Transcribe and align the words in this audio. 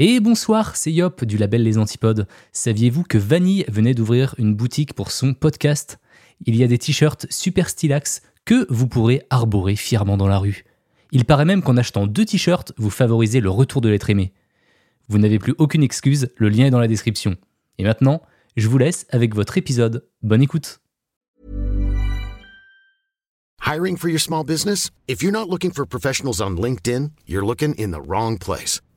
Et 0.00 0.20
bonsoir, 0.20 0.76
c'est 0.76 0.92
Yop 0.92 1.24
du 1.24 1.36
label 1.38 1.64
Les 1.64 1.76
Antipodes. 1.76 2.28
Saviez-vous 2.52 3.02
que 3.02 3.18
Vanille 3.18 3.64
venait 3.66 3.94
d'ouvrir 3.94 4.36
une 4.38 4.54
boutique 4.54 4.94
pour 4.94 5.10
son 5.10 5.34
podcast? 5.34 5.98
Il 6.46 6.54
y 6.54 6.62
a 6.62 6.68
des 6.68 6.78
t-shirts 6.78 7.26
super 7.30 7.68
stylax 7.68 8.22
que 8.44 8.64
vous 8.72 8.86
pourrez 8.86 9.26
arborer 9.28 9.74
fièrement 9.74 10.16
dans 10.16 10.28
la 10.28 10.38
rue. 10.38 10.64
Il 11.10 11.24
paraît 11.24 11.44
même 11.44 11.62
qu'en 11.62 11.76
achetant 11.76 12.06
deux 12.06 12.24
t-shirts, 12.24 12.72
vous 12.76 12.90
favorisez 12.90 13.40
le 13.40 13.50
retour 13.50 13.80
de 13.80 13.88
l'être 13.88 14.08
aimé. 14.08 14.32
Vous 15.08 15.18
n'avez 15.18 15.40
plus 15.40 15.56
aucune 15.58 15.82
excuse, 15.82 16.28
le 16.36 16.48
lien 16.48 16.66
est 16.66 16.70
dans 16.70 16.78
la 16.78 16.86
description. 16.86 17.34
Et 17.78 17.82
maintenant, 17.82 18.22
je 18.56 18.68
vous 18.68 18.78
laisse 18.78 19.04
avec 19.10 19.34
votre 19.34 19.58
épisode. 19.58 20.06
Bonne 20.22 20.42
écoute. 20.42 20.78
Hiring 23.66 23.96
for 23.96 24.08
your 24.08 24.20
small 24.20 24.44
business? 24.44 24.92
If 25.08 25.24
you're 25.24 25.32
not 25.32 25.50
looking 25.50 25.72
for 25.72 25.84
professionals 25.84 26.40
on 26.40 26.50
LinkedIn, 26.50 27.10
you're 27.26 27.44
looking 27.44 27.74
in 27.76 27.90
the 27.90 28.00
wrong 28.00 28.38
place. 28.38 28.80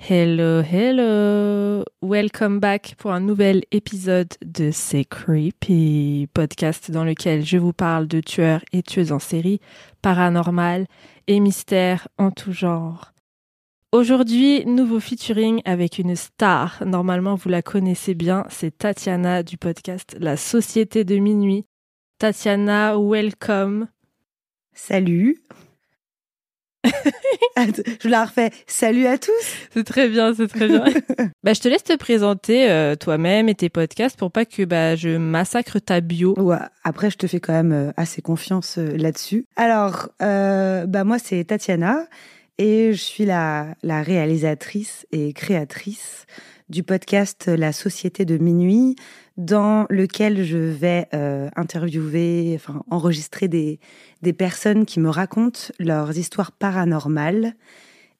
Hello, 0.00 0.62
hello! 0.62 1.84
Welcome 2.00 2.60
back 2.60 2.94
pour 2.98 3.12
un 3.12 3.20
nouvel 3.20 3.64
épisode 3.72 4.32
de 4.42 4.70
C'est 4.70 5.04
Creepy, 5.04 6.28
podcast 6.32 6.90
dans 6.90 7.04
lequel 7.04 7.44
je 7.44 7.58
vous 7.58 7.72
parle 7.72 8.06
de 8.06 8.20
tueurs 8.20 8.64
et 8.72 8.82
tueuses 8.82 9.12
en 9.12 9.18
série, 9.18 9.60
paranormal 10.00 10.86
et 11.26 11.40
mystères 11.40 12.08
en 12.16 12.30
tout 12.30 12.52
genre. 12.52 13.12
Aujourd'hui, 13.92 14.64
nouveau 14.64 15.00
featuring 15.00 15.60
avec 15.64 15.98
une 15.98 16.14
star. 16.14 16.82
Normalement, 16.86 17.34
vous 17.34 17.48
la 17.48 17.60
connaissez 17.60 18.14
bien, 18.14 18.44
c'est 18.48 18.78
Tatiana 18.78 19.42
du 19.42 19.58
podcast 19.58 20.16
La 20.20 20.36
Société 20.36 21.04
de 21.04 21.16
Minuit. 21.16 21.66
Tatiana, 22.18 22.98
welcome. 22.98 23.88
Salut. 24.72 25.38
je 28.02 28.08
la 28.08 28.24
refais. 28.24 28.50
Salut 28.66 29.06
à 29.06 29.18
tous. 29.18 29.32
C'est 29.72 29.84
très 29.84 30.08
bien, 30.08 30.34
c'est 30.34 30.48
très 30.48 30.68
bien. 30.68 30.84
bah, 31.44 31.52
je 31.52 31.60
te 31.60 31.68
laisse 31.68 31.84
te 31.84 31.96
présenter 31.96 32.70
euh, 32.70 32.94
toi-même 32.96 33.48
et 33.48 33.54
tes 33.54 33.68
podcasts 33.68 34.18
pour 34.18 34.30
pas 34.30 34.44
que 34.44 34.64
bah, 34.64 34.96
je 34.96 35.16
massacre 35.16 35.78
ta 35.78 36.00
bio. 36.00 36.34
Ouais, 36.38 36.56
après, 36.84 37.10
je 37.10 37.16
te 37.16 37.26
fais 37.26 37.40
quand 37.40 37.52
même 37.52 37.72
euh, 37.72 37.92
assez 37.96 38.22
confiance 38.22 38.78
euh, 38.78 38.96
là-dessus. 38.96 39.46
Alors, 39.56 40.08
bah, 40.18 41.04
moi, 41.04 41.18
c'est 41.18 41.44
Tatiana 41.44 42.06
et 42.58 42.92
je 42.92 43.02
suis 43.02 43.24
la, 43.24 43.68
la 43.82 44.02
réalisatrice 44.02 45.06
et 45.12 45.32
créatrice 45.32 46.26
du 46.68 46.82
podcast 46.82 47.46
La 47.48 47.72
Société 47.72 48.24
de 48.24 48.36
Minuit, 48.36 48.96
dans 49.36 49.86
lequel 49.88 50.44
je 50.44 50.58
vais 50.58 51.06
euh, 51.14 51.48
interviewer, 51.56 52.52
enfin 52.56 52.82
enregistrer 52.90 53.48
des, 53.48 53.78
des 54.22 54.32
personnes 54.32 54.84
qui 54.84 55.00
me 55.00 55.08
racontent 55.08 55.60
leurs 55.78 56.18
histoires 56.18 56.52
paranormales. 56.52 57.54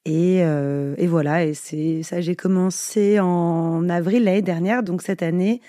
Et, 0.05 0.39
euh, 0.43 0.95
et 0.97 1.07
voilà, 1.07 1.45
et 1.45 1.53
c'est 1.53 2.01
ça. 2.03 2.21
J'ai 2.21 2.35
commencé 2.35 3.19
en 3.19 3.87
avril 3.89 4.23
l'année 4.23 4.41
dernière, 4.41 4.81
donc 4.81 5.01
cette 5.01 5.21
année, 5.21 5.61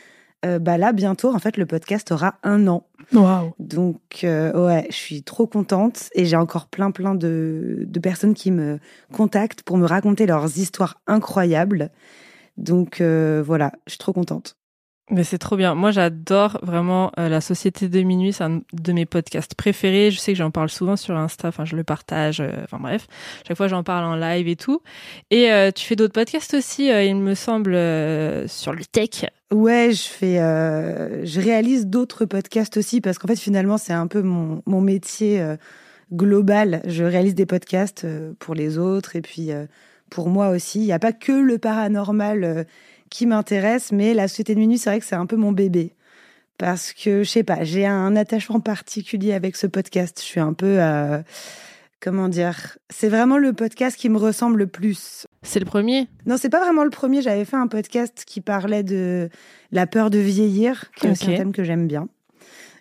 euh, 0.46 0.58
bah 0.58 0.78
là 0.78 0.92
bientôt, 0.92 1.34
en 1.34 1.38
fait, 1.38 1.56
le 1.56 1.66
podcast 1.66 2.12
aura 2.12 2.38
un 2.44 2.66
an. 2.68 2.86
Waouh 3.12 3.52
Donc 3.58 4.20
ouais, 4.22 4.86
je 4.88 4.94
suis 4.94 5.24
trop 5.24 5.48
contente 5.48 6.10
et 6.14 6.24
j'ai 6.24 6.36
encore 6.36 6.68
plein 6.68 6.92
plein 6.92 7.16
de, 7.16 7.84
de 7.86 8.00
personnes 8.00 8.34
qui 8.34 8.52
me 8.52 8.78
contactent 9.12 9.62
pour 9.62 9.76
me 9.76 9.86
raconter 9.86 10.26
leurs 10.26 10.58
histoires 10.58 11.00
incroyables. 11.08 11.90
Donc 12.56 13.00
voilà, 13.00 13.72
je 13.86 13.92
suis 13.92 13.98
trop 13.98 14.12
contente. 14.12 14.56
Mais 15.10 15.24
c'est 15.24 15.38
trop 15.38 15.56
bien. 15.56 15.74
Moi, 15.74 15.90
j'adore 15.90 16.58
vraiment 16.62 17.10
euh, 17.18 17.28
la 17.28 17.40
Société 17.40 17.88
de 17.88 18.00
minuit. 18.02 18.32
C'est 18.32 18.44
un 18.44 18.62
de 18.72 18.92
mes 18.92 19.06
podcasts 19.06 19.56
préférés. 19.56 20.12
Je 20.12 20.18
sais 20.18 20.32
que 20.32 20.38
j'en 20.38 20.52
parle 20.52 20.68
souvent 20.68 20.94
sur 20.96 21.16
Insta. 21.16 21.48
Enfin, 21.48 21.64
je 21.64 21.74
le 21.74 21.82
partage. 21.82 22.40
Euh, 22.40 22.52
enfin 22.62 22.78
bref, 22.80 23.08
chaque 23.46 23.56
fois 23.56 23.66
j'en 23.66 23.82
parle 23.82 24.04
en 24.04 24.14
live 24.14 24.46
et 24.46 24.54
tout. 24.54 24.82
Et 25.32 25.50
euh, 25.50 25.72
tu 25.72 25.84
fais 25.84 25.96
d'autres 25.96 26.12
podcasts 26.12 26.54
aussi, 26.54 26.86
il 26.86 27.16
me 27.16 27.34
semble, 27.34 27.72
sur 28.48 28.72
le 28.72 28.84
tech? 28.84 29.26
Ouais, 29.50 29.90
je 29.92 30.02
fais, 30.02 30.36
je 30.36 31.40
réalise 31.40 31.86
d'autres 31.86 32.24
podcasts 32.24 32.76
aussi 32.76 33.00
parce 33.00 33.18
qu'en 33.18 33.26
fait, 33.26 33.38
finalement, 33.38 33.78
c'est 33.78 33.92
un 33.92 34.06
peu 34.06 34.22
mon, 34.22 34.62
mon 34.66 34.80
métier 34.80 35.44
global. 36.12 36.82
Je 36.86 37.02
réalise 37.02 37.34
des 37.34 37.46
podcasts 37.46 38.06
pour 38.38 38.54
les 38.54 38.78
autres 38.78 39.16
et 39.16 39.22
puis 39.22 39.50
pour 40.10 40.28
moi 40.28 40.50
aussi. 40.50 40.80
Il 40.80 40.86
n'y 40.86 40.92
a 40.92 40.98
pas 40.98 41.12
que 41.12 41.32
le 41.32 41.58
paranormal 41.58 42.66
qui 43.10 43.26
m'intéresse, 43.26 43.92
mais 43.92 44.14
la 44.14 44.28
société 44.28 44.54
de 44.54 44.60
minuit, 44.60 44.78
c'est 44.78 44.90
vrai 44.90 45.00
que 45.00 45.06
c'est 45.06 45.16
un 45.16 45.26
peu 45.26 45.36
mon 45.36 45.52
bébé. 45.52 45.94
Parce 46.58 46.92
que, 46.92 47.22
je 47.22 47.28
sais 47.28 47.42
pas, 47.42 47.64
j'ai 47.64 47.86
un 47.86 48.16
attachement 48.16 48.60
particulier 48.60 49.32
avec 49.32 49.56
ce 49.56 49.66
podcast. 49.66 50.18
Je 50.20 50.24
suis 50.24 50.40
un 50.40 50.52
peu. 50.52 50.76
Euh, 50.78 51.22
comment 52.00 52.28
dire 52.28 52.76
C'est 52.90 53.08
vraiment 53.08 53.38
le 53.38 53.52
podcast 53.52 53.96
qui 53.96 54.08
me 54.08 54.18
ressemble 54.18 54.58
le 54.58 54.66
plus. 54.66 55.26
C'est 55.42 55.60
le 55.60 55.64
premier? 55.64 56.08
Non, 56.26 56.36
c'est 56.36 56.50
pas 56.50 56.60
vraiment 56.60 56.84
le 56.84 56.90
premier. 56.90 57.22
J'avais 57.22 57.44
fait 57.44 57.56
un 57.56 57.66
podcast 57.66 58.24
qui 58.26 58.40
parlait 58.40 58.82
de 58.82 59.30
la 59.72 59.86
peur 59.86 60.10
de 60.10 60.18
vieillir, 60.18 60.90
qui 60.96 61.06
est 61.06 61.10
un 61.10 61.36
thème 61.36 61.52
que 61.52 61.64
j'aime 61.64 61.86
bien. 61.86 62.08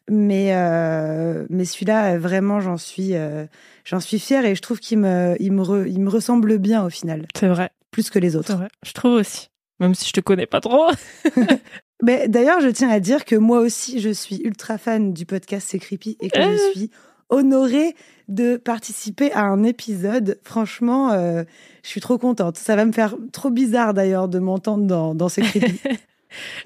Mais, 0.10 0.56
euh, 0.56 1.46
mais 1.50 1.66
celui-là, 1.66 2.18
vraiment, 2.18 2.60
j'en 2.60 2.78
suis, 2.78 3.16
euh, 3.16 3.46
j'en 3.86 4.00
suis 4.00 4.20
fière 4.20 4.46
et 4.46 4.56
je 4.56 4.62
trouve 4.62 4.80
qu'il 4.80 5.00
me, 5.00 5.36
il 5.40 5.52
me, 5.52 5.88
il 5.88 6.00
me 6.00 6.10
ressemble 6.10 6.58
bien 6.58 6.84
au 6.84 6.90
final. 6.90 7.26
C'est 7.36 7.48
vrai. 7.48 7.70
Plus 7.92 8.10
que 8.10 8.20
les 8.20 8.36
autres. 8.36 8.56
Vrai. 8.56 8.68
Je 8.86 8.94
trouve 8.94 9.14
aussi 9.14 9.50
même 9.80 9.96
si 9.96 10.08
je 10.08 10.14
te 10.14 10.20
connais 10.20 10.46
pas 10.46 10.62
trop. 10.62 10.90
Mais 12.04 12.28
d'ailleurs, 12.28 12.62
je 12.62 12.70
tiens 12.70 12.90
à 12.90 13.00
dire 13.00 13.26
que 13.26 13.36
moi 13.36 13.60
aussi, 13.60 14.00
je 14.00 14.10
suis 14.10 14.42
ultra 14.44 14.78
fan 14.78 15.14
du 15.14 15.26
podcast 15.26 15.68
C'est 15.70 15.80
Creepy 15.80 16.18
et 16.22 16.30
que 16.30 16.42
je 16.42 16.48
euh. 16.48 16.72
suis 16.72 16.92
honorée 17.30 17.96
de 18.28 18.58
participer 18.58 19.32
à 19.34 19.44
un 19.44 19.64
épisode. 19.64 20.40
Franchement, 20.44 21.12
euh, 21.12 21.44
je 21.84 21.90
suis 21.90 22.02
trop 22.02 22.18
contente. 22.18 22.58
Ça 22.58 22.76
va 22.76 22.86
me 22.86 22.92
faire 22.92 23.16
trop 23.34 23.50
bizarre 23.50 23.94
d'ailleurs 23.94 24.28
de 24.30 24.40
m'entendre 24.40 24.86
dans, 24.86 25.14
dans 25.14 25.30
C'est 25.30 25.42
Creepy. 25.42 25.80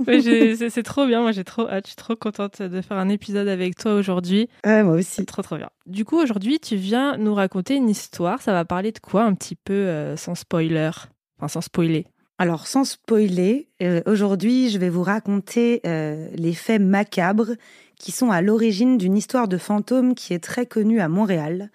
c'est 0.06 0.84
trop 0.84 1.06
bien, 1.06 1.22
moi 1.22 1.32
j'ai 1.32 1.44
trop 1.44 1.68
hâte, 1.68 1.86
je 1.86 1.92
suis 1.92 1.96
trop 1.96 2.16
contente 2.16 2.62
de 2.62 2.82
faire 2.82 2.98
un 2.98 3.10
épisode 3.10 3.48
avec 3.48 3.76
toi 3.76 3.94
aujourd'hui. 3.94 4.50
Ouais, 4.66 4.84
moi 4.84 4.96
aussi. 4.96 5.26
Trop 5.26 5.42
trop 5.42 5.58
bien. 5.58 5.70
Du 5.86 6.06
coup, 6.06 6.18
aujourd'hui, 6.18 6.60
tu 6.60 6.76
viens 6.76 7.18
nous 7.18 7.34
raconter 7.34 7.76
une 7.76 7.90
histoire. 7.90 8.42
Ça 8.42 8.54
va 8.54 8.66
parler 8.66 8.92
de 8.92 9.00
quoi 9.00 9.24
un 9.24 9.34
petit 9.34 9.56
peu 9.56 9.74
euh, 9.74 10.18
sans 10.18 10.36
spoiler? 10.36 10.92
Enfin, 11.38 11.48
sans 11.48 11.62
spoiler. 11.62 12.06
Alors, 12.38 12.68
sans 12.68 12.84
spoiler, 12.84 13.70
euh, 13.82 14.02
aujourd'hui, 14.06 14.70
je 14.70 14.78
vais 14.78 14.90
vous 14.90 15.04
raconter 15.04 15.82
euh, 15.86 16.28
les 16.36 16.54
faits 16.54 16.82
macabres 16.82 17.52
qui 18.00 18.12
sont 18.12 18.32
à 18.32 18.42
l'origine 18.42 18.98
d'une 18.98 19.16
histoire 19.16 19.48
de 19.48 19.58
fantôme 19.58 20.16
qui 20.16 20.34
est 20.34 20.44
très 20.44 20.66
connue 20.66 21.00
à 21.00 21.08
Montréal 21.08 21.70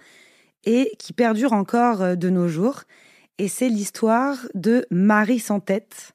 et 0.65 0.93
qui 0.99 1.13
perdure 1.13 1.53
encore 1.53 2.17
de 2.17 2.29
nos 2.29 2.49
jours. 2.49 2.83
Et 3.39 3.49
c'est 3.49 3.69
l'histoire 3.69 4.37
de 4.55 4.85
Marie 4.91 5.39
sans 5.39 5.61
tête, 5.61 6.13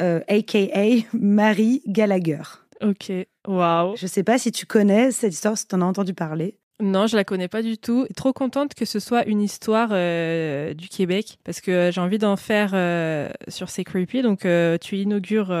aka 0.00 1.06
Marie 1.12 1.82
Gallagher. 1.86 2.42
Ok, 2.82 3.12
waouh. 3.46 3.96
Je 3.96 4.06
sais 4.06 4.24
pas 4.24 4.38
si 4.38 4.52
tu 4.52 4.66
connais 4.66 5.10
cette 5.10 5.32
histoire, 5.32 5.56
si 5.56 5.66
tu 5.66 5.74
en 5.74 5.80
as 5.80 5.86
entendu 5.86 6.14
parler. 6.14 6.58
Non, 6.80 7.06
je 7.06 7.16
la 7.16 7.22
connais 7.22 7.46
pas 7.46 7.62
du 7.62 7.78
tout. 7.78 8.06
Trop 8.16 8.32
contente 8.32 8.74
que 8.74 8.84
ce 8.84 8.98
soit 8.98 9.24
une 9.26 9.40
histoire 9.40 9.90
euh, 9.92 10.74
du 10.74 10.88
Québec 10.88 11.38
parce 11.44 11.60
que 11.60 11.90
j'ai 11.92 12.00
envie 12.00 12.18
d'en 12.18 12.36
faire 12.36 12.72
euh, 12.74 13.30
sur 13.46 13.70
ces 13.70 13.84
creepy. 13.84 14.22
Donc 14.22 14.44
euh, 14.44 14.76
tu 14.78 14.96
inaugures, 14.96 15.52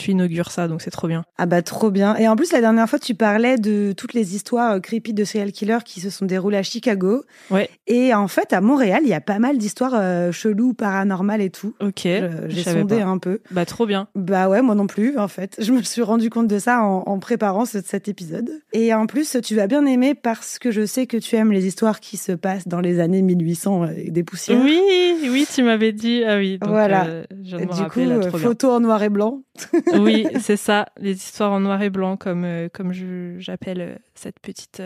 tu 0.00 0.10
inaugures 0.10 0.50
ça, 0.50 0.68
donc 0.68 0.82
c'est 0.82 0.90
trop 0.90 1.06
bien. 1.06 1.24
Ah 1.38 1.46
bah 1.46 1.62
trop 1.62 1.90
bien. 1.90 2.16
Et 2.16 2.26
en 2.28 2.36
plus 2.36 2.52
la 2.52 2.60
dernière 2.60 2.88
fois 2.88 2.98
tu 2.98 3.14
parlais 3.14 3.56
de 3.56 3.92
toutes 3.96 4.14
les 4.14 4.34
histoires 4.34 4.80
creepy 4.80 5.12
de 5.14 5.24
serial 5.24 5.52
killers 5.52 5.84
qui 5.84 6.00
se 6.00 6.10
sont 6.10 6.26
déroulées 6.26 6.58
à 6.58 6.62
Chicago. 6.62 7.22
Ouais. 7.50 7.70
Et 7.86 8.12
en 8.14 8.28
fait 8.28 8.52
à 8.52 8.60
Montréal 8.60 9.02
il 9.04 9.08
y 9.08 9.14
a 9.14 9.20
pas 9.20 9.38
mal 9.38 9.58
d'histoires 9.58 10.32
cheloues, 10.32 10.74
paranormales 10.74 11.42
et 11.42 11.50
tout. 11.50 11.74
Ok. 11.80 12.08
J'ai 12.48 12.62
sondé 12.64 13.00
un 13.00 13.18
peu. 13.18 13.40
Bah 13.50 13.64
trop 13.64 13.86
bien. 13.86 14.08
Bah 14.14 14.48
ouais 14.48 14.62
moi 14.62 14.74
non 14.74 14.86
plus 14.86 15.18
en 15.18 15.28
fait. 15.28 15.56
Je 15.60 15.72
me 15.72 15.82
suis 15.82 16.02
rendu 16.02 16.30
compte 16.30 16.48
de 16.48 16.58
ça 16.58 16.82
en, 16.82 17.04
en 17.06 17.18
préparant 17.18 17.64
cet 17.64 18.08
épisode. 18.08 18.50
Et 18.72 18.92
en 18.94 19.06
plus 19.06 19.36
tu 19.42 19.54
vas 19.54 19.66
bien 19.66 19.86
aimer 19.86 20.14
par 20.14 20.40
parce 20.40 20.58
que 20.58 20.70
je 20.70 20.86
sais 20.86 21.06
que 21.06 21.16
tu 21.16 21.36
aimes 21.36 21.52
les 21.52 21.66
histoires 21.66 22.00
qui 22.00 22.16
se 22.16 22.32
passent 22.32 22.66
dans 22.66 22.80
les 22.80 23.00
années 23.00 23.20
1800 23.20 23.84
et 23.84 23.88
euh, 24.08 24.10
des 24.10 24.22
poussières. 24.22 24.62
Oui, 24.62 24.80
oui, 25.28 25.46
tu 25.52 25.62
m'avais 25.62 25.92
dit. 25.92 26.22
Ah 26.24 26.36
oui. 26.36 26.58
Donc, 26.58 26.70
voilà. 26.70 27.04
Euh, 27.06 27.24
je 27.42 27.56
du 27.56 27.88
coup, 27.90 28.00
euh, 28.00 28.30
photo 28.30 28.70
en 28.70 28.80
noir 28.80 29.02
et 29.02 29.08
blanc. 29.08 29.42
oui, 29.94 30.26
c'est 30.40 30.56
ça, 30.56 30.86
les 30.98 31.12
histoires 31.12 31.52
en 31.52 31.60
noir 31.60 31.80
et 31.82 31.90
blanc, 31.90 32.16
comme 32.16 32.46
comme 32.72 32.92
j'appelle 33.38 34.00
cette 34.14 34.40
petite 34.40 34.82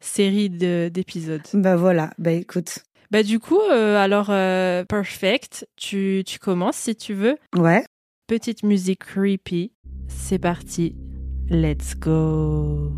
série 0.00 0.50
d'épisodes. 0.50 1.42
Bah 1.54 1.76
voilà. 1.76 2.10
Bah 2.18 2.32
écoute. 2.32 2.80
Bah 3.10 3.22
du 3.22 3.38
coup, 3.38 3.60
alors 3.60 4.26
perfect. 4.86 5.66
Tu 5.76 6.22
tu 6.26 6.38
commences 6.38 6.76
si 6.76 6.94
tu 6.96 7.14
veux. 7.14 7.36
Ouais. 7.56 7.84
Petite 8.26 8.62
musique 8.62 9.04
creepy. 9.04 9.72
c'est 10.08 10.38
parti. 10.38 10.94
Let's 11.48 11.94
go. 11.98 12.92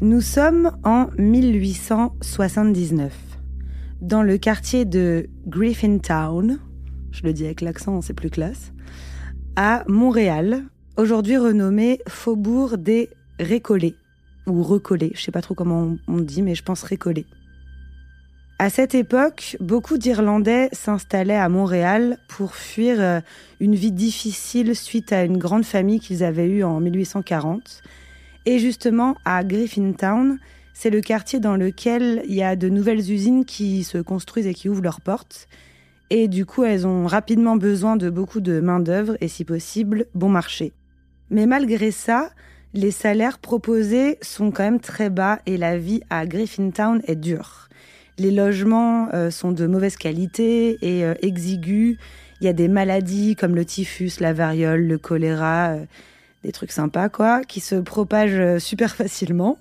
Nous 0.00 0.20
sommes 0.20 0.78
en 0.84 1.08
1879, 1.18 3.12
dans 4.02 4.22
le 4.22 4.36
quartier 4.36 4.84
de 4.84 5.28
Griffintown, 5.46 6.60
je 7.12 7.22
le 7.22 7.32
dis 7.32 7.44
avec 7.44 7.60
l'accent, 7.60 8.00
c'est 8.02 8.14
plus 8.14 8.30
classe, 8.30 8.72
à 9.56 9.84
Montréal, 9.88 10.64
aujourd'hui 10.96 11.36
renommé 11.36 12.00
Faubourg 12.08 12.78
des 12.78 13.10
Récollets, 13.38 13.94
ou 14.46 14.62
Recollets, 14.62 15.12
je 15.14 15.22
sais 15.22 15.32
pas 15.32 15.42
trop 15.42 15.54
comment 15.54 15.96
on 16.08 16.20
dit, 16.20 16.42
mais 16.42 16.54
je 16.54 16.62
pense 16.62 16.82
Récollets. 16.82 17.26
À 18.58 18.70
cette 18.70 18.94
époque, 18.94 19.56
beaucoup 19.60 19.98
d'Irlandais 19.98 20.70
s'installaient 20.72 21.36
à 21.36 21.50
Montréal 21.50 22.18
pour 22.28 22.54
fuir 22.54 22.96
euh, 23.00 23.20
une 23.60 23.74
vie 23.74 23.92
difficile 23.92 24.74
suite 24.74 25.12
à 25.12 25.24
une 25.24 25.36
grande 25.36 25.66
famille 25.66 26.00
qu'ils 26.00 26.24
avaient 26.24 26.48
eue 26.48 26.64
en 26.64 26.80
1840 26.80 27.82
et 28.46 28.60
justement, 28.60 29.16
à 29.24 29.42
Griffintown, 29.42 30.38
c'est 30.72 30.90
le 30.90 31.00
quartier 31.00 31.40
dans 31.40 31.56
lequel 31.56 32.22
il 32.28 32.34
y 32.34 32.44
a 32.44 32.54
de 32.54 32.68
nouvelles 32.68 33.10
usines 33.10 33.44
qui 33.44 33.82
se 33.82 33.98
construisent 33.98 34.46
et 34.46 34.54
qui 34.54 34.68
ouvrent 34.68 34.82
leurs 34.82 35.00
portes. 35.00 35.48
Et 36.10 36.28
du 36.28 36.46
coup, 36.46 36.64
elles 36.64 36.86
ont 36.86 37.06
rapidement 37.06 37.56
besoin 37.56 37.96
de 37.96 38.10
beaucoup 38.10 38.40
de 38.40 38.60
main-d'œuvre 38.60 39.16
et, 39.20 39.28
si 39.28 39.44
possible, 39.44 40.06
bon 40.14 40.28
marché. 40.28 40.72
Mais 41.30 41.46
malgré 41.46 41.90
ça, 41.90 42.30
les 42.74 42.90
salaires 42.90 43.38
proposés 43.38 44.18
sont 44.22 44.50
quand 44.50 44.62
même 44.62 44.80
très 44.80 45.10
bas 45.10 45.40
et 45.46 45.56
la 45.56 45.78
vie 45.78 46.02
à 46.10 46.26
Griffintown 46.26 47.02
est 47.06 47.16
dure. 47.16 47.68
Les 48.18 48.30
logements 48.30 49.08
euh, 49.14 49.30
sont 49.30 49.52
de 49.52 49.66
mauvaise 49.66 49.96
qualité 49.96 50.78
et 50.80 51.04
euh, 51.04 51.14
exigus. 51.22 51.98
Il 52.40 52.44
y 52.44 52.48
a 52.48 52.52
des 52.52 52.68
maladies 52.68 53.34
comme 53.34 53.54
le 53.54 53.64
typhus, 53.64 54.12
la 54.20 54.32
variole, 54.32 54.86
le 54.86 54.98
choléra. 54.98 55.70
Euh, 55.70 55.84
des 56.44 56.52
trucs 56.52 56.70
sympas, 56.70 57.08
quoi, 57.08 57.42
qui 57.42 57.58
se 57.58 57.74
propagent 57.74 58.38
euh, 58.38 58.58
super 58.60 58.94
facilement. 58.96 59.58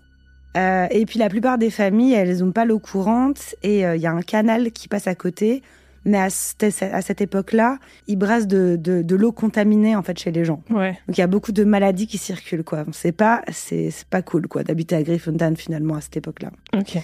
Et 0.57 1.05
puis 1.05 1.19
la 1.19 1.27
plupart 1.27 1.57
des 1.57 1.69
familles, 1.69 2.13
elles 2.13 2.37
n'ont 2.37 2.53
pas 2.53 2.63
l'eau 2.63 2.79
courante 2.79 3.55
et 3.61 3.81
il 3.81 3.99
y 3.99 4.07
a 4.07 4.11
un 4.13 4.21
canal 4.21 4.71
qui 4.71 4.87
passe 4.87 5.05
à 5.05 5.13
côté. 5.13 5.61
Mais 6.05 6.19
à, 6.19 6.29
cette 6.29 7.21
époque-là, 7.21 7.79
ils 8.07 8.15
brassent 8.15 8.47
de, 8.47 8.77
de, 8.79 9.15
l'eau 9.15 9.31
contaminée 9.31 9.95
en 9.95 10.03
fait 10.03 10.19
chez 10.19 10.31
les 10.31 10.45
gens. 10.45 10.61
Ouais. 10.69 10.91
Donc 11.07 11.17
il 11.17 11.21
y 11.21 11.23
a 11.23 11.27
beaucoup 11.27 11.51
de 11.51 11.63
maladies 11.63 12.05
qui 12.05 12.17
circulent 12.17 12.63
quoi. 12.63 12.85
C'est 12.91 13.11
pas 13.11 13.41
c'est 13.51 13.91
pas 14.09 14.21
cool 14.21 14.47
quoi 14.47 14.63
d'habiter 14.63 14.95
à 14.95 15.03
Griffintown 15.03 15.55
finalement 15.55 15.95
à 15.95 16.01
cette 16.01 16.17
époque-là. 16.17 16.51
Ok. 16.77 16.99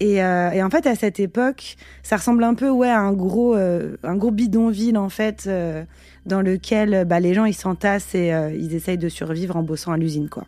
Et, 0.00 0.20
euh, 0.20 0.50
et, 0.50 0.62
en 0.64 0.68
fait, 0.68 0.86
à 0.88 0.96
cette 0.96 1.20
époque, 1.20 1.76
ça 2.02 2.16
ressemble 2.16 2.42
un 2.42 2.54
peu 2.54 2.68
ouais, 2.68 2.88
à 2.88 2.98
un 2.98 3.12
gros, 3.12 3.54
euh, 3.54 3.96
un 4.02 4.16
gros 4.16 4.32
bidonville, 4.32 4.98
en 4.98 5.08
fait, 5.08 5.44
euh, 5.46 5.84
dans 6.26 6.40
lequel 6.40 7.04
bah, 7.04 7.20
les 7.20 7.34
gens 7.34 7.44
ils 7.44 7.54
s'entassent 7.54 8.16
et 8.16 8.32
ils 8.58 8.74
essayent 8.74 8.98
de 8.98 9.08
survivre 9.08 9.54
en 9.54 9.62
bossant 9.62 9.92
à 9.92 9.96
l'usine. 9.96 10.28
quoi. 10.28 10.44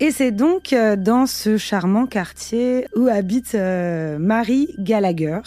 Et 0.00 0.10
c'est 0.10 0.32
donc 0.32 0.74
dans 0.98 1.26
ce 1.26 1.56
charmant 1.56 2.06
quartier 2.06 2.88
où 2.96 3.06
habite 3.06 3.54
Marie 3.54 4.74
Gallagher. 4.80 5.38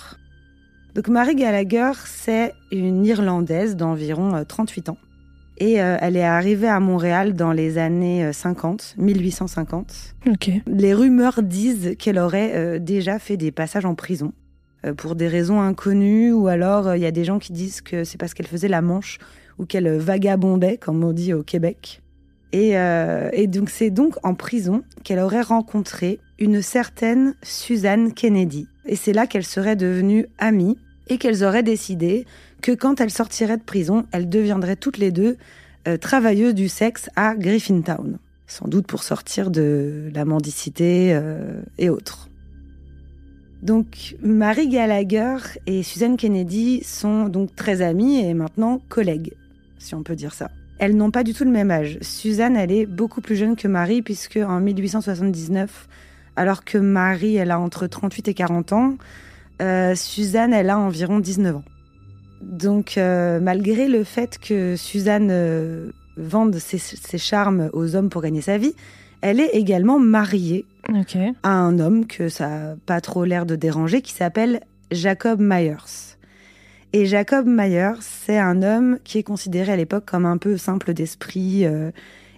Donc 0.96 1.10
Marie 1.10 1.36
Gallagher, 1.36 1.92
c'est 2.06 2.54
une 2.72 3.06
Irlandaise 3.06 3.76
d'environ 3.76 4.46
38 4.48 4.88
ans. 4.88 4.98
Et 5.58 5.82
euh, 5.82 5.98
elle 6.00 6.16
est 6.16 6.24
arrivée 6.24 6.70
à 6.70 6.80
Montréal 6.80 7.34
dans 7.34 7.52
les 7.52 7.78
années 7.78 8.32
50, 8.32 8.96
euh, 8.98 9.04
1850. 9.04 10.16
Les 10.68 10.94
rumeurs 10.94 11.44
disent 11.44 11.96
qu'elle 12.00 12.18
aurait 12.18 12.54
euh, 12.56 12.80
déjà 12.80 13.20
fait 13.20 13.36
des 13.36 13.52
passages 13.52 13.86
en 13.86 13.94
prison 13.94 14.32
pour 14.98 15.16
des 15.16 15.28
raisons 15.28 15.60
inconnues, 15.60 16.32
ou 16.32 16.48
alors 16.48 16.96
il 16.96 17.02
y 17.02 17.08
a 17.08 17.12
des 17.12 17.24
gens 17.24 17.40
qui 17.40 17.52
disent 17.52 17.82
que 17.82 18.04
c'est 18.04 18.20
parce 18.20 18.36
qu'elle 18.36 18.46
faisait 18.46 18.68
la 18.68 18.84
manche 18.84 19.18
ou 19.58 19.66
qu'elle 19.66 19.98
vagabondait, 19.98 20.78
comme 20.78 21.04
on 21.04 21.12
dit 21.12 21.34
au 21.34 21.42
Québec. 21.42 22.04
Et, 22.52 22.74
et 23.34 23.48
donc 23.48 23.72
c'est 23.72 23.90
donc 23.90 24.14
en 24.22 24.36
prison 24.36 24.84
qu'elle 25.04 25.18
aurait 25.18 25.42
rencontré 25.42 26.20
une 26.38 26.62
certaine 26.62 27.34
Suzanne 27.42 28.14
Kennedy. 28.14 28.68
Et 28.86 28.96
c'est 28.96 29.12
là 29.12 29.26
qu'elle 29.26 29.44
serait 29.44 29.76
devenue 29.76 30.28
amie 30.38 30.78
et 31.08 31.18
qu'elles 31.18 31.44
auraient 31.44 31.64
décidé 31.64 32.26
que 32.62 32.72
quand 32.72 33.02
elles 33.02 33.12
sortiraient 33.12 33.58
de 33.58 33.64
prison, 33.64 34.06
elles 34.12 34.30
deviendraient 34.30 34.76
toutes 34.76 34.98
les 34.98 35.12
deux 35.12 35.38
euh, 35.88 35.98
travailleuses 35.98 36.56
du 36.56 36.68
sexe 36.68 37.10
à 37.16 37.36
Griffintown. 37.36 38.18
Sans 38.48 38.68
doute 38.68 38.88
pour 38.88 39.04
sortir 39.04 39.52
de 39.52 40.10
la 40.14 40.26
mendicité 40.26 41.14
euh, 41.14 41.62
et 41.78 41.90
autres. 41.90 42.30
Donc 43.62 44.16
Marie 44.22 44.68
Gallagher 44.68 45.38
et 45.66 45.82
Suzanne 45.82 46.18
Kennedy 46.18 46.84
sont 46.84 47.26
donc 47.26 47.56
très 47.56 47.82
amies 47.82 48.20
et 48.20 48.34
maintenant 48.34 48.80
collègues, 48.90 49.34
si 49.80 49.96
on 49.96 50.04
peut 50.04 50.16
dire 50.16 50.34
ça. 50.34 50.52
Elles 50.78 50.96
n'ont 50.96 51.10
pas 51.10 51.24
du 51.24 51.34
tout 51.34 51.46
le 51.46 51.52
même 51.52 51.72
âge. 51.72 51.98
Suzanne, 52.02 52.58
elle 52.58 52.72
est 52.72 52.86
beaucoup 52.86 53.22
plus 53.22 53.36
jeune 53.36 53.56
que 53.56 53.68
Marie 53.68 54.02
puisque 54.02 54.38
en 54.38 54.60
1879, 54.60 55.88
alors 56.36 56.64
que 56.66 56.78
Marie, 56.78 57.38
elle 57.38 57.50
a 57.50 57.60
entre 57.60 57.88
38 57.88 58.28
et 58.28 58.34
40 58.34 58.74
ans, 58.74 58.98
euh, 59.62 59.96
Suzanne, 59.96 60.54
elle 60.54 60.70
a 60.70 60.78
environ 60.78 61.20
19 61.20 61.58
ans. 61.58 61.64
Donc, 62.42 62.98
euh, 62.98 63.40
malgré 63.40 63.88
le 63.88 64.04
fait 64.04 64.38
que 64.38 64.76
Suzanne 64.76 65.30
euh, 65.32 65.92
vende 66.18 66.56
ses, 66.56 67.18
charmes 67.18 67.70
aux 67.74 67.96
hommes 67.96 68.10
pour 68.10 68.22
gagner 68.22 68.42
sa 68.42 68.58
vie, 68.58 68.74
elle 69.22 69.40
est 69.40 69.52
également 69.54 70.00
mariée 70.00 70.66
à 71.44 71.52
un 71.52 71.80
homme 71.80 72.06
que 72.06 72.30
ça 72.30 72.48
n'a 72.48 72.76
pas 72.86 73.02
trop 73.02 73.24
l'air 73.24 73.46
de 73.46 73.56
déranger, 73.56 74.02
qui 74.02 74.12
s'appelle 74.12 74.62
Jacob 74.92 75.40
Myers. 75.42 76.18
Et 76.94 77.06
Jacob 77.06 77.48
Myers, 77.48 78.02
c'est 78.02 78.38
un 78.38 78.62
homme 78.62 79.00
qui 79.04 79.18
est 79.18 79.24
considéré 79.24 79.72
à 79.72 79.76
l'époque 79.76 80.06
comme 80.06 80.26
un 80.26 80.38
peu 80.38 80.58
simple 80.58 80.94
d'esprit 80.94 81.66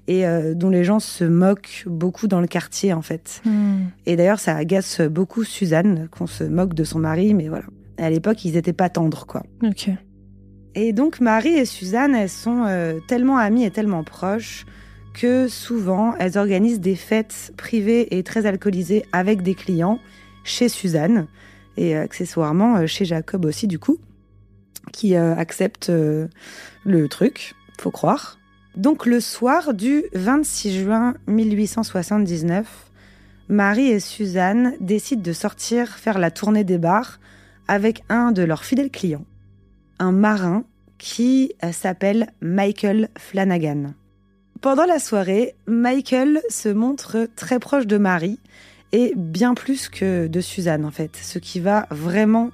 et 0.07 0.23
dont 0.55 0.69
les 0.69 0.85
gens 0.85 0.99
se 0.99 1.25
moquent 1.25 1.83
beaucoup 1.85 2.27
dans 2.27 2.39
le 2.39 2.47
quartier 2.47 2.93
en 2.93 3.01
fait. 3.01 3.41
Hmm. 3.45 3.87
Et 4.05 4.15
d'ailleurs, 4.15 4.39
ça 4.39 4.55
agace 4.55 5.01
beaucoup 5.01 5.43
Suzanne 5.43 6.07
qu'on 6.09 6.27
se 6.27 6.45
moque 6.45 6.73
de 6.73 6.85
son 6.85 6.99
mari, 6.99 7.33
mais 7.33 7.49
voilà 7.49 7.65
à 7.97 8.09
l'époque, 8.09 8.45
ils 8.45 8.53
n'étaient 8.53 8.73
pas 8.73 8.89
tendres, 8.89 9.25
quoi. 9.25 9.43
Ok. 9.63 9.89
Et 10.75 10.93
donc, 10.93 11.19
Marie 11.19 11.55
et 11.55 11.65
Suzanne, 11.65 12.13
elles 12.15 12.29
sont 12.29 12.65
euh, 12.67 12.99
tellement 13.07 13.37
amies 13.37 13.63
et 13.63 13.71
tellement 13.71 14.03
proches 14.03 14.65
que 15.13 15.47
souvent, 15.47 16.15
elles 16.19 16.37
organisent 16.37 16.79
des 16.79 16.95
fêtes 16.95 17.53
privées 17.57 18.17
et 18.17 18.23
très 18.23 18.45
alcoolisées 18.45 19.03
avec 19.11 19.41
des 19.41 19.55
clients 19.55 19.99
chez 20.43 20.69
Suzanne 20.69 21.27
et 21.75 21.97
euh, 21.97 22.03
accessoirement 22.03 22.77
euh, 22.77 22.85
chez 22.85 23.05
Jacob 23.05 23.45
aussi, 23.45 23.67
du 23.67 23.79
coup, 23.79 23.97
qui 24.93 25.17
accepte 25.17 25.91
le 25.91 27.07
truc, 27.09 27.55
faut 27.77 27.91
croire. 27.91 28.39
Donc, 28.77 29.07
le 29.07 29.19
soir 29.19 29.73
du 29.73 30.03
26 30.13 30.83
juin 30.83 31.15
1879, 31.25 32.91
Marie 33.49 33.87
et 33.87 33.99
Suzanne 33.99 34.75
décident 34.79 35.23
de 35.23 35.33
sortir 35.33 35.97
faire 35.97 36.19
la 36.19 36.29
tournée 36.29 36.63
des 36.63 36.77
bars 36.77 37.19
avec 37.67 38.03
un 38.07 38.31
de 38.31 38.43
leurs 38.43 38.63
fidèles 38.63 38.91
clients, 38.91 39.25
un 39.97 40.11
marin 40.11 40.63
qui 40.99 41.53
euh, 41.63 41.71
s'appelle 41.71 42.27
Michael 42.39 43.09
Flanagan. 43.17 43.95
Pendant 44.61 44.85
la 44.85 44.99
soirée, 44.99 45.55
Michael 45.65 46.41
se 46.47 46.69
montre 46.69 47.27
très 47.35 47.57
proche 47.57 47.87
de 47.87 47.97
Marie 47.97 48.39
et 48.91 49.13
bien 49.15 49.55
plus 49.55 49.89
que 49.89 50.27
de 50.27 50.39
Suzanne 50.39 50.85
en 50.85 50.91
fait, 50.91 51.17
ce 51.19 51.39
qui 51.39 51.59
va 51.59 51.87
vraiment 51.89 52.51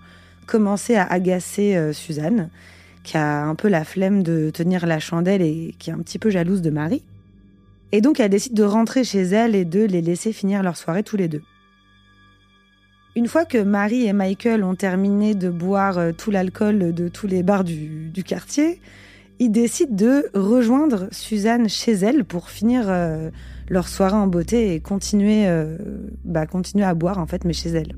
commencer 0.47 0.95
à 0.95 1.03
agacer 1.03 1.75
euh, 1.75 1.91
Suzanne, 1.91 2.49
qui 3.03 3.17
a 3.17 3.45
un 3.45 3.55
peu 3.55 3.67
la 3.67 3.83
flemme 3.83 4.23
de 4.23 4.49
tenir 4.49 4.85
la 4.85 4.99
chandelle 4.99 5.41
et 5.41 5.75
qui 5.77 5.89
est 5.89 5.93
un 5.93 5.99
petit 5.99 6.19
peu 6.19 6.29
jalouse 6.29 6.61
de 6.61 6.69
Marie. 6.69 7.03
Et 7.91 8.01
donc 8.01 8.19
elle 8.19 8.31
décide 8.31 8.53
de 8.53 8.63
rentrer 8.63 9.03
chez 9.03 9.21
elle 9.21 9.55
et 9.55 9.65
de 9.65 9.83
les 9.83 10.01
laisser 10.01 10.33
finir 10.33 10.63
leur 10.63 10.77
soirée 10.77 11.03
tous 11.03 11.17
les 11.17 11.27
deux. 11.27 11.43
Une 13.15 13.27
fois 13.27 13.45
que 13.45 13.59
Marie 13.59 14.07
et 14.07 14.13
Michael 14.13 14.63
ont 14.63 14.73
terminé 14.73 15.35
de 15.35 15.49
boire 15.49 15.99
euh, 15.99 16.11
tout 16.11 16.31
l'alcool 16.31 16.93
de 16.93 17.07
tous 17.07 17.27
les 17.27 17.43
bars 17.43 17.63
du, 17.63 18.11
quartier, 18.25 18.81
ils 19.37 19.51
décident 19.51 19.95
de 19.95 20.29
rejoindre 20.33 21.07
Suzanne 21.11 21.69
chez 21.69 21.91
elle 21.91 22.25
pour 22.25 22.49
finir 22.49 22.85
euh, 22.87 23.29
leur 23.69 23.87
soirée 23.87 24.15
en 24.15 24.25
beauté 24.25 24.73
et 24.73 24.79
continuer, 24.79 25.47
euh, 25.47 25.77
bah, 26.25 26.47
continuer 26.47 26.85
à 26.85 26.95
boire 26.95 27.19
en 27.19 27.27
fait, 27.27 27.45
mais 27.45 27.53
chez 27.53 27.69
elle. 27.69 27.95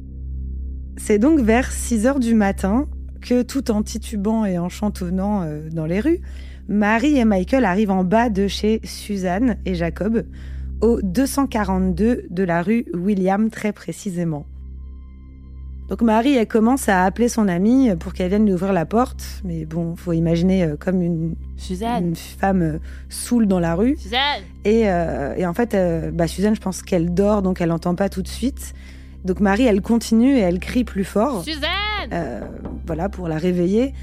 C'est 0.98 1.20
donc 1.20 1.40
vers 1.40 1.72
6 1.72 2.06
heures 2.08 2.20
du 2.20 2.34
matin 2.34 2.88
que, 3.26 3.42
tout 3.42 3.72
en 3.72 3.84
titubant 3.84 4.46
et 4.46 4.58
en 4.58 4.70
chantonnant 4.70 5.46
dans 5.72 5.86
les 5.86 6.00
rues, 6.00 6.22
Marie 6.68 7.18
et 7.18 7.26
Michael 7.26 7.66
arrivent 7.66 7.92
en 7.92 8.04
bas 8.04 8.30
de 8.30 8.48
chez 8.48 8.82
Suzanne 8.84 9.58
et 9.66 9.76
Jacob, 9.76 10.26
au 10.82 11.02
242 11.02 12.28
de 12.30 12.44
la 12.44 12.62
rue 12.62 12.86
William 12.94 13.50
très 13.50 13.72
précisément. 13.72 14.46
Donc 15.88 16.02
Marie, 16.02 16.36
elle 16.36 16.48
commence 16.48 16.90
à 16.90 17.04
appeler 17.04 17.30
son 17.30 17.48
amie 17.48 17.96
pour 18.00 18.14
qu'elle 18.14 18.30
vienne 18.30 18.46
lui 18.46 18.54
ouvrir 18.54 18.74
la 18.74 18.86
porte. 18.86 19.24
Mais 19.44 19.66
bon, 19.66 19.96
faut 19.96 20.14
imaginer 20.14 20.64
euh, 20.64 20.76
comme 20.78 21.02
une, 21.02 21.36
une 21.70 22.16
femme 22.16 22.62
euh, 22.64 22.80
saoule 23.10 23.46
dans 23.48 23.60
la 23.60 23.76
rue. 23.76 23.96
Suzanne 23.98 24.42
et, 24.64 24.90
euh, 24.90 25.36
et 25.36 25.46
en 25.46 25.54
fait, 25.54 25.78
bah, 26.12 26.28
Suzanne, 26.28 26.56
je 26.56 26.62
pense 26.62 26.82
qu'elle 26.82 27.14
dort, 27.14 27.44
donc 27.44 27.62
elle 27.62 27.70
n'entend 27.70 27.94
pas 27.94 28.10
tout 28.10 28.24
de 28.24 28.28
suite. 28.28 28.74
Donc 29.26 29.40
Marie, 29.40 29.66
elle 29.66 29.82
continue 29.82 30.36
et 30.36 30.42
elle 30.42 30.60
crie 30.60 30.84
plus 30.84 31.04
fort. 31.04 31.44
Suzanne 31.44 31.70
Voilà, 32.86 33.10
pour 33.10 33.28
la 33.28 33.38
réveiller. 33.38 33.94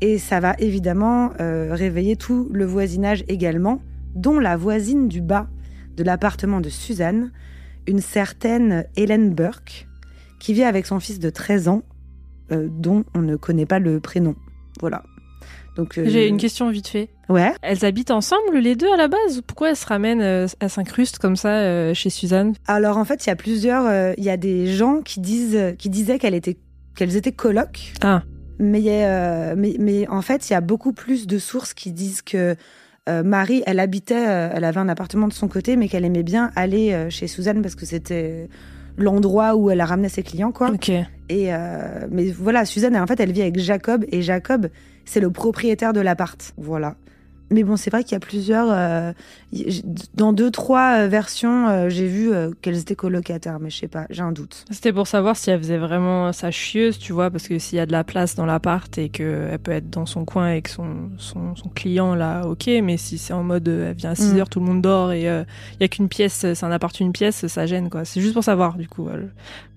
Et 0.00 0.18
ça 0.18 0.38
va 0.40 0.54
évidemment 0.58 1.32
euh, 1.40 1.70
réveiller 1.72 2.14
tout 2.16 2.48
le 2.52 2.64
voisinage 2.64 3.24
également, 3.28 3.80
dont 4.14 4.38
la 4.38 4.56
voisine 4.56 5.08
du 5.08 5.20
bas 5.20 5.48
de 5.96 6.04
l'appartement 6.04 6.60
de 6.60 6.68
Suzanne, 6.68 7.32
une 7.88 8.00
certaine 8.00 8.84
Hélène 8.96 9.34
Burke, 9.34 9.88
qui 10.38 10.54
vit 10.54 10.62
avec 10.62 10.86
son 10.86 11.00
fils 11.00 11.18
de 11.18 11.30
13 11.30 11.66
ans, 11.68 11.82
euh, 12.52 12.68
dont 12.70 13.04
on 13.14 13.22
ne 13.22 13.34
connaît 13.34 13.66
pas 13.66 13.80
le 13.80 13.98
prénom. 13.98 14.36
Voilà. 14.80 15.02
Donc, 15.76 15.98
euh, 15.98 16.04
J'ai 16.06 16.28
une 16.28 16.36
question 16.38 16.70
vite 16.70 16.88
fait. 16.88 17.08
Ouais. 17.28 17.52
Elles 17.62 17.84
habitent 17.84 18.10
ensemble 18.12 18.58
les 18.58 18.74
deux 18.76 18.90
à 18.92 18.96
la 18.96 19.08
base? 19.08 19.42
Pourquoi 19.46 19.70
elles 19.70 19.76
se 19.76 19.86
ramènent, 19.86 20.22
euh, 20.22 20.46
elles 20.60 20.70
s'incrustent 20.70 21.18
comme 21.18 21.36
ça 21.36 21.50
euh, 21.50 21.92
chez 21.94 22.10
Suzanne? 22.10 22.54
Alors 22.66 22.98
en 22.98 23.04
fait, 23.04 23.26
il 23.26 23.28
y 23.28 23.32
a 23.32 23.36
plusieurs. 23.36 23.84
euh, 23.86 24.12
Il 24.16 24.24
y 24.24 24.30
a 24.30 24.36
des 24.36 24.66
gens 24.72 25.02
qui 25.02 25.20
disent, 25.20 25.74
qui 25.78 25.88
disaient 25.90 26.18
qu'elles 26.18 26.34
étaient, 26.34 26.56
qu'elles 26.98 27.16
étaient 27.16 27.32
colocs. 27.32 27.92
Ah. 28.02 28.22
Mais, 28.58 29.04
euh, 29.04 29.54
mais, 29.56 29.76
mais 29.78 30.08
en 30.08 30.20
fait, 30.20 30.50
il 30.50 30.52
y 30.52 30.56
a 30.56 30.60
beaucoup 30.60 30.92
plus 30.92 31.28
de 31.28 31.38
sources 31.38 31.72
qui 31.74 31.92
disent 31.92 32.22
que 32.22 32.56
euh, 33.08 33.22
Marie, 33.22 33.62
elle 33.66 33.78
habitait, 33.78 34.28
euh, 34.28 34.50
elle 34.52 34.64
avait 34.64 34.80
un 34.80 34.88
appartement 34.88 35.28
de 35.28 35.32
son 35.32 35.46
côté, 35.46 35.76
mais 35.76 35.88
qu'elle 35.88 36.04
aimait 36.04 36.24
bien 36.24 36.50
aller 36.56 37.06
chez 37.08 37.28
Suzanne 37.28 37.62
parce 37.62 37.76
que 37.76 37.86
c'était 37.86 38.48
l'endroit 38.96 39.54
où 39.54 39.70
elle 39.70 39.80
a 39.80 39.86
ramené 39.86 40.08
ses 40.08 40.24
clients, 40.24 40.50
quoi. 40.50 40.70
Ok. 40.72 40.90
Et 41.28 41.50
mais 42.10 42.30
voilà, 42.32 42.64
Suzanne, 42.64 42.96
en 42.96 43.06
fait, 43.06 43.20
elle 43.20 43.32
vit 43.32 43.42
avec 43.42 43.60
Jacob 43.60 44.04
et 44.10 44.22
Jacob, 44.22 44.68
c'est 45.04 45.20
le 45.20 45.30
propriétaire 45.30 45.92
de 45.92 46.00
l'appart. 46.00 46.52
Voilà. 46.56 46.96
Mais 47.50 47.62
bon, 47.64 47.76
c'est 47.76 47.90
vrai 47.90 48.04
qu'il 48.04 48.12
y 48.12 48.16
a 48.16 48.20
plusieurs. 48.20 48.68
euh, 48.70 49.12
dans 50.14 50.32
deux, 50.34 50.50
trois 50.50 50.98
euh, 51.04 51.08
versions, 51.08 51.68
euh, 51.68 51.88
j'ai 51.88 52.06
vu 52.06 52.30
euh, 52.32 52.50
qu'elles 52.60 52.76
étaient 52.78 52.94
colocataires, 52.94 53.58
mais 53.60 53.70
je 53.70 53.78
sais 53.78 53.88
pas, 53.88 54.04
j'ai 54.10 54.20
un 54.22 54.32
doute. 54.32 54.66
C'était 54.70 54.92
pour 54.92 55.06
savoir 55.06 55.36
si 55.36 55.50
elle 55.50 55.58
faisait 55.58 55.78
vraiment 55.78 56.32
sa 56.34 56.50
chieuse, 56.50 56.98
tu 56.98 57.14
vois, 57.14 57.30
parce 57.30 57.48
que 57.48 57.58
s'il 57.58 57.78
y 57.78 57.80
a 57.80 57.86
de 57.86 57.92
la 57.92 58.04
place 58.04 58.34
dans 58.34 58.44
l'appart 58.44 58.98
et 58.98 59.08
qu'elle 59.08 59.58
peut 59.62 59.72
être 59.72 59.88
dans 59.88 60.04
son 60.04 60.26
coin 60.26 60.46
avec 60.48 60.68
son, 60.68 61.08
son, 61.16 61.56
son 61.56 61.68
client, 61.70 62.14
là, 62.14 62.42
ok, 62.46 62.68
mais 62.82 62.98
si 62.98 63.16
c'est 63.16 63.32
en 63.32 63.42
mode 63.42 63.66
elle 63.68 63.94
vient 63.94 64.10
à 64.10 64.14
6 64.14 64.34
Mm. 64.34 64.38
heures, 64.38 64.48
tout 64.50 64.60
le 64.60 64.66
monde 64.66 64.82
dort 64.82 65.12
et 65.12 65.22
il 65.22 65.46
y 65.80 65.84
a 65.84 65.88
qu'une 65.88 66.08
pièce, 66.08 66.34
c'est 66.54 66.64
un 66.64 66.70
appart, 66.70 66.98
une 67.00 67.12
pièce, 67.12 67.46
ça 67.46 67.64
gêne, 67.66 67.88
quoi. 67.88 68.04
C'est 68.04 68.20
juste 68.20 68.34
pour 68.34 68.44
savoir, 68.44 68.76
du 68.76 68.88
coup. 68.88 69.08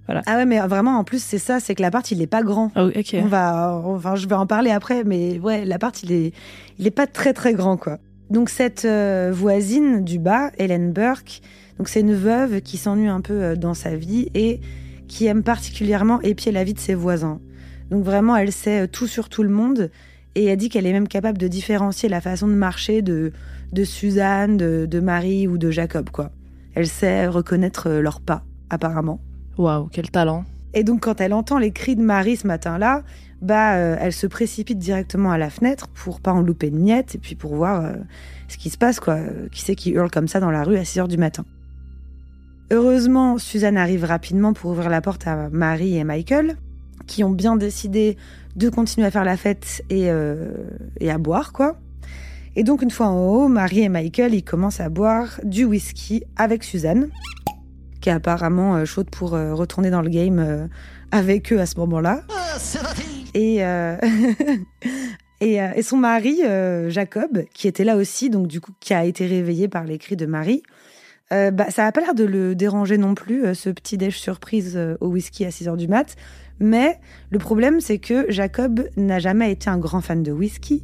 Ah 0.07 0.37
ouais, 0.37 0.45
mais 0.45 0.59
vraiment, 0.59 0.97
en 0.97 1.03
plus, 1.03 1.23
c'est 1.23 1.37
ça, 1.37 1.59
c'est 1.59 1.75
que 1.75 1.81
l'appart, 1.81 2.09
il 2.11 2.21
est 2.21 2.27
pas 2.27 2.43
grand. 2.43 2.71
Ah. 2.75 2.87
On 3.23 3.27
va, 3.27 3.81
enfin, 3.85 4.15
je 4.15 4.27
vais 4.27 4.35
en 4.35 4.47
parler 4.47 4.71
après, 4.71 5.03
mais 5.03 5.39
ouais, 5.39 5.63
l'appart, 5.63 6.03
il 6.03 6.11
est, 6.11 6.33
il 6.79 6.87
est 6.87 6.91
pas 6.91 7.07
très 7.07 7.33
très 7.33 7.53
grand, 7.53 7.77
quoi. 7.77 7.99
Donc 8.31 8.49
cette 8.49 8.85
euh, 8.85 9.29
voisine 9.33 10.05
du 10.05 10.17
bas, 10.17 10.51
Hélène 10.57 10.93
Burke, 10.93 11.41
donc 11.77 11.89
c'est 11.89 11.99
une 11.99 12.13
veuve 12.13 12.61
qui 12.61 12.77
s'ennuie 12.77 13.09
un 13.09 13.19
peu 13.19 13.33
euh, 13.33 13.55
dans 13.57 13.73
sa 13.73 13.97
vie 13.97 14.29
et 14.33 14.61
qui 15.09 15.25
aime 15.25 15.43
particulièrement 15.43 16.21
épier 16.21 16.53
la 16.53 16.63
vie 16.63 16.73
de 16.73 16.79
ses 16.79 16.93
voisins. 16.93 17.41
Donc 17.89 18.05
vraiment, 18.05 18.37
elle 18.37 18.53
sait 18.53 18.83
euh, 18.83 18.87
tout 18.87 19.07
sur 19.07 19.27
tout 19.27 19.43
le 19.43 19.49
monde 19.49 19.91
et 20.35 20.45
elle 20.45 20.55
dit 20.55 20.69
qu'elle 20.69 20.85
est 20.85 20.93
même 20.93 21.09
capable 21.09 21.37
de 21.37 21.49
différencier 21.49 22.07
la 22.07 22.21
façon 22.21 22.47
de 22.47 22.53
marcher 22.53 23.01
de, 23.01 23.33
de 23.73 23.83
Suzanne, 23.83 24.55
de, 24.55 24.87
de 24.89 24.99
Marie 25.01 25.49
ou 25.49 25.57
de 25.57 25.69
Jacob, 25.69 26.09
quoi. 26.09 26.31
Elle 26.73 26.87
sait 26.87 27.27
reconnaître 27.27 27.89
leurs 27.89 28.21
pas, 28.21 28.45
apparemment. 28.69 29.19
Waouh, 29.57 29.89
quel 29.91 30.09
talent. 30.09 30.45
Et 30.73 30.83
donc, 30.83 31.01
quand 31.01 31.19
elle 31.19 31.33
entend 31.33 31.57
les 31.57 31.71
cris 31.71 31.95
de 31.95 32.01
Marie 32.01 32.37
ce 32.37 32.47
matin-là, 32.47 33.03
bah, 33.41 33.75
euh, 33.75 33.97
elle 33.99 34.13
se 34.13 34.27
précipite 34.27 34.77
directement 34.77 35.31
à 35.31 35.37
la 35.37 35.49
fenêtre 35.49 35.87
pour 35.89 36.21
pas 36.21 36.31
en 36.31 36.41
louper 36.41 36.69
de 36.69 36.77
miettes 36.77 37.15
et 37.15 37.17
puis 37.17 37.35
pour 37.35 37.55
voir 37.55 37.83
euh, 37.83 37.93
ce 38.47 38.57
qui 38.57 38.69
se 38.69 38.77
passe, 38.77 38.99
quoi. 38.99 39.15
Euh, 39.15 39.49
Qui 39.51 39.61
c'est 39.61 39.75
qui 39.75 39.91
hurle 39.91 40.11
comme 40.11 40.27
ça 40.27 40.39
dans 40.39 40.51
la 40.51 40.63
rue 40.63 40.77
à 40.77 40.85
6 40.85 40.99
heures 40.99 41.07
du 41.07 41.17
matin. 41.17 41.43
Heureusement, 42.71 43.37
Suzanne 43.37 43.77
arrive 43.77 44.05
rapidement 44.05 44.53
pour 44.53 44.71
ouvrir 44.71 44.89
la 44.89 45.01
porte 45.01 45.27
à 45.27 45.49
Marie 45.49 45.97
et 45.97 46.03
Michael, 46.05 46.55
qui 47.05 47.23
ont 47.23 47.31
bien 47.31 47.57
décidé 47.57 48.15
de 48.55 48.69
continuer 48.69 49.07
à 49.07 49.11
faire 49.11 49.25
la 49.25 49.35
fête 49.35 49.83
et, 49.89 50.07
et 51.01 51.11
à 51.11 51.17
boire, 51.17 51.51
quoi. 51.51 51.75
Et 52.55 52.63
donc, 52.63 52.81
une 52.81 52.91
fois 52.91 53.07
en 53.07 53.19
haut, 53.27 53.49
Marie 53.49 53.81
et 53.81 53.89
Michael, 53.89 54.33
ils 54.33 54.43
commencent 54.43 54.79
à 54.79 54.87
boire 54.87 55.41
du 55.43 55.65
whisky 55.65 56.23
avec 56.37 56.63
Suzanne, 56.63 57.09
qui 58.01 58.09
est 58.09 58.13
apparemment 58.13 58.75
euh, 58.75 58.85
chaude 58.85 59.09
pour 59.09 59.35
euh, 59.35 59.53
retourner 59.53 59.89
dans 59.89 60.01
le 60.01 60.09
game 60.09 60.39
euh, 60.39 60.67
avec 61.11 61.53
eux 61.53 61.59
à 61.59 61.65
ce 61.65 61.79
moment-là. 61.79 62.23
Et, 63.33 63.63
euh, 63.63 63.95
et, 65.39 65.55
et 65.55 65.81
son 65.83 65.95
mari, 65.95 66.41
Jacob, 66.89 67.45
qui 67.53 67.69
était 67.69 67.85
là 67.85 67.95
aussi, 67.95 68.29
donc 68.29 68.47
du 68.47 68.59
coup, 68.59 68.73
qui 68.81 68.93
a 68.93 69.05
été 69.05 69.25
réveillé 69.25 69.69
par 69.69 69.85
les 69.85 69.97
cris 69.97 70.17
de 70.17 70.25
Marie, 70.25 70.63
euh, 71.31 71.49
bah, 71.49 71.67
ça 71.69 71.83
n'a 71.83 71.93
pas 71.93 72.01
l'air 72.01 72.13
de 72.13 72.25
le 72.25 72.55
déranger 72.55 72.97
non 72.97 73.15
plus, 73.15 73.55
ce 73.55 73.69
petit 73.69 73.97
déj 73.97 74.17
surprise 74.19 74.77
au 74.99 75.07
whisky 75.07 75.45
à 75.45 75.51
6 75.51 75.69
heures 75.69 75.77
du 75.77 75.87
mat. 75.87 76.17
Mais 76.59 76.99
le 77.29 77.39
problème, 77.39 77.79
c'est 77.79 77.99
que 77.99 78.25
Jacob 78.27 78.85
n'a 78.97 79.19
jamais 79.19 79.49
été 79.49 79.69
un 79.69 79.77
grand 79.77 80.01
fan 80.01 80.23
de 80.23 80.33
whisky. 80.33 80.83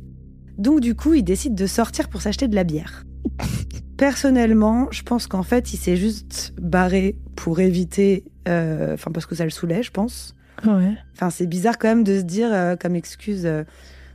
Donc 0.57 0.79
du 0.79 0.95
coup, 0.95 1.15
il 1.15 1.23
décide 1.23 1.53
de 1.53 1.67
sortir 1.67 2.07
pour 2.07 2.21
s'acheter 2.21 2.47
de 2.47 2.55
la 2.55 2.63
bière. 2.63 3.03
Personnellement, 3.97 4.87
je 4.91 5.01
pense 5.03 5.27
qu'en 5.27 5.43
fait, 5.43 5.73
il 5.73 5.77
s'est 5.77 5.97
juste 5.97 6.53
barré 6.61 7.15
pour 7.35 7.59
éviter... 7.59 8.23
euh, 8.47 8.93
Enfin, 8.93 9.11
parce 9.11 9.25
que 9.25 9.35
ça 9.35 9.43
le 9.43 9.49
saoulait, 9.49 9.83
je 9.83 9.91
pense. 9.91 10.35
Ouais. 10.65 10.93
Enfin, 11.13 11.29
c'est 11.29 11.47
bizarre 11.47 11.77
quand 11.77 11.87
même 11.87 12.03
de 12.03 12.17
se 12.17 12.23
dire 12.23 12.49
euh, 12.51 12.75
comme 12.75 12.95
excuse 12.95 13.45
euh, 13.45 13.63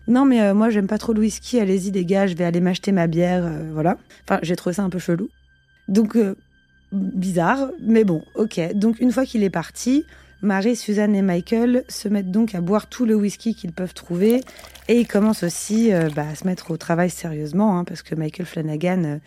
non, 0.09 0.25
mais 0.25 0.43
euh, 0.43 0.55
moi 0.55 0.69
j'aime 0.71 0.89
pas 0.89 0.99
trop 0.99 1.12
le 1.12 1.21
whisky, 1.21 1.61
allez-y 1.61 1.93
les 1.93 2.05
gars, 2.05 2.27
je 2.27 2.35
vais 2.35 2.43
aller 2.45 2.61
m'acheter 2.61 2.91
ma 2.91 3.07
bière, 3.07 3.45
euh, 3.45 3.71
voilà. 3.73 3.99
Enfin, 4.25 4.41
j'ai 4.43 4.57
trouvé 4.57 4.75
ça 4.75 4.83
un 4.83 4.91
peu 4.91 4.99
chelou. 4.99 5.29
Donc, 5.87 6.17
euh, 6.17 6.35
bizarre, 6.93 7.71
mais 7.81 8.03
bon, 8.03 8.23
ok. 8.35 8.75
Donc, 8.75 8.99
une 8.99 9.12
fois 9.12 9.25
qu'il 9.25 9.45
est 9.45 9.51
parti, 9.51 10.05
Marie, 10.43 10.75
Suzanne 10.75 11.15
et 11.15 11.23
Michael 11.23 11.85
se 11.89 12.09
mettent 12.09 12.33
donc 12.33 12.57
à 12.57 12.61
boire 12.61 12.89
tout 12.89 13.07
le 13.07 13.15
whisky 13.15 13.55
qu'ils 13.55 13.73
peuvent 13.73 13.95
trouver 13.95 14.41
et 14.89 14.99
ils 14.99 15.07
commencent 15.07 15.45
aussi 15.45 15.93
bah, 16.17 16.27
à 16.33 16.35
se 16.35 16.45
mettre 16.49 16.73
au 16.73 16.77
travail 16.77 17.09
sérieusement, 17.11 17.79
hein, 17.79 17.85
parce 17.85 18.03
que 18.03 18.17
Michael 18.17 18.47
Flanagan, 18.47 19.21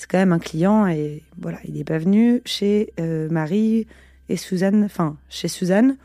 c'est 0.00 0.10
quand 0.10 0.16
même 0.16 0.32
un 0.32 0.38
client 0.38 0.86
et 0.86 1.22
voilà, 1.38 1.58
il 1.66 1.74
n'est 1.74 1.84
pas 1.84 1.98
venu 1.98 2.40
chez 2.46 2.94
euh, 2.98 3.28
Marie 3.28 3.86
et 4.30 4.38
Suzanne, 4.38 4.82
enfin, 4.82 5.18
chez 5.28 5.46
Suzanne 5.46 5.98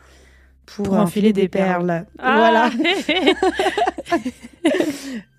pour, 0.66 0.84
Pour 0.84 0.94
enfiler 0.96 1.32
des 1.32 1.48
perles. 1.48 2.04
Ah 2.18 2.36
Voilà. 2.36 2.70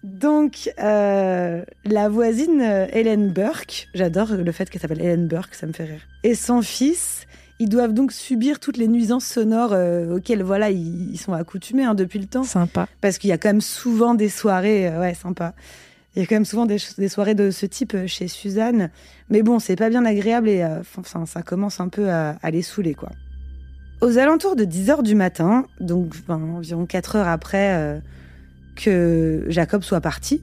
Donc, 0.03 0.71
euh, 0.79 1.63
la 1.85 2.09
voisine 2.09 2.61
euh, 2.61 2.87
Hélène 2.91 3.29
Burke, 3.29 3.89
j'adore 3.93 4.29
le 4.31 4.51
fait 4.51 4.67
qu'elle 4.71 4.81
s'appelle 4.81 5.01
Hélène 5.01 5.27
Burke, 5.27 5.53
ça 5.53 5.67
me 5.67 5.73
fait 5.73 5.83
rire, 5.83 6.01
et 6.23 6.33
son 6.33 6.63
fils, 6.63 7.27
ils 7.59 7.69
doivent 7.69 7.93
donc 7.93 8.11
subir 8.11 8.59
toutes 8.59 8.77
les 8.77 8.87
nuisances 8.87 9.25
sonores 9.25 9.73
euh, 9.73 10.15
auxquelles 10.15 10.41
voilà, 10.41 10.71
ils, 10.71 11.11
ils 11.11 11.19
sont 11.19 11.33
accoutumés 11.33 11.83
hein, 11.83 11.93
depuis 11.93 12.17
le 12.17 12.25
temps. 12.25 12.43
Sympa. 12.43 12.87
Parce 13.01 13.19
qu'il 13.19 13.29
y 13.29 13.33
a 13.33 13.37
quand 13.37 13.49
même 13.49 13.61
souvent 13.61 14.15
des 14.15 14.29
soirées, 14.29 14.87
euh, 14.87 14.99
ouais, 14.99 15.13
sympa. 15.13 15.53
Il 16.17 16.21
y 16.21 16.23
a 16.23 16.25
quand 16.25 16.35
même 16.35 16.45
souvent 16.45 16.65
des, 16.65 16.79
soirées 17.09 17.35
de 17.35 17.51
ce 17.51 17.67
type 17.67 17.93
euh, 17.93 18.07
chez 18.07 18.27
Suzanne. 18.27 18.89
Mais 19.29 19.43
bon, 19.43 19.59
c'est 19.59 19.75
pas 19.75 19.87
bien 19.87 20.03
agréable 20.03 20.49
et 20.49 20.63
euh, 20.63 20.81
ça 21.27 21.43
commence 21.43 21.79
un 21.79 21.89
peu 21.89 22.09
à, 22.09 22.35
les 22.49 22.63
saouler, 22.63 22.95
quoi. 22.95 23.11
Aux 24.01 24.17
alentours 24.17 24.55
de 24.55 24.63
10 24.63 24.89
heures 24.89 25.03
du 25.03 25.13
matin, 25.13 25.67
donc 25.79 26.15
environ 26.27 26.87
4 26.87 27.17
heures 27.17 27.27
après 27.27 27.75
euh, 27.75 27.99
que 28.75 29.45
Jacob 29.47 29.83
soit 29.83 30.01
parti, 30.01 30.41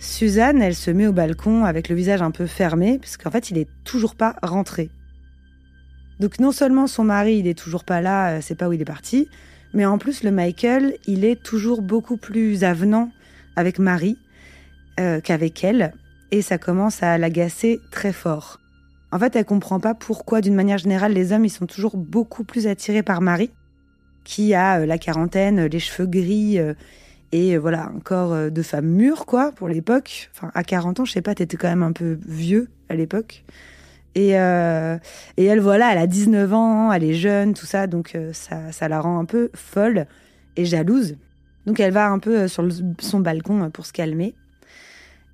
Suzanne, 0.00 0.60
elle 0.60 0.74
se 0.74 0.90
met 0.90 1.06
au 1.06 1.12
balcon 1.12 1.64
avec 1.64 1.88
le 1.88 1.94
visage 1.94 2.20
un 2.20 2.32
peu 2.32 2.46
fermé, 2.46 2.98
parce 2.98 3.16
qu'en 3.16 3.30
fait, 3.30 3.52
il 3.52 3.58
est 3.58 3.68
toujours 3.84 4.16
pas 4.16 4.34
rentré. 4.42 4.90
Donc 6.18 6.40
non 6.40 6.50
seulement 6.50 6.88
son 6.88 7.04
mari, 7.04 7.38
il 7.38 7.46
est 7.46 7.58
toujours 7.58 7.84
pas 7.84 8.00
là, 8.00 8.40
c'est 8.40 8.56
pas 8.56 8.68
où 8.68 8.72
il 8.72 8.80
est 8.80 8.84
parti, 8.84 9.28
mais 9.72 9.86
en 9.86 9.98
plus, 9.98 10.24
le 10.24 10.32
Michael, 10.32 10.96
il 11.06 11.24
est 11.24 11.40
toujours 11.40 11.80
beaucoup 11.80 12.16
plus 12.16 12.64
avenant 12.64 13.12
avec 13.54 13.78
Marie 13.78 14.18
euh, 15.00 15.20
qu'avec 15.20 15.62
elle, 15.64 15.92
et 16.30 16.42
ça 16.42 16.58
commence 16.58 17.02
à 17.02 17.18
l'agacer 17.18 17.80
très 17.90 18.12
fort. 18.12 18.58
En 19.12 19.18
fait, 19.18 19.36
elle 19.36 19.44
comprend 19.44 19.80
pas 19.80 19.94
pourquoi, 19.94 20.40
d'une 20.40 20.54
manière 20.54 20.78
générale, 20.78 21.12
les 21.12 21.32
hommes, 21.32 21.44
ils 21.44 21.50
sont 21.50 21.66
toujours 21.66 21.96
beaucoup 21.96 22.44
plus 22.44 22.66
attirés 22.66 23.02
par 23.02 23.20
Marie, 23.20 23.50
qui 24.24 24.54
a 24.54 24.80
euh, 24.80 24.86
la 24.86 24.98
quarantaine, 24.98 25.66
les 25.66 25.78
cheveux 25.78 26.08
gris, 26.08 26.58
euh, 26.58 26.74
et 27.32 27.56
euh, 27.56 27.58
voilà, 27.58 27.86
un 27.94 28.00
corps 28.00 28.32
euh, 28.32 28.50
de 28.50 28.62
femme 28.62 28.86
mûre, 28.86 29.26
quoi, 29.26 29.52
pour 29.52 29.68
l'époque. 29.68 30.30
Enfin, 30.34 30.50
à 30.54 30.64
40 30.64 31.00
ans, 31.00 31.04
je 31.04 31.12
sais 31.12 31.22
pas, 31.22 31.34
t'étais 31.34 31.56
quand 31.56 31.68
même 31.68 31.82
un 31.82 31.92
peu 31.92 32.18
vieux 32.26 32.68
à 32.88 32.94
l'époque. 32.94 33.44
Et, 34.16 34.38
euh, 34.38 34.96
et 35.36 35.44
elle, 35.44 35.60
voilà, 35.60 35.92
elle 35.92 35.98
a 35.98 36.06
19 36.06 36.52
ans, 36.54 36.90
elle 36.90 37.04
est 37.04 37.12
jeune, 37.12 37.52
tout 37.52 37.66
ça, 37.66 37.86
donc 37.86 38.14
euh, 38.14 38.32
ça, 38.32 38.72
ça 38.72 38.88
la 38.88 38.98
rend 38.98 39.18
un 39.18 39.26
peu 39.26 39.50
folle 39.54 40.06
et 40.56 40.64
jalouse. 40.64 41.16
Donc 41.66 41.80
elle 41.80 41.92
va 41.92 42.08
un 42.08 42.18
peu 42.18 42.38
euh, 42.38 42.48
sur 42.48 42.66
son 42.98 43.20
balcon 43.20 43.64
euh, 43.64 43.68
pour 43.68 43.84
se 43.84 43.92
calmer. 43.92 44.34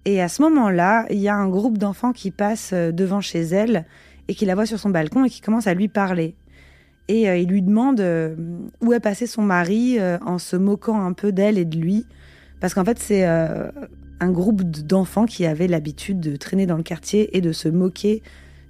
Et 0.05 0.21
à 0.21 0.29
ce 0.29 0.43
moment-là, 0.43 1.07
il 1.11 1.19
y 1.19 1.29
a 1.29 1.37
un 1.37 1.49
groupe 1.49 1.79
d'enfants 1.79 2.13
qui 2.13 2.31
passe 2.31 2.71
euh, 2.73 2.93
devant 2.93 3.21
chez 3.21 3.41
elle 3.43 3.85
et 4.29 4.35
qui 4.35 4.45
la 4.47 4.55
voit 4.55 4.67
sur 4.67 4.79
son 4.79 4.91
balcon 4.91 5.25
et 5.25 5.31
qui 5.31 5.41
commence 5.41 5.67
à 5.67 5.75
lui 5.75 5.89
parler. 5.89 6.35
Et 7.09 7.29
euh, 7.29 7.37
il 7.37 7.49
lui 7.49 7.63
demande 7.63 8.01
euh, 8.01 8.35
où 8.81 8.93
est 8.93 9.01
passé 9.01 9.27
son 9.27 9.43
mari 9.43 9.99
euh, 9.99 10.19
en 10.25 10.39
se 10.39 10.57
moquant 10.57 11.05
un 11.05 11.13
peu 11.13 11.33
d'elle 11.33 11.59
et 11.59 11.65
de 11.65 11.77
lui. 11.77 12.07
Parce 12.61 12.75
qu'en 12.75 12.85
fait, 12.85 12.99
c'est 13.01 13.25
un 13.25 14.31
groupe 14.31 14.63
d'enfants 14.63 15.27
qui 15.27 15.47
avaient 15.47 15.67
l'habitude 15.67 16.21
de 16.21 16.37
traîner 16.37 16.65
dans 16.65 16.77
le 16.77 16.85
quartier 16.85 17.37
et 17.37 17.41
de 17.41 17.51
se 17.51 17.69
moquer 17.69 18.23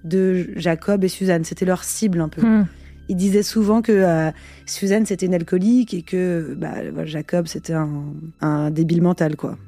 de 0.02 0.48
Jacob 0.56 1.04
et 1.04 1.08
Suzanne. 1.08 1.44
C'était 1.44 1.66
leur 1.66 1.84
cible 1.84 2.20
un 2.22 2.30
peu. 2.30 2.40
Hmm. 2.40 2.66
il 3.10 3.16
disait 3.16 3.42
souvent 3.42 3.82
que 3.82 3.92
euh, 3.92 4.30
Suzanne 4.64 5.04
c'était 5.04 5.26
une 5.26 5.34
alcoolique 5.34 5.92
et 5.92 6.00
que 6.00 6.56
bah, 6.56 7.04
Jacob 7.04 7.46
c'était 7.46 7.74
un, 7.74 8.04
un, 8.40 8.70
débile 8.70 9.02
mental 9.02 9.36
quoi 9.36 9.58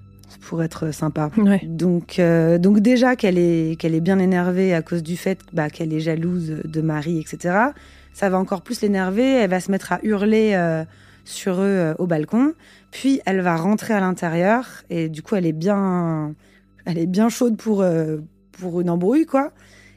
pour 0.45 0.63
être 0.63 0.93
sympa. 0.93 1.31
Ouais. 1.37 1.61
Donc, 1.65 2.19
euh, 2.19 2.59
donc 2.59 2.81
déjà 2.81 3.17
qu'elle 3.17 3.39
est, 3.39 3.79
qu'elle 3.79 3.95
est 3.95 4.01
bien 4.01 4.19
énervée 4.19 4.75
à 4.75 4.83
cause 4.83 5.03
du 5.03 5.17
fait 5.17 5.41
bah, 5.53 5.71
qu'elle 5.71 5.93
est 5.93 6.01
jalouse 6.01 6.61
de 6.65 6.81
Marie, 6.81 7.19
etc. 7.19 7.57
Ça 8.13 8.29
va 8.29 8.39
encore 8.39 8.63
plus 8.63 8.83
l'énerver. 8.83 9.25
Elle 9.25 9.51
va 9.51 9.61
se 9.61 9.71
mettre 9.71 9.93
à 9.93 10.01
hurler 10.03 10.53
euh, 10.55 10.85
sur 11.25 11.55
eux 11.61 11.65
euh, 11.65 11.95
au 11.99 12.07
balcon. 12.07 12.53
Puis 12.91 13.21
elle 13.27 13.41
va 13.41 13.57
rentrer 13.57 13.95
à 13.95 14.01
l'intérieur 14.01 14.85
et 14.91 15.09
du 15.09 15.23
coup 15.23 15.35
elle 15.35 15.47
est 15.47 15.53
bien, 15.53 16.35
elle 16.85 16.99
est 16.99 17.07
bien 17.07 17.29
chaude 17.29 17.57
pour 17.57 17.85
pour 18.53 18.81
une 18.81 18.91
embrouille 18.91 19.27
quoi. 19.27 19.51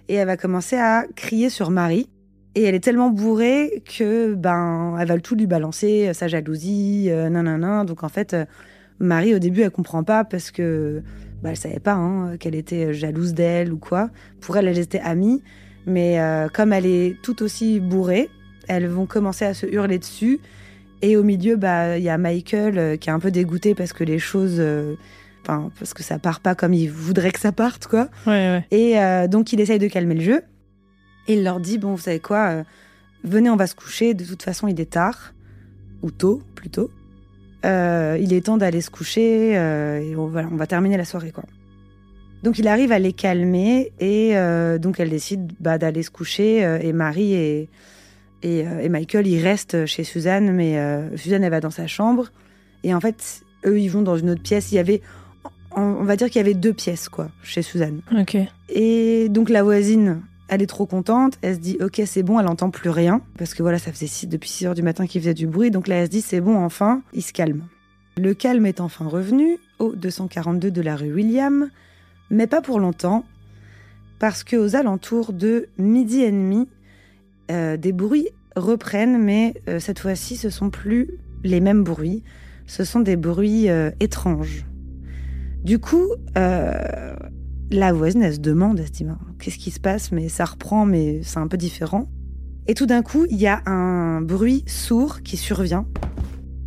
Et 0.10 0.16
elle 0.16 0.28
va 0.28 0.38
commencer 0.38 0.78
à 0.78 1.06
crier 1.16 1.50
sur 1.50 1.70
Marie. 1.70 2.10
Et 2.56 2.64
elle 2.64 2.74
est 2.74 2.84
tellement 2.84 3.12
bourrée 3.12 3.84
que 3.86 4.34
ben 4.34 4.98
elle 5.00 5.08
va 5.08 5.20
tout 5.20 5.36
lui 5.36 5.46
balancer 5.46 6.12
sa 6.14 6.28
jalousie, 6.28 7.08
euh, 7.10 7.30
nanana. 7.30 7.84
Donc 7.84 8.04
en 8.04 8.10
fait. 8.10 8.36
Marie, 9.00 9.36
au 9.36 9.40
début, 9.40 9.62
elle 9.62 9.72
comprend 9.72 10.04
pas 10.04 10.24
parce 10.24 10.52
que 10.52 11.02
bah, 11.42 11.50
elle 11.52 11.58
savait 11.58 11.80
pas 11.80 11.94
hein, 11.94 12.38
qu'elle 12.38 12.56
était 12.56 12.94
jalouse 12.94 13.34
d'elle 13.34 13.72
ou 13.72 13.78
quoi. 13.78 14.10
Pour 14.42 14.58
elle, 14.58 14.68
elles 14.68 14.80
étaient 14.80 15.00
amies. 15.00 15.42
Mais 15.86 16.20
euh, 16.20 16.50
comme 16.50 16.74
elle 16.74 16.86
est 16.86 17.18
tout 17.22 17.42
aussi 17.44 17.80
bourrée, 17.80 18.30
elles 18.68 18.88
vont 18.88 19.06
commencer 19.06 19.46
à 19.46 19.54
se 19.54 19.66
hurler 19.66 20.00
dessus. 20.00 20.40
Et 21.02 21.16
au 21.16 21.24
milieu, 21.24 21.56
bah, 21.56 21.98
il 21.98 22.04
y 22.04 22.10
a 22.10 22.18
Michael 22.18 22.78
euh, 22.78 22.98
qui 22.98 23.10
est 23.10 23.14
un 23.14 23.20
peu 23.20 23.32
dégoûté 23.32 23.76
parce 23.76 23.94
que 23.94 24.04
les 24.04 24.20
choses, 24.20 24.58
euh, 24.58 24.96
enfin, 25.44 25.72
parce 25.80 25.94
que 25.94 26.04
ça 26.04 26.20
part 26.20 26.40
pas 26.40 26.56
comme 26.56 26.74
il 26.74 26.92
voudrait 26.92 27.32
que 27.32 27.40
ça 27.40 27.52
parte, 27.52 27.88
quoi. 27.88 28.10
Ouais, 28.26 28.62
ouais. 28.62 28.66
Et 28.72 29.28
donc, 29.30 29.54
il 29.54 29.62
essaye 29.62 29.80
de 29.80 29.88
calmer 29.88 30.16
le 30.16 30.22
jeu. 30.22 30.42
Et 31.28 31.36
il 31.36 31.44
leur 31.44 31.60
dit 31.60 31.78
Bon, 31.78 31.92
vous 31.92 32.02
savez 32.02 32.20
quoi 32.20 32.64
Venez, 33.24 33.50
on 33.50 33.56
va 33.56 33.68
se 33.68 33.76
coucher. 33.76 34.14
De 34.14 34.26
toute 34.26 34.44
façon, 34.44 34.68
il 34.68 34.80
est 34.82 34.92
tard. 34.92 35.34
Ou 36.02 36.12
tôt, 36.12 36.42
plutôt. 36.56 36.90
Euh, 37.68 38.18
il 38.22 38.34
est 38.34 38.46
temps 38.46 38.58
d'aller 38.58 38.82
se 38.82 38.90
coucher. 38.90 39.58
euh, 39.58 40.00
et 40.00 40.16
on 40.16 40.28
va, 40.28 40.44
on 40.52 40.56
va 40.56 40.68
terminer 40.68 40.98
la 40.98 41.06
soirée, 41.06 41.32
quoi. 41.32 41.44
Donc, 42.44 42.60
il 42.60 42.68
arrive 42.68 42.92
à 42.92 43.00
les 43.00 43.14
calmer. 43.14 43.92
Et 44.00 44.38
euh, 44.38 44.78
donc, 44.78 45.00
elle 45.00 45.10
décide 45.10 45.52
bah, 45.60 45.78
d'aller 45.78 46.04
se 46.04 46.12
coucher. 46.12 46.60
et 46.82 46.94
Marie 46.94 47.34
et, 47.34 47.70
et, 48.44 48.60
et 48.60 48.90
Michael, 48.90 49.28
ils 49.28 49.42
restent 49.42 49.86
chez 49.86 50.04
Suzanne. 50.04 50.52
Mais 50.52 50.80
Suzanne, 51.16 51.44
elle 51.44 51.52
va 51.52 51.60
dans 51.60 51.72
sa 51.72 51.88
chambre. 51.88 52.32
Et 52.84 52.94
en 52.94 53.00
fait, 53.00 53.42
eux, 53.66 53.80
ils 53.80 53.90
vont 53.90 54.02
dans 54.02 54.18
une 54.18 54.30
autre 54.30 54.44
pièce. 54.44 54.72
Il 54.72 54.76
y 54.76 54.80
avait. 54.80 55.02
On 55.76 55.82
on 55.82 56.04
va 56.04 56.16
dire 56.16 56.28
qu'il 56.28 56.38
y 56.38 56.46
avait 56.46 56.54
deux 56.54 56.74
pièces, 56.74 57.10
quoi, 57.10 57.30
chez 57.44 57.62
Suzanne. 57.62 58.02
Ok. 58.18 58.38
Et 58.70 59.30
donc 59.30 59.50
la 59.50 59.64
voisine, 59.64 60.22
elle 60.48 60.62
est 60.62 60.68
trop 60.68 60.86
contente. 60.86 61.38
Elle 61.42 61.56
se 61.56 61.60
dit, 61.60 61.78
ok, 61.82 62.02
c'est 62.06 62.24
bon, 62.24 62.40
elle 62.40 62.48
entend 62.48 62.70
plus 62.70 62.90
rien. 62.90 63.22
Parce 63.38 63.54
que 63.54 63.62
voilà, 63.62 63.80
ça 63.80 63.92
faisait 63.92 64.28
depuis 64.28 64.50
6 64.50 64.68
heures 64.68 64.76
du 64.76 64.84
matin 64.84 65.08
qu'il 65.08 65.22
faisait 65.22 65.34
du 65.34 65.48
bruit. 65.48 65.72
Donc 65.72 65.88
là, 65.88 65.96
elle 65.98 66.06
se 66.08 66.12
dit, 66.12 66.22
c'est 66.22 66.42
bon, 66.42 66.58
enfin, 66.58 67.02
il 67.14 67.22
se 67.22 67.34
calme. 67.34 67.64
Le 68.18 68.34
calme 68.34 68.66
est 68.66 68.82
enfin 68.82 69.06
revenu 69.06 69.60
au 69.80 69.96
242 69.96 70.72
de 70.72 70.82
la 70.82 70.96
rue 70.96 71.14
William, 71.14 71.70
mais 72.32 72.48
pas 72.48 72.62
pour 72.62 72.80
longtemps, 72.80 73.26
parce 74.18 74.44
que 74.44 74.56
aux 74.56 74.76
alentours 74.76 75.34
de 75.34 75.68
midi 75.78 76.22
et 76.22 76.32
demi, 76.32 76.68
euh, 77.52 77.78
des 77.78 77.92
bruits 77.92 78.30
reprennent, 78.56 79.22
mais 79.22 79.54
euh, 79.70 79.80
cette 79.80 80.00
fois-ci, 80.00 80.36
ce 80.36 80.50
sont 80.50 80.72
plus 80.72 81.12
les 81.44 81.60
mêmes 81.60 81.84
bruits. 81.84 82.24
Ce 82.66 82.84
sont 82.84 83.02
des 83.02 83.16
bruits 83.16 83.70
euh, 83.70 83.92
étranges. 84.00 84.66
Du 85.64 85.80
coup, 85.80 86.08
la 87.72 87.92
voisine, 87.92 88.22
elle 88.22 88.36
se 88.36 88.40
demande, 88.40 88.80
elle 88.80 88.88
se 88.88 88.92
dit, 88.92 89.06
qu'est-ce 89.40 89.58
qui 89.58 89.72
se 89.72 89.80
passe? 89.80 90.12
Mais 90.12 90.30
ça 90.30 90.46
reprend, 90.46 90.86
mais 90.86 91.22
c'est 91.24 91.40
un 91.40 91.48
peu 91.48 91.58
différent. 91.58 92.10
Et 92.68 92.74
tout 92.74 92.86
d'un 92.86 93.02
coup, 93.02 93.26
il 93.30 93.38
y 93.38 93.48
a 93.48 93.62
un 93.66 94.22
bruit 94.22 94.64
sourd 94.68 95.22
qui 95.22 95.38
survient, 95.38 95.86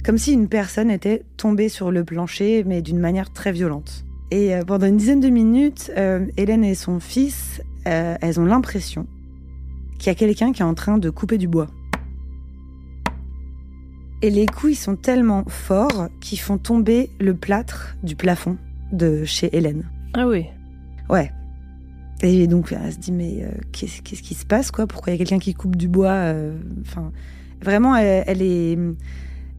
comme 0.05 0.19
si 0.19 0.33
une 0.33 0.49
personne 0.49 0.91
était 0.91 1.25
tombée 1.37 1.69
sur 1.69 1.91
le 1.91 2.05
plancher, 2.05 2.65
mais 2.65 2.83
d'une 2.83 2.99
manière 2.99 3.33
très 3.33 3.53
violente. 3.53 4.05
Et 4.31 4.55
euh, 4.55 4.63
pendant 4.63 4.87
une 4.87 4.97
dizaine 4.97 5.21
de 5.21 5.29
minutes, 5.29 5.91
euh, 5.97 6.27
Hélène 6.37 6.65
et 6.65 6.75
son 6.75 7.01
fils, 7.01 7.61
euh, 7.87 8.17
elles 8.21 8.41
ont 8.41 8.45
l'impression 8.45 9.07
qu'il 9.99 10.07
y 10.07 10.11
a 10.11 10.15
quelqu'un 10.15 10.53
qui 10.53 10.63
est 10.63 10.65
en 10.65 10.75
train 10.75 10.99
de 10.99 11.11
couper 11.11 11.37
du 11.37 11.49
bois. 11.49 11.67
Et 14.23 14.31
les 14.31 14.47
coups, 14.47 14.73
ils 14.73 14.77
sont 14.77 14.97
tellement 14.97 15.45
forts 15.49 16.09
qu'ils 16.21 16.41
font 16.41 16.59
tomber 16.59 17.11
le 17.19 17.35
plâtre 17.35 17.97
du 18.03 18.17
plafond 18.17 18.59
de 18.93 19.25
chez 19.25 19.55
Hélène. 19.57 19.89
Ah 20.15 20.27
oui. 20.27 20.47
Ouais. 21.11 21.33
Et 22.23 22.47
donc, 22.47 22.73
elle 22.73 22.93
se 22.93 22.99
dit, 22.99 23.13
mais 23.13 23.43
euh, 23.43 23.51
qu'est-ce 23.73 24.03
qu'est-ce 24.03 24.23
qui 24.23 24.35
se 24.35 24.45
passe, 24.45 24.71
quoi? 24.71 24.87
Pourquoi 24.87 25.13
il 25.13 25.17
y 25.17 25.19
a 25.21 25.25
quelqu'un 25.25 25.39
qui 25.39 25.55
coupe 25.55 25.77
du 25.77 25.89
bois 25.89 26.11
euh, 26.11 26.57
Enfin, 26.83 27.13
vraiment, 27.63 27.97
elle, 27.97 28.25
elle 28.27 28.43
est. 28.43 28.79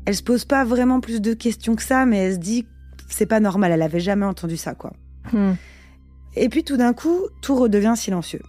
Elle 0.06 0.16
se 0.16 0.24
pose 0.24 0.46
pas 0.46 0.64
vraiment 0.64 1.00
plus 1.00 1.22
de 1.22 1.34
questions 1.34 1.76
que 1.76 1.84
ça, 1.84 2.06
mais 2.06 2.18
elle 2.18 2.34
se 2.34 2.40
dit, 2.40 2.66
c'est 3.08 3.26
pas 3.26 3.40
normal, 3.40 3.72
elle 3.72 3.82
avait 3.82 4.00
jamais 4.00 4.26
entendu 4.26 4.58
ça, 4.58 4.74
quoi. 4.74 4.94
Hmm. 5.32 5.54
Et 6.36 6.50
puis 6.50 6.64
tout 6.64 6.78
d'un 6.78 6.94
coup, 6.94 7.28
tout 7.42 7.56
redevient 7.56 7.94
silencieux. 7.96 8.42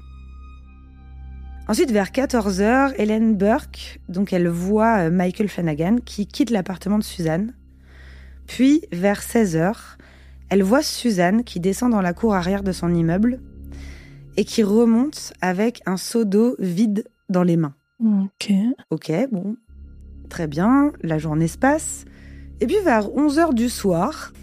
Ensuite, 1.69 1.91
vers 1.91 2.11
14h, 2.11 2.95
Hélène 2.99 3.37
Burke, 3.37 4.01
donc 4.09 4.33
elle 4.33 4.49
voit 4.49 5.07
euh, 5.07 5.11
Michael 5.11 5.49
Flanagan 5.49 5.97
qui 6.05 6.27
quitte 6.27 6.51
l'appartement 6.51 6.99
de 6.99 7.05
Suzanne. 7.05 7.55
Puis, 8.47 8.83
vers 8.93 9.21
16h, 9.21 9.75
elle 10.53 10.63
voit 10.63 10.83
Suzanne 10.83 11.45
qui 11.45 11.61
descend 11.61 11.93
dans 11.93 12.03
la 12.03 12.13
cour 12.13 12.35
arrière 12.35 12.63
de 12.63 12.73
son 12.73 12.95
immeuble 12.95 13.41
et 14.37 14.45
qui 14.45 14.63
remonte 14.63 15.33
avec 15.41 15.81
un 15.87 15.97
seau 15.97 16.27
d'eau 16.27 16.57
vide 16.59 17.09
dans 17.31 17.43
les 17.43 17.57
mains. 17.57 17.75
Ok. 18.05 18.53
Ok, 18.91 19.11
bon, 19.33 19.57
très 20.29 20.47
bien, 20.49 20.93
la 21.01 21.17
journée 21.17 21.49
se 21.49 21.57
passe. 21.57 22.05
Et 22.61 22.67
puis 22.67 22.77
vers 22.85 23.09
11h 23.09 23.55
du 23.55 23.71
soir, 23.71 24.35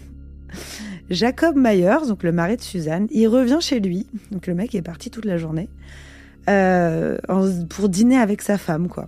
Jacob 1.10 1.54
Myers, 1.56 2.08
donc 2.08 2.24
le 2.24 2.32
mari 2.32 2.56
de 2.56 2.62
Suzanne, 2.62 3.06
il 3.12 3.28
revient 3.28 3.58
chez 3.60 3.78
lui. 3.78 4.08
Donc 4.32 4.48
le 4.48 4.54
mec 4.54 4.74
est 4.74 4.82
parti 4.82 5.10
toute 5.10 5.26
la 5.26 5.36
journée 5.36 5.68
euh, 6.48 7.18
pour 7.68 7.88
dîner 7.88 8.18
avec 8.18 8.42
sa 8.42 8.58
femme, 8.58 8.88
quoi. 8.88 9.06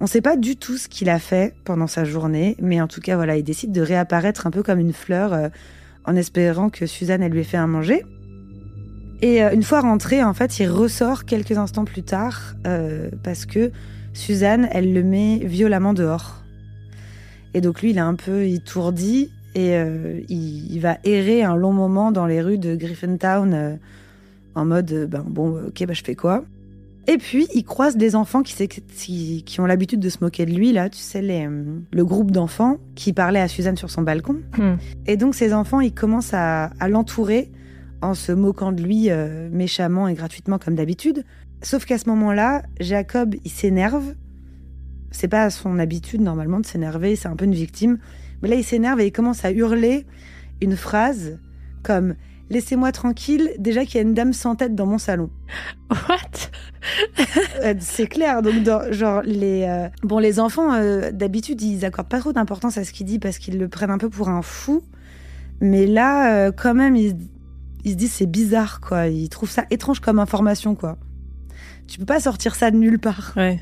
On 0.00 0.04
ne 0.04 0.08
sait 0.08 0.20
pas 0.20 0.36
du 0.36 0.56
tout 0.56 0.76
ce 0.76 0.88
qu'il 0.88 1.08
a 1.08 1.18
fait 1.18 1.54
pendant 1.64 1.86
sa 1.86 2.04
journée, 2.04 2.54
mais 2.60 2.82
en 2.82 2.86
tout 2.86 3.00
cas, 3.00 3.16
voilà, 3.16 3.38
il 3.38 3.44
décide 3.44 3.72
de 3.72 3.80
réapparaître 3.80 4.46
un 4.46 4.50
peu 4.50 4.62
comme 4.62 4.78
une 4.78 4.92
fleur 4.92 5.32
euh, 5.32 5.48
en 6.08 6.16
espérant 6.16 6.70
que 6.70 6.86
Suzanne, 6.86 7.22
elle 7.22 7.32
lui 7.32 7.40
ait 7.40 7.44
fait 7.44 7.58
à 7.58 7.66
manger. 7.66 8.02
Et 9.20 9.42
euh, 9.42 9.52
une 9.52 9.62
fois 9.62 9.82
rentré, 9.82 10.24
en 10.24 10.32
fait, 10.32 10.58
il 10.58 10.66
ressort 10.66 11.26
quelques 11.26 11.58
instants 11.58 11.84
plus 11.84 12.02
tard 12.02 12.54
euh, 12.66 13.10
parce 13.22 13.44
que 13.44 13.70
Suzanne, 14.14 14.68
elle 14.72 14.94
le 14.94 15.02
met 15.02 15.38
violemment 15.44 15.92
dehors. 15.92 16.42
Et 17.52 17.60
donc 17.60 17.82
lui, 17.82 17.90
il 17.90 17.98
est 17.98 18.00
un 18.00 18.14
peu 18.14 18.44
étourdi 18.44 19.30
et 19.54 19.76
euh, 19.76 20.20
il, 20.30 20.78
va 20.78 20.96
errer 21.04 21.42
un 21.42 21.56
long 21.56 21.72
moment 21.72 22.10
dans 22.10 22.26
les 22.26 22.40
rues 22.40 22.58
de 22.58 22.74
Griffintown 22.74 23.52
euh, 23.52 23.76
en 24.54 24.64
mode 24.64 25.08
ben 25.10 25.24
bon, 25.28 25.66
ok, 25.66 25.84
bah 25.86 25.92
je 25.92 26.02
fais 26.02 26.14
quoi? 26.14 26.42
Et 27.06 27.16
puis 27.16 27.48
il 27.54 27.64
croise 27.64 27.96
des 27.96 28.14
enfants 28.14 28.42
qui, 28.42 28.68
qui, 28.68 29.42
qui 29.42 29.60
ont 29.60 29.66
l'habitude 29.66 30.00
de 30.00 30.08
se 30.10 30.18
moquer 30.20 30.44
de 30.44 30.52
lui 30.52 30.72
là, 30.72 30.90
tu 30.90 30.98
sais 30.98 31.22
les, 31.22 31.46
euh, 31.46 31.78
le 31.90 32.04
groupe 32.04 32.30
d'enfants 32.30 32.76
qui 32.94 33.12
parlait 33.12 33.40
à 33.40 33.48
Suzanne 33.48 33.76
sur 33.76 33.90
son 33.90 34.02
balcon. 34.02 34.40
Hmm. 34.58 34.76
Et 35.06 35.16
donc 35.16 35.34
ces 35.34 35.54
enfants, 35.54 35.80
ils 35.80 35.94
commencent 35.94 36.34
à, 36.34 36.66
à 36.80 36.88
l'entourer 36.88 37.50
en 38.02 38.14
se 38.14 38.32
moquant 38.32 38.72
de 38.72 38.82
lui 38.82 39.10
euh, 39.10 39.48
méchamment 39.50 40.08
et 40.08 40.14
gratuitement 40.14 40.58
comme 40.58 40.74
d'habitude. 40.74 41.24
Sauf 41.62 41.84
qu'à 41.84 41.98
ce 41.98 42.08
moment-là, 42.10 42.62
Jacob, 42.78 43.34
il 43.44 43.50
s'énerve. 43.50 44.14
C'est 45.10 45.28
pas 45.28 45.50
son 45.50 45.78
habitude 45.78 46.20
normalement 46.20 46.60
de 46.60 46.66
s'énerver, 46.66 47.16
c'est 47.16 47.28
un 47.28 47.36
peu 47.36 47.46
une 47.46 47.54
victime. 47.54 47.98
Mais 48.42 48.48
là, 48.48 48.56
il 48.56 48.64
s'énerve 48.64 49.00
et 49.00 49.06
il 49.06 49.12
commence 49.12 49.44
à 49.44 49.50
hurler 49.50 50.06
une 50.60 50.76
phrase 50.76 51.38
comme 51.82 52.14
Laissez-moi 52.50 52.92
tranquille, 52.92 53.50
déjà 53.58 53.84
qu'il 53.84 53.96
y 53.96 53.98
a 53.98 54.02
une 54.02 54.14
dame 54.14 54.32
sans 54.32 54.54
tête 54.56 54.74
dans 54.74 54.86
mon 54.86 54.98
salon. 54.98 55.30
What? 55.90 55.96
Euh, 57.62 57.74
c'est 57.80 58.06
clair. 58.06 58.40
Donc, 58.40 58.62
dans- 58.62 58.90
genre, 58.92 59.20
les, 59.24 59.64
euh, 59.68 59.88
bon, 60.04 60.18
les 60.20 60.38
enfants, 60.40 60.72
euh, 60.72 61.10
d'habitude, 61.10 61.60
ils 61.60 61.84
accordent 61.84 62.08
pas 62.08 62.20
trop 62.20 62.32
d'importance 62.32 62.78
à 62.78 62.84
ce 62.84 62.92
qu'il 62.92 63.04
dit 63.04 63.18
parce 63.18 63.38
qu'ils 63.38 63.58
le 63.58 63.68
prennent 63.68 63.90
un 63.90 63.98
peu 63.98 64.08
pour 64.08 64.28
un 64.28 64.40
fou. 64.42 64.82
Mais 65.60 65.86
là, 65.86 66.46
euh, 66.46 66.52
quand 66.52 66.74
même, 66.74 66.94
ils, 66.96 67.16
ils 67.84 67.90
se 67.92 67.96
disent 67.96 68.12
c'est 68.12 68.26
bizarre, 68.30 68.80
quoi. 68.80 69.08
Ils 69.08 69.28
trouvent 69.28 69.50
ça 69.50 69.64
étrange 69.70 70.00
comme 70.00 70.18
information, 70.20 70.74
quoi. 70.76 70.96
Tu 71.88 71.98
peux 71.98 72.06
pas 72.06 72.20
sortir 72.20 72.54
ça 72.54 72.70
de 72.70 72.76
nulle 72.76 72.98
part. 73.00 73.32
Ouais. 73.36 73.58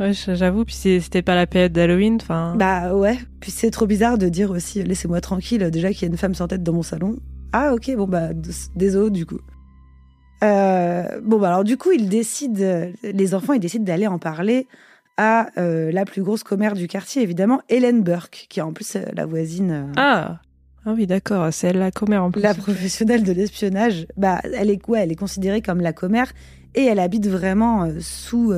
Ouais, 0.00 0.12
j'avoue, 0.12 0.64
puis 0.64 0.74
c'était 0.74 1.22
pas 1.22 1.36
la 1.36 1.46
période 1.46 1.72
d'Halloween, 1.72 2.18
enfin. 2.20 2.56
Bah 2.58 2.94
ouais. 2.94 3.18
Puis 3.40 3.52
c'est 3.52 3.70
trop 3.70 3.86
bizarre 3.86 4.18
de 4.18 4.28
dire 4.28 4.50
aussi 4.50 4.82
laissez-moi 4.82 5.20
tranquille, 5.20 5.70
déjà 5.70 5.90
qu'il 5.92 6.02
y 6.02 6.04
a 6.06 6.08
une 6.08 6.16
femme 6.18 6.34
sans 6.34 6.48
tête 6.48 6.62
dans 6.62 6.72
mon 6.72 6.82
salon. 6.82 7.16
Ah 7.52 7.74
ok, 7.74 7.94
bon 7.96 8.06
bah 8.06 8.30
désolé 8.74 9.10
du 9.10 9.26
coup. 9.26 9.38
Euh, 10.42 11.20
bon 11.22 11.38
bah 11.38 11.48
alors 11.48 11.64
du 11.64 11.76
coup 11.76 11.92
ils 11.92 12.08
décident, 12.08 12.88
les 13.02 13.34
enfants 13.34 13.52
ils 13.52 13.60
décident 13.60 13.84
d'aller 13.84 14.08
en 14.08 14.18
parler 14.18 14.66
à 15.16 15.48
euh, 15.58 15.92
la 15.92 16.04
plus 16.04 16.22
grosse 16.22 16.42
commère 16.42 16.74
du 16.74 16.88
quartier 16.88 17.22
évidemment, 17.22 17.60
Hélène 17.68 18.02
Burke, 18.02 18.46
qui 18.48 18.58
est 18.58 18.62
en 18.62 18.72
plus 18.72 18.96
euh, 18.96 19.02
la 19.14 19.24
voisine. 19.26 19.70
euh, 19.70 19.92
Ah 19.96 20.40
Ah 20.84 20.94
oui, 20.94 21.06
d'accord, 21.06 21.52
c'est 21.52 21.68
elle 21.68 21.78
la 21.78 21.90
commère 21.92 22.24
en 22.24 22.30
plus. 22.32 22.40
La 22.42 22.54
professionnelle 22.54 23.22
de 23.22 23.32
l'espionnage, 23.32 24.06
bah, 24.16 24.40
elle 24.42 24.70
est 24.70 24.78
quoi 24.78 25.00
Elle 25.00 25.12
est 25.12 25.16
considérée 25.16 25.62
comme 25.62 25.80
la 25.80 25.92
commère 25.92 26.32
et 26.74 26.84
elle 26.86 26.98
habite 26.98 27.28
vraiment 27.28 27.88
sous 28.00 28.52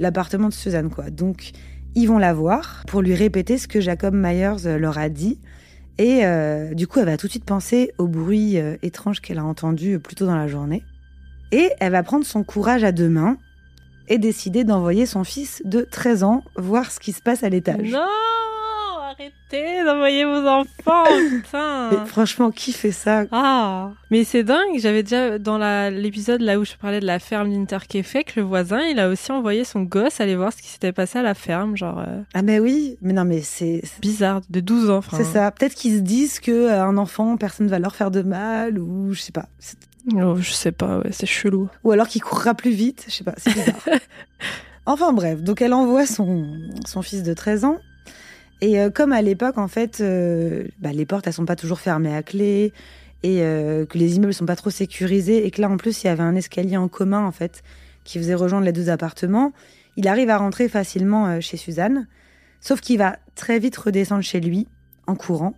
l'appartement 0.00 0.48
de 0.48 0.52
Suzanne, 0.52 0.90
quoi. 0.90 1.08
Donc, 1.10 1.52
ils 1.94 2.06
vont 2.06 2.18
la 2.18 2.34
voir 2.34 2.82
pour 2.88 3.00
lui 3.00 3.14
répéter 3.14 3.56
ce 3.58 3.68
que 3.68 3.80
Jacob 3.80 4.12
Myers 4.12 4.76
leur 4.78 4.98
a 4.98 5.08
dit. 5.08 5.38
Et 5.98 6.22
du 6.74 6.86
coup, 6.86 6.98
elle 6.98 7.06
va 7.06 7.16
tout 7.16 7.26
de 7.26 7.30
suite 7.30 7.44
penser 7.44 7.92
au 7.98 8.08
bruit 8.08 8.56
étrange 8.82 9.20
qu'elle 9.20 9.38
a 9.38 9.44
entendu 9.44 9.98
plus 9.98 10.16
tôt 10.16 10.26
dans 10.26 10.36
la 10.36 10.48
journée. 10.48 10.82
Et 11.52 11.70
elle 11.78 11.92
va 11.92 12.02
prendre 12.02 12.26
son 12.26 12.42
courage 12.42 12.82
à 12.82 12.90
deux 12.92 13.08
mains 13.08 13.36
et 14.08 14.18
décider 14.18 14.64
d'envoyer 14.64 15.06
son 15.06 15.24
fils 15.24 15.62
de 15.64 15.82
13 15.82 16.24
ans 16.24 16.42
voir 16.56 16.90
ce 16.90 16.98
qui 16.98 17.12
se 17.12 17.22
passe 17.22 17.44
à 17.44 17.48
l'étage. 17.48 17.94
Arrêtez 19.16 19.84
d'envoyer 19.84 20.24
vos 20.24 20.44
enfants, 20.46 21.04
putain. 21.30 22.04
franchement, 22.06 22.50
qui 22.50 22.72
fait 22.72 22.90
ça? 22.90 23.24
Ah, 23.30 23.92
mais 24.10 24.24
c'est 24.24 24.42
dingue. 24.42 24.78
J'avais 24.78 25.04
déjà 25.04 25.38
dans 25.38 25.58
l'épisode 25.90 26.40
là 26.40 26.58
où 26.58 26.64
je 26.64 26.74
parlais 26.74 26.98
de 26.98 27.06
la 27.06 27.20
ferme 27.20 27.50
d'Interkefek, 27.50 28.34
le 28.34 28.42
voisin, 28.42 28.80
il 28.80 28.98
a 28.98 29.08
aussi 29.08 29.30
envoyé 29.30 29.62
son 29.64 29.82
gosse 29.82 30.20
aller 30.20 30.34
voir 30.34 30.52
ce 30.52 30.60
qui 30.60 30.68
s'était 30.68 30.92
passé 30.92 31.20
à 31.20 31.22
la 31.22 31.34
ferme, 31.34 31.76
genre. 31.76 32.00
Euh, 32.00 32.22
ah 32.34 32.42
mais 32.42 32.58
oui, 32.58 32.96
mais 33.02 33.12
non 33.12 33.24
mais 33.24 33.42
c'est 33.42 33.82
bizarre 34.00 34.40
de 34.50 34.60
12 34.60 34.90
ans. 34.90 35.00
C'est 35.12 35.24
ça. 35.24 35.50
Peut-être 35.52 35.74
qu'ils 35.74 35.98
se 35.98 36.02
disent 36.02 36.40
que 36.40 36.50
euh, 36.50 36.82
un 36.82 36.96
enfant, 36.96 37.36
personne 37.36 37.66
ne 37.66 37.70
va 37.70 37.78
leur 37.78 37.94
faire 37.94 38.10
de 38.10 38.22
mal 38.22 38.80
ou 38.80 39.12
je 39.12 39.20
sais 39.20 39.32
pas. 39.32 39.46
Oh, 40.12 40.36
je 40.36 40.50
sais 40.50 40.72
pas, 40.72 40.98
ouais, 40.98 41.12
c'est 41.12 41.26
chelou. 41.26 41.68
Ou 41.84 41.92
alors 41.92 42.08
qu'il 42.08 42.22
courra 42.22 42.54
plus 42.54 42.72
vite, 42.72 43.04
je 43.08 43.12
sais 43.14 43.24
pas, 43.24 43.34
c'est 43.36 43.52
bizarre. 43.52 43.76
enfin 44.86 45.12
bref, 45.12 45.40
donc 45.40 45.62
elle 45.62 45.72
envoie 45.72 46.04
son, 46.04 46.46
son 46.84 47.02
fils 47.02 47.22
de 47.22 47.32
13 47.32 47.64
ans 47.64 47.78
et 48.60 48.80
euh, 48.80 48.90
comme 48.90 49.12
à 49.12 49.22
l'époque, 49.22 49.58
en 49.58 49.68
fait, 49.68 50.00
euh, 50.00 50.64
bah, 50.78 50.92
les 50.92 51.06
portes, 51.06 51.26
elles 51.26 51.32
sont 51.32 51.44
pas 51.44 51.56
toujours 51.56 51.80
fermées 51.80 52.14
à 52.14 52.22
clé 52.22 52.72
et 53.22 53.42
euh, 53.42 53.86
que 53.86 53.98
les 53.98 54.16
immeubles 54.16 54.34
sont 54.34 54.46
pas 54.46 54.56
trop 54.56 54.70
sécurisés 54.70 55.46
et 55.46 55.50
que 55.50 55.60
là, 55.60 55.68
en 55.68 55.76
plus, 55.76 56.02
il 56.02 56.06
y 56.06 56.10
avait 56.10 56.22
un 56.22 56.34
escalier 56.34 56.76
en 56.76 56.88
commun, 56.88 57.24
en 57.24 57.32
fait, 57.32 57.62
qui 58.04 58.18
faisait 58.18 58.34
rejoindre 58.34 58.64
les 58.64 58.72
deux 58.72 58.90
appartements. 58.90 59.52
Il 59.96 60.08
arrive 60.08 60.30
à 60.30 60.38
rentrer 60.38 60.68
facilement 60.68 61.40
chez 61.40 61.56
Suzanne, 61.56 62.06
sauf 62.60 62.80
qu'il 62.80 62.98
va 62.98 63.16
très 63.34 63.58
vite 63.58 63.76
redescendre 63.76 64.22
chez 64.22 64.40
lui, 64.40 64.66
en 65.06 65.14
courant, 65.14 65.54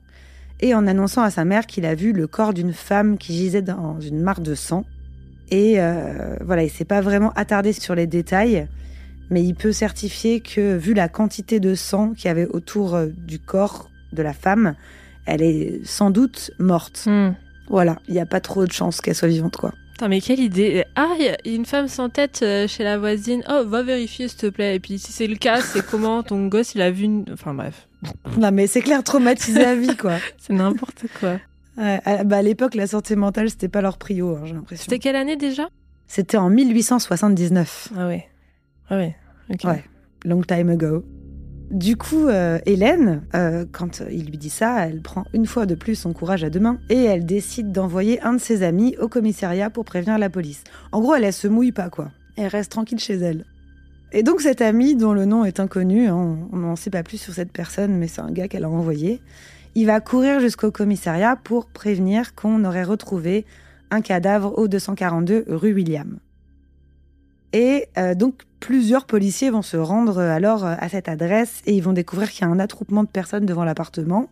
et 0.60 0.74
en 0.74 0.86
annonçant 0.86 1.22
à 1.22 1.30
sa 1.30 1.44
mère 1.44 1.66
qu'il 1.66 1.86
a 1.86 1.94
vu 1.94 2.12
le 2.12 2.26
corps 2.26 2.54
d'une 2.54 2.72
femme 2.72 3.18
qui 3.18 3.34
gisait 3.34 3.62
dans 3.62 3.98
une 4.00 4.20
mare 4.20 4.40
de 4.40 4.54
sang. 4.54 4.84
Et 5.50 5.78
voilà, 6.44 6.64
il 6.64 6.70
s'est 6.70 6.84
pas 6.84 7.00
vraiment 7.00 7.32
attardé 7.34 7.72
sur 7.72 7.94
les 7.94 8.06
détails 8.06 8.68
mais 9.30 9.42
il 9.42 9.54
peut 9.54 9.72
certifier 9.72 10.40
que, 10.40 10.76
vu 10.76 10.94
la 10.94 11.08
quantité 11.08 11.60
de 11.60 11.74
sang 11.74 12.12
qu'il 12.14 12.26
y 12.26 12.28
avait 12.28 12.46
autour 12.46 12.94
euh, 12.94 13.06
du 13.06 13.38
corps 13.38 13.90
de 14.12 14.22
la 14.22 14.32
femme, 14.32 14.74
elle 15.26 15.42
est 15.42 15.80
sans 15.84 16.10
doute 16.10 16.50
morte. 16.58 17.04
Hmm. 17.06 17.32
Voilà, 17.68 17.98
il 18.08 18.14
n'y 18.14 18.20
a 18.20 18.26
pas 18.26 18.40
trop 18.40 18.64
de 18.64 18.72
chances 18.72 19.00
qu'elle 19.00 19.16
soit 19.16 19.28
vivante, 19.28 19.56
quoi. 19.56 19.72
Putain, 19.92 20.08
mais 20.08 20.20
quelle 20.20 20.40
idée 20.40 20.84
Ah, 20.94 21.14
il 21.18 21.24
y 21.24 21.28
a 21.28 21.36
une 21.46 21.64
femme 21.64 21.88
sans 21.88 22.10
tête 22.10 22.40
euh, 22.42 22.68
chez 22.68 22.84
la 22.84 22.98
voisine. 22.98 23.42
Oh, 23.48 23.62
va 23.66 23.82
vérifier, 23.82 24.28
s'il 24.28 24.38
te 24.38 24.46
plaît. 24.46 24.76
Et 24.76 24.80
puis, 24.80 24.98
si 24.98 25.10
c'est 25.10 25.26
le 25.26 25.36
cas, 25.36 25.62
c'est 25.62 25.84
comment 25.84 26.22
ton 26.22 26.46
gosse, 26.46 26.74
il 26.74 26.82
a 26.82 26.90
vu 26.90 27.04
une... 27.04 27.24
Enfin, 27.32 27.54
bref. 27.54 27.88
Non, 28.38 28.52
mais 28.52 28.66
c'est 28.66 28.82
clair, 28.82 29.02
traumatisé 29.02 29.64
à 29.64 29.74
vie, 29.74 29.96
quoi. 29.96 30.18
c'est 30.38 30.52
n'importe 30.52 31.06
quoi. 31.18 31.40
à, 31.78 32.24
bah, 32.24 32.36
à 32.36 32.42
l'époque, 32.42 32.74
la 32.74 32.86
santé 32.86 33.16
mentale, 33.16 33.50
c'était 33.50 33.68
pas 33.68 33.80
leur 33.80 33.96
prio, 33.96 34.36
hein, 34.36 34.42
j'ai 34.44 34.52
l'impression. 34.52 34.84
C'était 34.84 34.98
quelle 34.98 35.16
année 35.16 35.36
déjà? 35.36 35.68
C'était 36.06 36.36
en 36.36 36.50
1879. 36.50 37.88
Ah 37.96 38.06
ouais. 38.06 38.28
Ah 38.88 38.96
ouais. 38.96 39.16
Ouais, 39.64 39.84
long 40.24 40.42
time 40.42 40.70
ago. 40.70 41.04
Du 41.70 41.96
coup, 41.96 42.28
euh, 42.28 42.58
Hélène, 42.64 43.22
euh, 43.34 43.64
quand 43.70 44.02
il 44.10 44.26
lui 44.26 44.38
dit 44.38 44.50
ça, 44.50 44.86
elle 44.86 45.02
prend 45.02 45.24
une 45.32 45.46
fois 45.46 45.66
de 45.66 45.74
plus 45.74 45.96
son 45.96 46.12
courage 46.12 46.44
à 46.44 46.50
deux 46.50 46.60
mains 46.60 46.78
et 46.88 47.02
elle 47.02 47.26
décide 47.26 47.72
d'envoyer 47.72 48.20
un 48.22 48.34
de 48.34 48.40
ses 48.40 48.62
amis 48.62 48.96
au 49.00 49.08
commissariat 49.08 49.68
pour 49.68 49.84
prévenir 49.84 50.16
la 50.18 50.30
police. 50.30 50.62
En 50.92 51.00
gros, 51.00 51.14
elle, 51.14 51.24
elle 51.24 51.32
se 51.32 51.48
mouille 51.48 51.72
pas, 51.72 51.90
quoi. 51.90 52.10
Elle 52.36 52.46
reste 52.46 52.70
tranquille 52.70 53.00
chez 53.00 53.14
elle. 53.14 53.44
Et 54.12 54.22
donc 54.22 54.40
cet 54.40 54.60
ami, 54.60 54.94
dont 54.94 55.12
le 55.12 55.24
nom 55.24 55.44
est 55.44 55.58
inconnu, 55.58 56.06
hein, 56.06 56.38
on 56.52 56.56
n'en 56.58 56.76
sait 56.76 56.90
pas 56.90 57.02
plus 57.02 57.18
sur 57.18 57.34
cette 57.34 57.52
personne, 57.52 57.96
mais 57.96 58.06
c'est 58.06 58.20
un 58.20 58.30
gars 58.30 58.46
qu'elle 58.46 58.64
a 58.64 58.70
envoyé, 58.70 59.20
il 59.74 59.86
va 59.86 60.00
courir 60.00 60.40
jusqu'au 60.40 60.70
commissariat 60.70 61.36
pour 61.36 61.66
prévenir 61.66 62.34
qu'on 62.34 62.64
aurait 62.64 62.84
retrouvé 62.84 63.44
un 63.90 64.00
cadavre 64.00 64.56
au 64.58 64.68
242 64.68 65.44
rue 65.48 65.74
William. 65.74 66.18
Et 67.56 67.86
euh, 67.96 68.14
donc, 68.14 68.42
plusieurs 68.60 69.06
policiers 69.06 69.48
vont 69.48 69.62
se 69.62 69.78
rendre 69.78 70.18
euh, 70.18 70.30
alors 70.30 70.66
euh, 70.66 70.74
à 70.78 70.90
cette 70.90 71.08
adresse 71.08 71.62
et 71.64 71.74
ils 71.74 71.82
vont 71.82 71.94
découvrir 71.94 72.30
qu'il 72.30 72.42
y 72.42 72.44
a 72.44 72.52
un 72.52 72.58
attroupement 72.58 73.02
de 73.02 73.08
personnes 73.08 73.46
devant 73.46 73.64
l'appartement. 73.64 74.28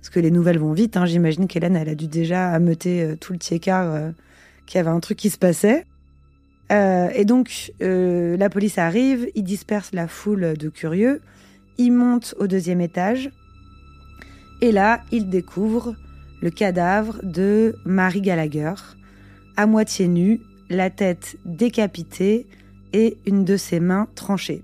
Parce 0.00 0.10
que 0.10 0.18
les 0.18 0.32
nouvelles 0.32 0.58
vont 0.58 0.72
vite. 0.72 0.96
Hein. 0.96 1.06
J'imagine 1.06 1.46
qu'Hélène, 1.46 1.76
elle 1.76 1.88
a 1.88 1.94
dû 1.94 2.08
déjà 2.08 2.50
ameuter 2.50 3.14
tout 3.20 3.32
le 3.32 3.38
tiers 3.38 3.60
qu'il 3.60 3.70
y 4.74 4.78
avait 4.78 4.90
un 4.90 4.98
truc 4.98 5.16
qui 5.16 5.30
se 5.30 5.38
passait. 5.38 5.84
et 6.70 7.24
donc, 7.26 7.70
la 7.80 8.48
police 8.48 8.78
arrive, 8.78 9.28
ils 9.34 9.44
dispersent 9.44 9.92
la 9.92 10.08
foule 10.08 10.56
de 10.56 10.68
curieux, 10.70 11.20
ils 11.76 11.92
montent 11.92 12.34
au 12.38 12.46
deuxième 12.46 12.80
étage. 12.80 13.30
Et 14.62 14.72
là, 14.72 15.02
ils 15.12 15.28
découvrent 15.28 15.94
le 16.40 16.48
cadavre 16.48 17.20
de 17.22 17.76
Marie 17.84 18.22
Gallagher, 18.22 18.72
à 19.58 19.66
moitié 19.66 20.08
nue, 20.08 20.40
la 20.70 20.88
tête 20.88 21.36
décapitée 21.44 22.46
et 22.92 23.18
une 23.26 23.44
de 23.44 23.56
ses 23.56 23.80
mains 23.80 24.08
tranchée. 24.14 24.62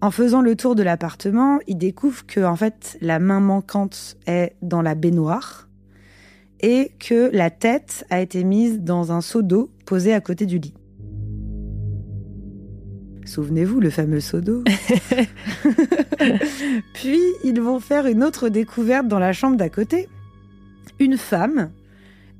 En 0.00 0.12
faisant 0.12 0.42
le 0.42 0.54
tour 0.54 0.76
de 0.76 0.84
l'appartement, 0.84 1.58
il 1.66 1.76
découvre 1.76 2.24
que 2.24 2.40
en 2.40 2.54
fait 2.54 2.96
la 3.00 3.18
main 3.18 3.40
manquante 3.40 4.16
est 4.26 4.54
dans 4.62 4.82
la 4.82 4.94
baignoire 4.94 5.68
et 6.60 6.92
que 7.00 7.30
la 7.32 7.50
tête 7.50 8.06
a 8.10 8.20
été 8.20 8.44
mise 8.44 8.80
dans 8.80 9.10
un 9.10 9.20
seau 9.20 9.42
d'eau 9.42 9.70
posé 9.86 10.14
à 10.14 10.20
côté 10.20 10.46
du 10.46 10.58
lit. 10.58 10.74
Souvenez-vous 13.24 13.80
le 13.80 13.90
fameux 13.90 14.20
seau 14.20 14.40
d'eau. 14.40 14.62
Puis 16.94 17.20
ils 17.44 17.60
vont 17.60 17.80
faire 17.80 18.06
une 18.06 18.22
autre 18.22 18.48
découverte 18.48 19.08
dans 19.08 19.18
la 19.18 19.32
chambre 19.32 19.56
d'à 19.56 19.68
côté. 19.68 20.08
Une 21.00 21.16
femme 21.16 21.70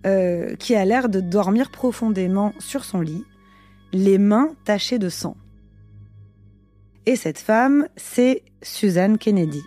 euh, 0.07 0.55
qui 0.57 0.75
a 0.75 0.85
l'air 0.85 1.09
de 1.09 1.21
dormir 1.21 1.71
profondément 1.71 2.53
sur 2.59 2.85
son 2.85 3.01
lit, 3.01 3.25
les 3.93 4.19
mains 4.19 4.51
tachées 4.65 4.99
de 4.99 5.09
sang. 5.09 5.37
Et 7.07 7.17
cette 7.17 7.39
femme, 7.39 7.89
c'est 7.97 8.43
Suzanne 8.63 9.19
Kennedy. 9.19 9.63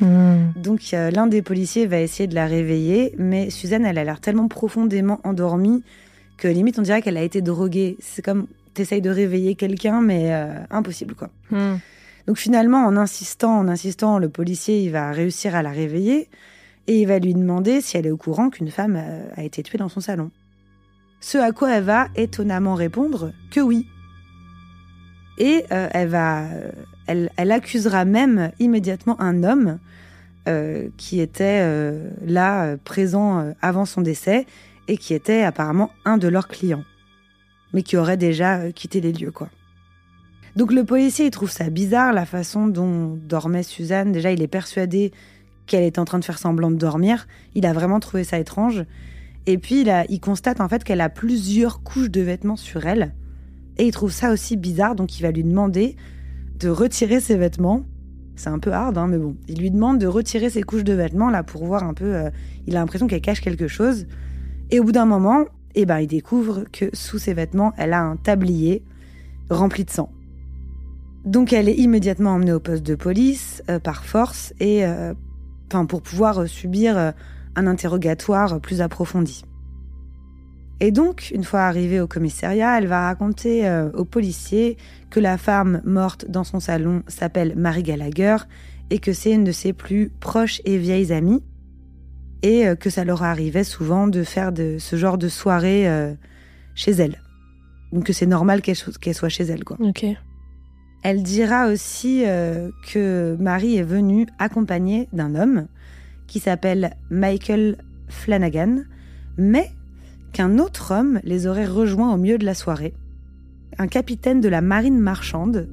Hmm. 0.00 0.52
Donc 0.54 0.82
l'un 0.92 1.26
des 1.26 1.42
policiers 1.42 1.86
va 1.86 1.98
essayer 2.00 2.26
de 2.26 2.34
la 2.34 2.46
réveiller, 2.46 3.14
mais 3.18 3.50
Suzanne, 3.50 3.84
elle 3.84 3.98
a 3.98 4.04
l'air 4.04 4.20
tellement 4.20 4.48
profondément 4.48 5.20
endormie 5.24 5.82
que 6.36 6.46
limite 6.46 6.78
on 6.78 6.82
dirait 6.82 7.02
qu'elle 7.02 7.16
a 7.16 7.22
été 7.22 7.42
droguée. 7.42 7.96
C'est 8.00 8.22
comme 8.22 8.46
t'essayes 8.74 9.02
de 9.02 9.10
réveiller 9.10 9.56
quelqu'un, 9.56 10.00
mais 10.00 10.32
euh, 10.32 10.54
impossible 10.70 11.14
quoi. 11.14 11.30
Hmm. 11.50 11.78
Donc 12.28 12.36
finalement, 12.36 12.84
en 12.84 12.96
insistant, 12.96 13.58
en 13.58 13.66
insistant, 13.68 14.18
le 14.18 14.28
policier 14.28 14.82
il 14.82 14.90
va 14.90 15.10
réussir 15.10 15.54
à 15.56 15.62
la 15.62 15.70
réveiller 15.70 16.28
et 16.88 17.02
il 17.02 17.06
va 17.06 17.18
lui 17.18 17.34
demander 17.34 17.80
si 17.80 17.96
elle 17.96 18.06
est 18.06 18.10
au 18.10 18.16
courant 18.16 18.48
qu'une 18.48 18.70
femme 18.70 18.96
euh, 18.98 19.28
a 19.36 19.44
été 19.44 19.62
tuée 19.62 19.78
dans 19.78 19.90
son 19.90 20.00
salon. 20.00 20.30
Ce 21.20 21.36
à 21.36 21.52
quoi 21.52 21.76
elle 21.76 21.84
va 21.84 22.08
étonnamment 22.16 22.74
répondre 22.74 23.32
que 23.50 23.60
oui. 23.60 23.86
Et 25.36 25.64
euh, 25.70 25.88
elle 25.92 26.08
va, 26.08 26.46
euh, 26.46 26.70
elle, 27.06 27.52
accusera 27.52 28.04
même 28.04 28.50
immédiatement 28.58 29.20
un 29.20 29.44
homme 29.44 29.78
qui 30.96 31.20
était 31.20 31.62
là 32.24 32.78
présent 32.78 33.52
avant 33.60 33.84
son 33.84 34.00
décès 34.00 34.46
et 34.86 34.96
qui 34.96 35.12
était 35.12 35.42
apparemment 35.42 35.90
un 36.06 36.16
de 36.16 36.26
leurs 36.26 36.48
clients, 36.48 36.84
mais 37.74 37.82
qui 37.82 37.98
aurait 37.98 38.16
déjà 38.16 38.72
quitté 38.72 39.02
les 39.02 39.12
lieux 39.12 39.30
quoi. 39.30 39.50
Donc 40.56 40.72
le 40.72 40.84
policier 40.84 41.26
il 41.26 41.30
trouve 41.32 41.50
ça 41.50 41.68
bizarre 41.68 42.14
la 42.14 42.24
façon 42.24 42.66
dont 42.66 43.18
dormait 43.28 43.62
Suzanne. 43.62 44.10
Déjà 44.10 44.32
il 44.32 44.40
est 44.40 44.48
persuadé 44.48 45.12
qu'elle 45.68 45.84
est 45.84 45.98
en 45.98 46.04
train 46.04 46.18
de 46.18 46.24
faire 46.24 46.38
semblant 46.38 46.70
de 46.70 46.76
dormir. 46.76 47.28
Il 47.54 47.66
a 47.66 47.72
vraiment 47.72 48.00
trouvé 48.00 48.24
ça 48.24 48.38
étrange. 48.38 48.84
Et 49.46 49.58
puis, 49.58 49.84
il, 50.08 50.20
constate 50.20 50.60
en 50.60 50.68
fait 50.68 50.82
qu'elle 50.82 51.00
a 51.00 51.08
plusieurs 51.08 51.82
couches 51.82 52.10
de 52.10 52.20
vêtements 52.20 52.56
sur 52.56 52.86
elle. 52.86 53.14
Et 53.78 53.86
il 53.86 53.92
trouve 53.92 54.10
ça 54.10 54.32
aussi 54.32 54.56
bizarre, 54.56 54.96
donc 54.96 55.18
il 55.18 55.22
va 55.22 55.30
lui 55.30 55.44
demander 55.44 55.96
de 56.58 56.68
retirer 56.68 57.20
ses 57.20 57.36
vêtements. 57.36 57.84
C'est 58.34 58.50
un 58.50 58.58
peu 58.58 58.72
hard, 58.72 58.98
hein, 58.98 59.06
mais 59.08 59.18
bon. 59.18 59.36
Il 59.46 59.60
lui 59.60 59.70
demande 59.70 59.98
de 59.98 60.06
retirer 60.06 60.50
ses 60.50 60.62
couches 60.62 60.84
de 60.84 60.92
vêtements, 60.92 61.30
là, 61.30 61.44
pour 61.44 61.64
voir 61.64 61.84
un 61.84 61.94
peu. 61.94 62.14
Euh, 62.14 62.30
il 62.66 62.76
a 62.76 62.80
l'impression 62.80 63.06
qu'elle 63.06 63.20
cache 63.20 63.40
quelque 63.40 63.68
chose. 63.68 64.06
Et 64.70 64.80
au 64.80 64.84
bout 64.84 64.92
d'un 64.92 65.06
moment, 65.06 65.44
eh 65.74 65.86
ben, 65.86 66.00
il 66.00 66.08
découvre 66.08 66.64
que 66.72 66.90
sous 66.92 67.18
ses 67.18 67.34
vêtements, 67.34 67.72
elle 67.78 67.92
a 67.92 68.02
un 68.02 68.16
tablier 68.16 68.82
rempli 69.48 69.84
de 69.84 69.90
sang. 69.90 70.10
Donc 71.24 71.52
elle 71.52 71.68
est 71.68 71.74
immédiatement 71.74 72.30
emmenée 72.30 72.52
au 72.52 72.60
poste 72.60 72.84
de 72.84 72.94
police 72.94 73.62
euh, 73.68 73.78
par 73.78 74.04
force 74.04 74.54
et 74.60 74.86
euh, 74.86 75.14
pour 75.86 76.02
pouvoir 76.02 76.40
euh, 76.40 76.46
subir 76.46 76.96
euh, 76.98 77.10
un 77.56 77.66
interrogatoire 77.66 78.60
plus 78.60 78.80
approfondi. 78.80 79.44
Et 80.80 80.92
donc, 80.92 81.32
une 81.34 81.42
fois 81.44 81.62
arrivée 81.62 82.00
au 82.00 82.06
commissariat, 82.06 82.78
elle 82.78 82.86
va 82.86 83.06
raconter 83.06 83.66
euh, 83.68 83.90
aux 83.92 84.04
policiers 84.04 84.76
que 85.10 85.18
la 85.20 85.36
femme 85.36 85.80
morte 85.84 86.26
dans 86.30 86.44
son 86.44 86.60
salon 86.60 87.02
s'appelle 87.08 87.54
Marie 87.56 87.82
Gallagher 87.82 88.36
et 88.90 88.98
que 89.00 89.12
c'est 89.12 89.32
une 89.32 89.44
de 89.44 89.52
ses 89.52 89.72
plus 89.72 90.10
proches 90.20 90.60
et 90.64 90.78
vieilles 90.78 91.12
amies. 91.12 91.42
et 92.42 92.66
que 92.78 92.88
ça 92.88 93.04
leur 93.04 93.24
arrivait 93.24 93.64
souvent 93.64 94.06
de 94.06 94.22
faire 94.22 94.52
de 94.52 94.76
ce 94.78 94.94
genre 94.94 95.18
de 95.18 95.28
soirée 95.28 95.86
chez 96.76 96.92
elle. 96.92 97.18
Donc 97.92 98.04
que 98.04 98.12
c'est 98.12 98.26
normal 98.26 98.62
qu'elle 98.62 98.76
so- 98.76 98.92
qu'elle 98.92 99.14
soit 99.16 99.28
chez 99.28 99.42
elle, 99.44 99.64
quoi. 99.64 99.76
Ok. 99.80 100.04
Elle 101.02 101.22
dira 101.22 101.68
aussi 101.68 102.24
euh, 102.26 102.70
que 102.92 103.36
Marie 103.38 103.76
est 103.76 103.84
venue 103.84 104.26
accompagnée 104.38 105.08
d'un 105.12 105.34
homme 105.34 105.66
qui 106.26 106.40
s'appelle 106.40 106.96
Michael 107.10 107.76
Flanagan, 108.08 108.82
mais 109.36 109.70
qu'un 110.32 110.58
autre 110.58 110.92
homme 110.92 111.20
les 111.24 111.46
aurait 111.46 111.66
rejoints 111.66 112.12
au 112.12 112.16
milieu 112.16 112.38
de 112.38 112.44
la 112.44 112.54
soirée. 112.54 112.94
Un 113.78 113.86
capitaine 113.86 114.40
de 114.40 114.48
la 114.48 114.60
marine 114.60 114.98
marchande 114.98 115.68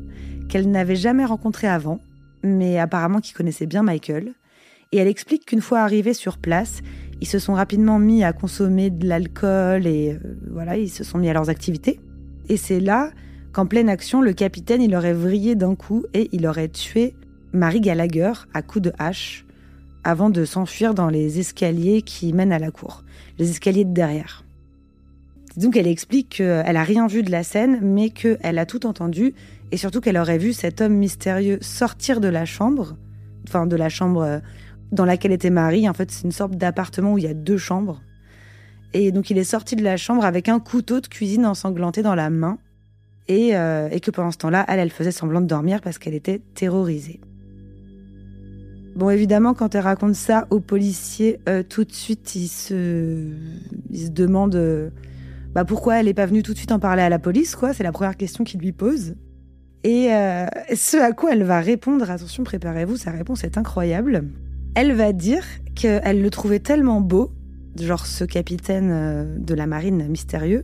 qu'elle 0.47 0.69
n'avait 0.69 0.95
jamais 0.95 1.25
rencontré 1.25 1.67
avant, 1.67 1.99
mais 2.43 2.77
apparemment 2.77 3.19
qui 3.19 3.33
connaissait 3.33 3.65
bien 3.65 3.83
Michael. 3.83 4.33
Et 4.91 4.97
elle 4.97 5.07
explique 5.07 5.45
qu'une 5.45 5.61
fois 5.61 5.79
arrivés 5.79 6.13
sur 6.13 6.37
place, 6.37 6.81
ils 7.19 7.27
se 7.27 7.39
sont 7.39 7.53
rapidement 7.53 7.97
mis 7.97 8.23
à 8.23 8.31
consommer 8.31 8.91
de 8.91 9.07
l'alcool 9.07 9.87
et 9.87 10.13
euh, 10.13 10.37
voilà, 10.51 10.77
ils 10.77 10.89
se 10.89 11.03
sont 11.03 11.17
mis 11.17 11.29
à 11.29 11.33
leurs 11.33 11.49
activités. 11.49 11.99
Et 12.47 12.57
c'est 12.57 12.79
là 12.79 13.09
qu'en 13.55 13.65
pleine 13.65 13.87
action, 13.87 14.21
le 14.21 14.33
capitaine, 14.33 14.81
il 14.81 14.93
aurait 14.97 15.13
vrillé 15.13 15.55
d'un 15.55 15.75
coup 15.75 16.03
et 16.13 16.27
il 16.33 16.45
aurait 16.45 16.67
tué 16.67 17.15
Marie 17.53 17.79
Gallagher 17.79 18.33
à 18.53 18.61
coups 18.61 18.83
de 18.83 18.91
hache 18.99 19.45
avant 20.03 20.29
de 20.29 20.43
s'enfuir 20.43 20.93
dans 20.93 21.07
les 21.07 21.39
escaliers 21.39 22.01
qui 22.01 22.33
mènent 22.33 22.51
à 22.51 22.59
la 22.59 22.69
cour, 22.69 23.05
les 23.39 23.49
escaliers 23.49 23.85
de 23.85 23.93
derrière. 23.93 24.43
Donc 25.55 25.77
elle 25.77 25.87
explique 25.87 26.35
qu'elle 26.35 26.75
a 26.75 26.83
rien 26.83 27.07
vu 27.07 27.23
de 27.23 27.31
la 27.31 27.43
scène, 27.43 27.79
mais 27.81 28.09
qu'elle 28.09 28.57
a 28.57 28.65
tout 28.65 28.85
entendu 28.85 29.33
et 29.71 29.77
surtout 29.77 30.01
qu'elle 30.01 30.17
aurait 30.17 30.37
vu 30.37 30.51
cet 30.51 30.81
homme 30.81 30.95
mystérieux 30.95 31.57
sortir 31.61 32.19
de 32.19 32.27
la 32.27 32.43
chambre, 32.43 32.97
enfin 33.47 33.67
de 33.67 33.77
la 33.77 33.87
chambre 33.87 34.21
euh, 34.21 34.39
dans 34.91 35.05
laquelle 35.05 35.31
était 35.31 35.49
Marie. 35.49 35.87
En 35.87 35.93
fait, 35.93 36.11
c'est 36.11 36.25
une 36.25 36.33
sorte 36.33 36.57
d'appartement 36.57 37.13
où 37.13 37.19
il 37.19 37.23
y 37.23 37.27
a 37.27 37.33
deux 37.33 37.57
chambres. 37.57 38.01
Et 38.91 39.13
donc 39.13 39.29
il 39.29 39.37
est 39.37 39.45
sorti 39.45 39.77
de 39.77 39.83
la 39.83 39.95
chambre 39.95 40.25
avec 40.25 40.49
un 40.49 40.59
couteau 40.59 40.99
de 40.99 41.07
cuisine 41.07 41.45
ensanglanté 41.45 42.01
dans 42.01 42.15
la 42.15 42.29
main 42.29 42.57
et, 43.27 43.55
euh, 43.55 43.89
et 43.91 43.99
que 43.99 44.11
pendant 44.11 44.31
ce 44.31 44.37
temps-là, 44.37 44.65
elle, 44.67 44.89
faisait 44.89 45.11
semblant 45.11 45.41
de 45.41 45.47
dormir 45.47 45.81
parce 45.81 45.97
qu'elle 45.97 46.13
était 46.13 46.41
terrorisée. 46.53 47.19
Bon, 48.95 49.09
évidemment, 49.09 49.53
quand 49.53 49.75
elle 49.75 49.81
raconte 49.81 50.15
ça 50.15 50.47
aux 50.51 50.59
policiers, 50.59 51.39
euh, 51.49 51.63
tout 51.67 51.83
de 51.83 51.91
suite, 51.91 52.35
ils 52.35 52.47
se, 52.47 53.29
ils 53.89 54.13
demandent 54.13 54.55
euh, 54.55 54.89
bah, 55.53 55.65
pourquoi 55.65 55.99
elle 55.99 56.05
n'est 56.05 56.13
pas 56.13 56.25
venue 56.25 56.43
tout 56.43 56.53
de 56.53 56.57
suite 56.57 56.71
en 56.71 56.79
parler 56.79 57.01
à 57.01 57.09
la 57.09 57.19
police, 57.19 57.55
quoi. 57.55 57.73
C'est 57.73 57.83
la 57.83 57.91
première 57.91 58.15
question 58.15 58.43
qu'ils 58.43 58.61
lui 58.61 58.71
posent. 58.71 59.15
Et 59.83 60.07
ce 60.73 60.97
à 60.97 61.11
quoi 61.11 61.33
elle 61.33 61.43
va 61.43 61.59
répondre, 61.59 62.09
attention, 62.09 62.43
préparez-vous, 62.43 62.97
sa 62.97 63.11
réponse 63.11 63.43
est 63.43 63.55
incroyable. 63.55 64.23
Elle 64.73 64.93
va 64.93 65.13
dire 65.13 65.45
qu'elle 65.75 66.23
le 66.23 66.29
trouvait 66.31 66.57
tellement 66.57 67.01
beau, 67.01 67.31
genre 67.79 68.07
ce 68.07 68.23
capitaine 68.23 69.37
de 69.37 69.53
la 69.53 69.67
marine 69.67 70.07
mystérieux, 70.07 70.63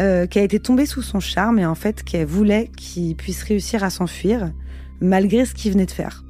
euh, 0.00 0.26
qu'elle 0.26 0.44
était 0.44 0.58
tombée 0.58 0.86
sous 0.86 1.02
son 1.02 1.20
charme 1.20 1.58
et 1.58 1.66
en 1.66 1.74
fait 1.74 2.02
qu'elle 2.02 2.26
voulait 2.26 2.70
qu'il 2.76 3.14
puisse 3.16 3.42
réussir 3.42 3.84
à 3.84 3.90
s'enfuir 3.90 4.52
malgré 5.00 5.44
ce 5.44 5.54
qu'il 5.54 5.72
venait 5.72 5.86
de 5.86 5.90
faire. 5.90 6.24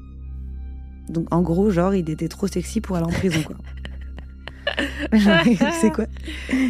Donc 1.08 1.26
en 1.32 1.42
gros, 1.42 1.70
genre, 1.70 1.94
il 1.94 2.08
était 2.10 2.28
trop 2.28 2.46
sexy 2.46 2.80
pour 2.80 2.96
aller 2.96 3.06
en 3.06 3.10
prison, 3.10 3.40
quoi. 3.46 3.56
c'est 5.80 5.90
quoi? 5.92 6.06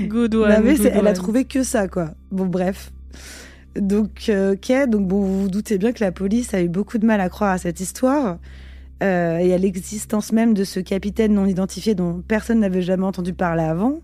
Good 0.08 0.34
Non, 0.34 0.42
one. 0.42 0.62
mais 0.64 0.72
good 0.74 0.82
c'est- 0.82 0.92
Elle 0.94 1.06
a 1.06 1.12
trouvé 1.12 1.44
que 1.44 1.62
ça, 1.62 1.88
quoi. 1.88 2.10
Bon, 2.30 2.46
bref. 2.46 2.92
Donc, 3.78 4.26
euh, 4.28 4.54
ok, 4.54 4.88
donc 4.88 5.06
bon, 5.08 5.20
vous 5.22 5.42
vous 5.42 5.48
doutez 5.48 5.78
bien 5.78 5.92
que 5.92 6.02
la 6.04 6.12
police 6.12 6.52
a 6.54 6.60
eu 6.62 6.68
beaucoup 6.68 6.98
de 6.98 7.06
mal 7.06 7.20
à 7.20 7.28
croire 7.28 7.52
à 7.52 7.58
cette 7.58 7.80
histoire 7.80 8.38
euh, 9.02 9.38
et 9.38 9.54
à 9.54 9.58
l'existence 9.58 10.32
même 10.32 10.52
de 10.54 10.64
ce 10.64 10.78
capitaine 10.80 11.32
non 11.34 11.46
identifié 11.46 11.94
dont 11.94 12.22
personne 12.26 12.60
n'avait 12.60 12.82
jamais 12.82 13.04
entendu 13.04 13.32
parler 13.32 13.62
avant. 13.62 14.00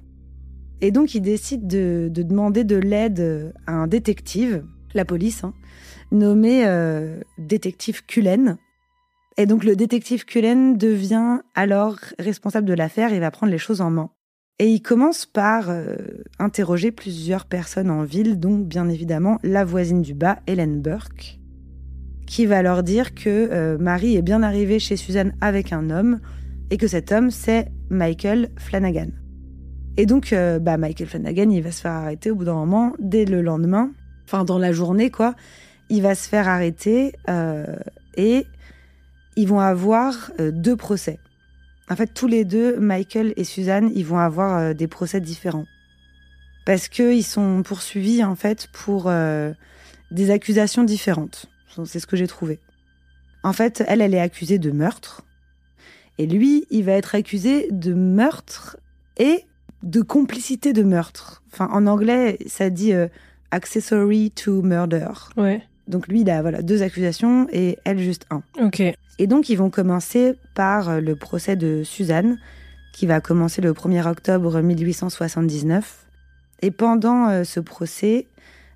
Et 0.81 0.91
donc, 0.91 1.15
ils 1.15 1.21
décident 1.21 1.67
de, 1.67 2.09
de 2.11 2.23
demander 2.23 2.65
de 2.65 2.77
l'aide 2.77 3.53
à 3.67 3.73
un 3.73 3.87
détective, 3.87 4.65
la 4.95 5.05
police, 5.05 5.45
hein, 5.45 5.55
nommé 6.13 6.67
euh, 6.67 7.21
détective 7.39 8.05
Cullen. 8.07 8.57
Et 9.37 9.47
donc, 9.47 9.65
le 9.65 9.77
détective 9.77 10.25
Cullen 10.25 10.77
devient 10.77 11.41
alors 11.55 11.99
responsable 12.19 12.67
de 12.67 12.75
l'affaire 12.75 13.13
et 13.13 13.21
va 13.21 13.31
prendre 13.31 13.53
les 13.53 13.59
choses 13.59 13.81
en 13.81 13.91
main. 13.91 14.11
Et 14.61 14.67
il 14.67 14.83
commence 14.83 15.25
par 15.25 15.71
euh, 15.71 15.97
interroger 16.41 16.91
plusieurs 16.91 17.45
personnes 17.45 17.91
en 17.91 18.03
ville, 18.03 18.41
donc 18.41 18.67
bien 18.67 18.89
évidemment 18.89 19.39
la 19.45 19.65
voisine 19.65 20.03
du 20.03 20.15
bas, 20.15 20.41
Hélène 20.49 20.81
Burke, 20.81 21.39
qui 22.27 22.45
va 22.45 22.63
leur 22.63 22.83
dire 22.83 23.15
que 23.15 23.29
euh, 23.29 23.79
Marie 23.79 24.17
est 24.17 24.23
bien 24.23 24.43
arrivée 24.43 24.81
chez 24.81 24.97
Suzanne 24.97 25.35
avec 25.41 25.73
un 25.73 25.91
homme 25.91 26.21
et 26.71 26.77
que 26.77 26.89
cet 26.89 27.13
homme, 27.13 27.31
c'est 27.31 27.69
Michael 27.89 28.51
Flanagan. 28.57 29.11
Et 29.99 30.07
donc, 30.07 30.33
euh, 30.33 30.61
bah, 30.61 30.77
Michael 30.77 31.09
Flanagan, 31.09 31.51
il 31.51 31.61
va 31.61 31.73
se 31.73 31.81
faire 31.81 31.91
arrêter 31.91 32.31
au 32.31 32.37
bout 32.37 32.45
d'un 32.45 32.55
moment, 32.55 32.95
dès 33.01 33.25
le 33.25 33.43
lendemain, 33.43 33.91
enfin 34.25 34.45
dans 34.45 34.59
la 34.59 34.73
journée, 34.73 35.11
quoi. 35.11 35.35
Il 35.91 36.03
va 36.03 36.15
se 36.15 36.29
faire 36.29 36.47
arrêter 36.47 37.15
euh, 37.29 37.77
et 38.17 38.47
ils 39.35 39.49
vont 39.49 39.59
avoir 39.59 40.31
euh, 40.39 40.53
deux 40.53 40.77
procès. 40.77 41.19
En 41.91 41.97
fait, 41.97 42.15
tous 42.15 42.29
les 42.29 42.45
deux, 42.45 42.79
Michael 42.79 43.35
et 43.37 43.43
Suzanne, 43.43 43.91
ils 43.93 44.07
vont 44.07 44.19
avoir 44.19 44.75
des 44.75 44.87
procès 44.87 45.21
différents. 45.21 45.65
Parce 46.65 46.89
qu'ils 46.89 47.25
sont 47.25 47.63
poursuivis, 47.65 48.23
en 48.23 48.37
fait, 48.37 48.69
pour 48.75 49.11
des 50.11 50.31
accusations 50.31 50.85
différentes. 50.85 51.47
C'est 51.87 51.99
ce 51.99 52.07
que 52.07 52.15
j'ai 52.15 52.27
trouvé. 52.27 52.61
En 53.43 53.55
fait, 53.55 53.83
elle, 53.89 54.03
elle 54.03 54.13
est 54.13 54.21
accusée 54.21 54.59
de 54.59 54.71
meurtre. 54.71 55.23
Et 56.19 56.27
lui, 56.27 56.67
il 56.69 56.85
va 56.85 56.93
être 56.93 57.15
accusé 57.15 57.69
de 57.71 57.95
meurtre 57.95 58.77
et 59.17 59.47
de 59.83 60.03
complicité 60.03 60.73
de 60.73 60.83
meurtre. 60.83 61.43
Enfin, 61.53 61.69
en 61.73 61.87
anglais, 61.87 62.39
ça 62.47 62.71
dit 62.71 62.93
euh, 62.93 63.09
accessory 63.51 64.31
to 64.31 64.63
murder. 64.63 65.09
Ouais. 65.37 65.63
Donc 65.87 66.09
lui, 66.09 66.21
il 66.21 66.31
a 66.31 66.43
voilà, 66.43 66.63
deux 66.63 66.83
accusations 66.83 67.47
et 67.53 67.79
elle 67.85 67.99
juste 67.99 68.27
un. 68.31 68.43
Ok. 68.61 68.83
Et 69.21 69.27
donc, 69.27 69.49
ils 69.49 69.57
vont 69.57 69.71
commencer 69.71 70.35
par 70.55 70.89
euh, 70.89 71.01
le 71.01 71.17
procès 71.17 71.57
de 71.57 71.83
Suzanne, 71.83 72.39
qui 72.93 73.07
va 73.07 73.21
commencer 73.21 73.63
le 73.63 73.73
1er 73.73 74.07
octobre 74.07 74.61
1879. 74.61 76.07
Et 76.63 76.71
pendant 76.71 77.29
euh, 77.29 77.45
ce 77.45 77.61
procès, 77.61 78.27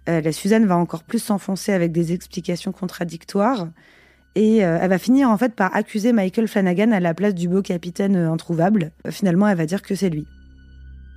euh, 0.09 0.21
la 0.21 0.33
Suzanne 0.33 0.67
va 0.67 0.77
encore 0.77 1.03
plus 1.03 1.19
s'enfoncer 1.19 1.73
avec 1.73 1.93
des 1.93 2.13
explications 2.13 2.73
contradictoires. 2.73 3.69
Et 4.35 4.65
euh, 4.65 4.79
elle 4.81 4.91
va 4.91 4.99
finir 4.99 5.29
en 5.29 5.37
fait 5.37 5.55
par 5.55 5.75
accuser 5.75 6.13
Michael 6.13 6.49
Flanagan 6.49 6.93
à 6.93 7.01
la 7.01 7.15
place 7.15 7.35
du 7.35 7.49
beau 7.49 7.63
capitaine 7.63 8.17
introuvable. 8.17 8.93
Finalement, 9.11 9.47
elle 9.49 9.59
va 9.59 9.67
dire 9.67 9.83
que 9.83 9.95
c'est 9.95 10.09
lui. 10.09 10.27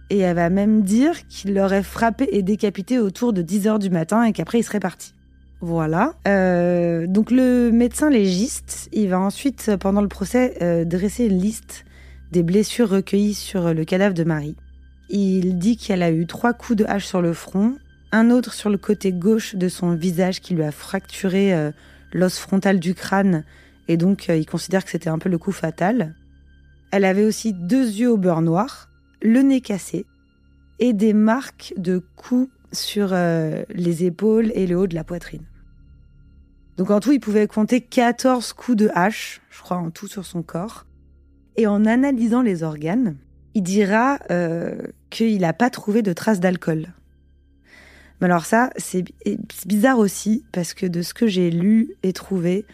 Et 0.10 0.20
elle 0.20 0.36
va 0.36 0.50
même 0.50 0.84
dire 0.84 1.28
qu'il 1.28 1.54
l'aurait 1.54 1.84
frappé 1.84 2.28
et 2.32 2.44
décapité 2.44 3.00
autour 3.00 3.34
de 3.34 3.42
10 3.42 3.68
heures 3.68 3.80
du 3.80 3.90
matin 3.90 4.24
et 4.24 4.34
qu'après 4.34 4.60
il 4.60 4.64
serait 4.64 4.80
parti. 4.80 5.14
Voilà. 5.62 6.14
Euh, 6.28 7.08
donc 7.08 7.32
le 7.32 7.72
médecin 7.72 8.10
légiste, 8.10 8.90
il 8.92 9.10
va 9.10 9.20
ensuite, 9.20 9.72
pendant 9.80 10.02
le 10.02 10.08
procès, 10.08 10.58
euh, 10.62 10.86
dresser 10.86 11.26
une 11.26 11.40
liste 11.40 11.86
des 12.32 12.44
blessures 12.44 12.90
recueillies 12.90 13.34
sur 13.34 13.74
le 13.74 13.86
cadavre 13.86 14.14
de 14.14 14.24
Marie. 14.24 14.56
Il 15.10 15.58
dit 15.58 15.78
qu'elle 15.78 16.04
a 16.04 16.12
eu 16.12 16.26
trois 16.26 16.54
coups 16.54 16.78
de 16.78 16.86
hache 16.86 17.06
sur 17.06 17.22
le 17.22 17.34
front, 17.34 17.76
un 18.12 18.32
autre 18.32 18.54
sur 18.54 18.70
le 18.70 18.78
côté 18.78 19.12
gauche 19.12 19.56
de 19.56 19.70
son 19.70 19.94
visage 19.94 20.42
qui 20.42 20.56
lui 20.56 20.64
a 20.64 20.72
fracturé 20.72 21.54
euh, 21.54 21.72
l'os 22.14 22.38
frontal 22.40 22.80
du 22.80 22.96
crâne, 22.96 23.44
et 23.88 23.98
donc 23.98 24.30
euh, 24.30 24.38
il 24.38 24.46
considère 24.46 24.84
que 24.84 24.90
c'était 24.90 25.10
un 25.10 25.20
peu 25.20 25.30
le 25.30 25.38
coup 25.38 25.52
fatal. 25.52 26.16
Elle 26.92 27.06
avait 27.06 27.24
aussi 27.24 27.54
deux 27.54 27.86
yeux 27.86 28.12
au 28.12 28.18
beurre 28.18 28.42
noir, 28.42 28.90
le 29.26 29.42
nez 29.42 29.62
cassé, 29.62 30.06
et 30.80 30.94
des 30.94 31.14
marques 31.14 31.74
de 31.78 32.04
coups 32.16 32.50
sur 32.72 33.10
euh, 33.12 33.64
les 33.70 34.04
épaules 34.04 34.52
et 34.56 34.68
le 34.68 34.78
haut 34.78 34.88
de 34.88 34.96
la 34.96 35.04
poitrine. 35.04 35.46
Donc 36.78 36.92
en 36.92 37.00
tout, 37.00 37.14
il 37.14 37.20
pouvait 37.20 37.48
compter 37.48 37.82
14 37.82 38.54
coups 38.54 38.78
de 38.78 38.90
hache, 38.94 39.42
je 39.50 39.62
crois 39.62 39.78
en 39.78 39.92
tout 39.92 40.08
sur 40.08 40.26
son 40.26 40.44
corps. 40.44 40.86
Et 41.56 41.68
en 41.68 41.86
analysant 41.86 42.42
les 42.42 42.64
organes, 42.64 43.16
il 43.54 43.64
dira 43.64 44.20
euh, 44.30 44.76
qu'il 45.10 45.40
n'a 45.40 45.54
pas 45.54 45.70
trouvé 45.70 46.02
de 46.02 46.12
traces 46.12 46.42
d'alcool. 46.42 46.94
Mais 48.20 48.26
alors 48.26 48.46
ça, 48.46 48.70
c'est 48.76 49.06
bizarre 49.66 50.00
aussi, 50.00 50.44
parce 50.52 50.74
que 50.74 50.86
de 50.86 51.02
ce 51.02 51.14
que 51.14 51.28
j'ai 51.28 51.50
lu 51.50 51.96
et 52.04 52.12
trouvé, 52.12 52.66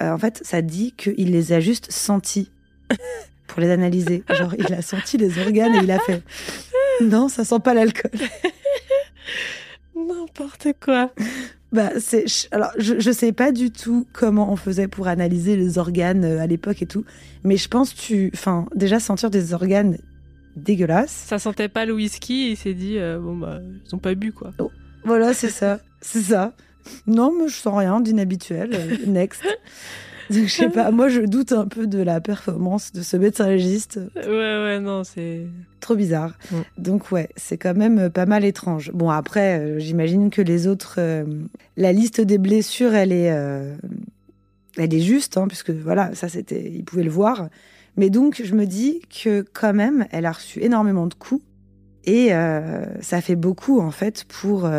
euh, 0.00 0.12
en 0.12 0.18
fait, 0.18 0.40
ça 0.44 0.62
dit 0.62 0.92
qu'il 0.92 1.32
les 1.32 1.52
a 1.52 1.58
juste 1.58 1.90
sentis 1.90 2.52
pour 3.50 3.60
les 3.60 3.70
analyser. 3.70 4.22
Genre, 4.30 4.54
il 4.58 4.72
a 4.72 4.82
senti 4.82 5.16
les 5.18 5.38
organes 5.38 5.74
et 5.74 5.84
il 5.84 5.90
a 5.90 5.98
fait 5.98 6.22
«Non, 7.02 7.28
ça 7.28 7.44
sent 7.44 7.60
pas 7.62 7.74
l'alcool». 7.74 8.10
N'importe 9.96 10.68
quoi. 10.82 11.10
Bah, 11.72 11.90
c'est 12.00 12.24
alors 12.50 12.70
je, 12.78 12.98
je 12.98 13.10
sais 13.12 13.32
pas 13.32 13.52
du 13.52 13.70
tout 13.70 14.06
comment 14.12 14.52
on 14.52 14.56
faisait 14.56 14.88
pour 14.88 15.06
analyser 15.06 15.56
les 15.56 15.78
organes 15.78 16.24
euh, 16.24 16.40
à 16.40 16.46
l'époque 16.48 16.82
et 16.82 16.86
tout, 16.86 17.04
mais 17.44 17.56
je 17.56 17.68
pense 17.68 17.94
tu, 17.94 18.30
enfin 18.34 18.66
déjà 18.74 18.98
sentir 18.98 19.30
des 19.30 19.54
organes 19.54 19.96
dégueulasses. 20.56 21.12
Ça 21.28 21.38
sentait 21.38 21.68
pas 21.68 21.84
le 21.86 21.92
whisky 21.92 22.48
et 22.48 22.50
il 22.52 22.56
s'est 22.56 22.74
dit, 22.74 22.98
euh, 22.98 23.20
bon 23.20 23.36
bah, 23.36 23.60
ils 23.86 23.94
ont 23.94 23.98
pas 23.98 24.14
bu 24.16 24.32
quoi. 24.32 24.50
Voilà, 25.04 25.32
c'est 25.32 25.50
ça, 25.50 25.78
c'est 26.00 26.22
ça. 26.22 26.54
Non, 27.06 27.32
mais 27.38 27.46
je 27.48 27.54
sens 27.54 27.78
rien 27.78 28.00
d'inhabituel. 28.00 28.70
euh, 28.74 28.96
Next. 29.06 29.42
Donc, 30.34 30.46
je 30.46 30.54
sais 30.54 30.68
pas, 30.68 30.92
moi 30.92 31.08
je 31.08 31.22
doute 31.22 31.50
un 31.50 31.66
peu 31.66 31.88
de 31.88 31.98
la 31.98 32.20
performance 32.20 32.92
de 32.92 33.02
ce 33.02 33.16
médecin 33.16 33.48
légiste. 33.48 33.98
Ouais, 34.14 34.28
ouais, 34.28 34.78
non, 34.78 35.02
c'est. 35.02 35.46
Trop 35.80 35.96
bizarre. 35.96 36.38
Mm. 36.52 36.56
Donc 36.78 37.10
ouais, 37.10 37.30
c'est 37.34 37.58
quand 37.58 37.74
même 37.74 37.98
euh, 37.98 38.10
pas 38.10 38.26
mal 38.26 38.44
étrange. 38.44 38.92
Bon 38.92 39.10
après, 39.10 39.58
euh, 39.58 39.78
j'imagine 39.80 40.30
que 40.30 40.40
les 40.40 40.68
autres, 40.68 40.96
euh, 40.98 41.24
la 41.76 41.92
liste 41.92 42.20
des 42.20 42.38
blessures, 42.38 42.94
elle 42.94 43.10
est, 43.10 43.32
euh, 43.32 43.74
elle 44.76 44.94
est 44.94 45.00
juste, 45.00 45.36
hein, 45.36 45.48
puisque 45.48 45.70
voilà, 45.70 46.14
ça 46.14 46.28
c'était, 46.28 46.70
ils 46.70 46.84
pouvaient 46.84 47.02
le 47.02 47.10
voir. 47.10 47.48
Mais 47.96 48.08
donc 48.08 48.40
je 48.44 48.54
me 48.54 48.66
dis 48.66 49.00
que 49.24 49.44
quand 49.52 49.74
même, 49.74 50.06
elle 50.12 50.26
a 50.26 50.32
reçu 50.32 50.62
énormément 50.62 51.08
de 51.08 51.14
coups 51.14 51.42
et 52.04 52.30
ça 53.00 53.20
fait 53.20 53.36
beaucoup 53.36 53.78
en 53.80 53.90
fait 53.90 54.24
pour 54.24 54.70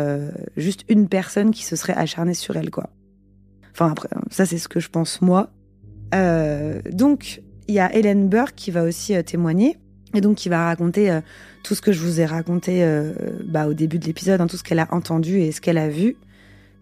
juste 0.56 0.84
une 0.88 1.08
personne 1.08 1.52
qui 1.52 1.62
se 1.62 1.76
serait 1.76 1.94
acharnée 1.94 2.34
sur 2.34 2.56
elle, 2.56 2.70
quoi. 2.70 2.90
Enfin 3.72 3.90
après, 3.90 4.08
ça 4.30 4.46
c'est 4.46 4.58
ce 4.58 4.68
que 4.68 4.80
je 4.80 4.88
pense 4.88 5.20
moi. 5.22 5.50
Euh, 6.14 6.80
donc 6.90 7.42
il 7.68 7.74
y 7.74 7.78
a 7.80 7.94
Hélène 7.94 8.28
Burke 8.28 8.54
qui 8.54 8.70
va 8.70 8.82
aussi 8.82 9.14
euh, 9.14 9.22
témoigner 9.22 9.78
et 10.14 10.20
donc 10.20 10.36
qui 10.36 10.48
va 10.48 10.66
raconter 10.66 11.10
euh, 11.10 11.20
tout 11.62 11.74
ce 11.74 11.80
que 11.80 11.92
je 11.92 12.00
vous 12.00 12.20
ai 12.20 12.26
raconté 12.26 12.84
bah, 13.46 13.68
au 13.68 13.72
début 13.72 14.00
de 14.00 14.04
l'épisode, 14.04 14.40
hein, 14.40 14.48
tout 14.48 14.56
ce 14.56 14.64
qu'elle 14.64 14.80
a 14.80 14.88
entendu 14.90 15.38
et 15.38 15.52
ce 15.52 15.60
qu'elle 15.60 15.78
a 15.78 15.88
vu. 15.88 16.16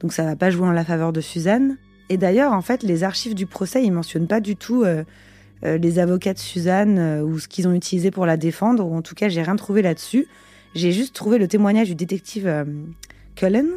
Donc 0.00 0.14
ça 0.14 0.24
va 0.24 0.36
pas 0.36 0.50
jouer 0.50 0.66
en 0.66 0.72
la 0.72 0.84
faveur 0.84 1.12
de 1.12 1.20
Suzanne. 1.20 1.76
Et 2.08 2.16
d'ailleurs, 2.16 2.52
en 2.54 2.62
fait, 2.62 2.82
les 2.82 3.04
archives 3.04 3.34
du 3.34 3.44
procès, 3.44 3.84
ils 3.84 3.92
mentionnent 3.92 4.26
pas 4.26 4.40
du 4.40 4.56
tout 4.56 4.86
les 5.62 5.98
avocats 5.98 6.32
de 6.32 6.38
Suzanne 6.38 7.20
ou 7.22 7.38
ce 7.38 7.46
qu'ils 7.46 7.68
ont 7.68 7.74
utilisé 7.74 8.10
pour 8.10 8.24
la 8.24 8.38
défendre. 8.38 8.86
Ou 8.86 8.96
en 8.96 9.02
tout 9.02 9.14
cas, 9.14 9.28
j'ai 9.28 9.42
rien 9.42 9.56
trouvé 9.56 9.82
là-dessus. 9.82 10.26
J'ai 10.74 10.92
juste 10.92 11.14
trouvé 11.14 11.36
le 11.36 11.46
témoignage 11.46 11.88
du 11.88 11.94
détective 11.94 12.64
Cullen 13.36 13.68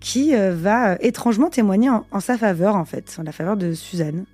qui 0.00 0.34
euh, 0.34 0.54
va 0.54 0.92
euh, 0.92 0.96
étrangement 1.00 1.50
témoigner 1.50 1.90
en, 1.90 2.20
sa 2.20 2.36
faveur, 2.36 2.76
en 2.76 2.84
fait, 2.84 3.16
en 3.18 3.22
la 3.22 3.32
faveur 3.32 3.56
de 3.56 3.72
Suzanne. 3.72 4.24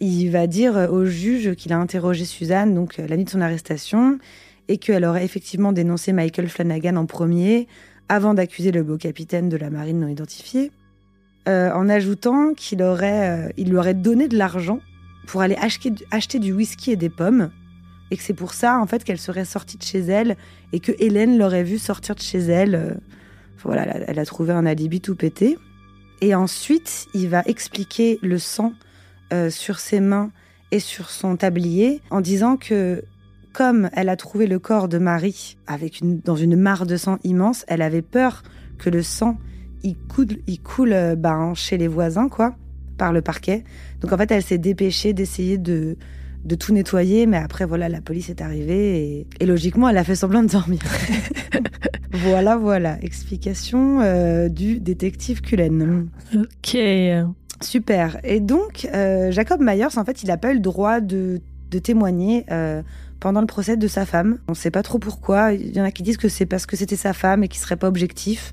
Il 0.00 0.30
va 0.30 0.46
dire 0.46 0.76
euh, 0.76 0.88
au 0.88 1.04
juge 1.04 1.54
qu'il 1.54 1.72
a 1.72 1.78
interrogé 1.78 2.24
Suzanne 2.24 2.74
donc 2.74 2.96
la 2.96 3.16
nuit 3.16 3.24
de 3.24 3.30
son 3.30 3.40
arrestation 3.40 4.18
et 4.68 4.78
qu'elle 4.78 5.04
aurait 5.04 5.24
effectivement 5.24 5.72
dénoncé 5.72 6.12
Michael 6.12 6.48
Flanagan 6.48 6.96
en 6.96 7.06
premier 7.06 7.68
avant 8.08 8.34
d'accuser 8.34 8.72
le 8.72 8.82
beau 8.82 8.96
capitaine 8.96 9.48
de 9.48 9.56
la 9.56 9.70
marine 9.70 10.00
non 10.00 10.08
identifié, 10.08 10.70
euh, 11.48 11.70
en 11.72 11.88
ajoutant 11.88 12.52
qu'il 12.54 12.82
aurait, 12.82 13.52
il 13.56 13.70
lui 13.70 13.76
aurait 13.76 13.94
donné 13.94 14.28
de 14.28 14.36
l'argent 14.36 14.80
pour 15.26 15.40
aller 15.40 15.56
acheter, 15.56 16.38
du 16.38 16.52
whisky 16.52 16.92
et 16.92 16.96
des 16.96 17.08
pommes 17.08 17.50
et 18.10 18.16
que 18.16 18.22
c'est 18.22 18.34
pour 18.34 18.52
ça 18.52 18.78
en 18.78 18.86
fait 18.86 19.04
qu'elle 19.04 19.18
serait 19.18 19.46
sortie 19.46 19.78
de 19.78 19.82
chez 19.82 20.00
elle 20.00 20.36
et 20.72 20.80
que 20.80 20.92
Hélène 20.98 21.38
l'aurait 21.38 21.64
vue 21.64 21.78
sortir 21.78 22.14
de 22.14 22.20
chez 22.20 22.40
elle. 22.40 22.98
Voilà, 23.62 23.96
elle 24.06 24.18
a- 24.18 24.24
trouvé 24.24 24.52
un 24.52 24.66
alibi 24.66 25.00
tout 25.00 25.14
pété. 25.14 25.58
Et 26.20 26.34
ensuite, 26.34 27.06
il 27.14 27.28
va 27.28 27.42
expliquer 27.46 28.18
le 28.22 28.38
sang 28.38 28.72
euh, 29.32 29.50
sur 29.50 29.78
ses 29.78 30.00
mains 30.00 30.30
et 30.70 30.80
sur 30.80 31.10
son 31.10 31.36
tablier 31.36 32.00
en 32.10 32.20
disant 32.20 32.56
que 32.56 33.04
comme 33.52 33.88
elle 33.92 34.08
a 34.08 34.16
trouvé 34.16 34.46
le 34.46 34.58
corps 34.58 34.88
de 34.88 34.98
Marie 34.98 35.56
avec 35.66 36.00
une, 36.00 36.18
dans 36.20 36.36
une 36.36 36.56
mare 36.56 36.86
de 36.86 36.96
sang 36.96 37.18
immense, 37.24 37.64
elle 37.68 37.82
avait 37.82 38.02
peur 38.02 38.42
que 38.78 38.90
le 38.90 39.02
sang 39.02 39.38
il 39.82 39.96
coule, 39.96 40.38
il 40.46 40.60
coule 40.60 40.92
euh, 40.92 41.14
ben, 41.14 41.52
chez 41.54 41.76
les 41.76 41.88
voisins, 41.88 42.28
quoi, 42.28 42.56
par 42.96 43.12
le 43.12 43.20
parquet. 43.20 43.64
Donc 44.00 44.12
en 44.12 44.16
fait, 44.16 44.30
elle 44.30 44.42
s'est 44.42 44.58
dépêchée 44.58 45.12
d'essayer 45.12 45.58
de, 45.58 45.96
de 46.44 46.54
tout 46.54 46.72
nettoyer, 46.72 47.26
mais 47.26 47.38
après, 47.38 47.64
voilà, 47.64 47.88
la 47.88 48.00
police 48.00 48.28
est 48.28 48.42
arrivée 48.42 48.98
et, 48.98 49.26
et 49.40 49.46
logiquement, 49.46 49.88
elle 49.88 49.98
a 49.98 50.04
fait 50.04 50.14
semblant 50.14 50.42
de 50.42 50.48
dormir. 50.48 50.80
voilà, 52.12 52.56
voilà, 52.56 52.98
explication 53.02 54.00
euh, 54.00 54.48
du 54.48 54.78
détective 54.78 55.40
Cullen. 55.40 56.08
Ok. 56.34 56.76
Super. 57.62 58.18
Et 58.24 58.40
donc, 58.40 58.86
euh, 58.92 59.30
Jacob 59.30 59.60
Myers, 59.62 59.96
en 59.96 60.04
fait, 60.04 60.22
il 60.22 60.26
n'a 60.26 60.36
pas 60.36 60.50
eu 60.50 60.54
le 60.54 60.60
droit 60.60 61.00
de, 61.00 61.40
de 61.70 61.78
témoigner 61.78 62.44
euh, 62.50 62.82
pendant 63.20 63.40
le 63.40 63.46
procès 63.46 63.76
de 63.76 63.88
sa 63.88 64.04
femme. 64.04 64.38
On 64.48 64.52
ne 64.52 64.56
sait 64.56 64.70
pas 64.70 64.82
trop 64.82 64.98
pourquoi. 64.98 65.52
Il 65.52 65.74
y 65.74 65.80
en 65.80 65.84
a 65.84 65.90
qui 65.90 66.02
disent 66.02 66.18
que 66.18 66.28
c'est 66.28 66.46
parce 66.46 66.66
que 66.66 66.76
c'était 66.76 66.96
sa 66.96 67.14
femme 67.14 67.42
et 67.42 67.48
qu'il 67.48 67.60
serait 67.60 67.76
pas 67.76 67.88
objectif. 67.88 68.52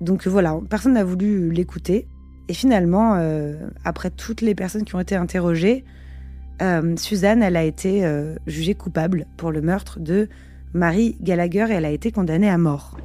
Donc 0.00 0.26
voilà, 0.28 0.56
personne 0.70 0.92
n'a 0.94 1.04
voulu 1.04 1.50
l'écouter. 1.50 2.06
Et 2.48 2.54
finalement, 2.54 3.18
après 3.84 4.10
toutes 4.10 4.42
les 4.42 4.54
personnes 4.54 4.84
qui 4.84 4.94
ont 4.94 5.00
été 5.00 5.16
interrogées, 5.16 5.84
euh, 6.62 6.96
Suzanne, 6.96 7.42
elle 7.42 7.56
a 7.56 7.64
été 7.64 8.04
euh, 8.04 8.36
jugée 8.46 8.74
coupable 8.74 9.26
pour 9.36 9.50
le 9.50 9.60
meurtre 9.60 9.98
de 10.00 10.28
Marie 10.72 11.16
Gallagher 11.20 11.66
et 11.70 11.74
elle 11.74 11.84
a 11.84 11.90
été 11.90 12.12
condamnée 12.12 12.50
à 12.50 12.58
mort. 12.58 12.96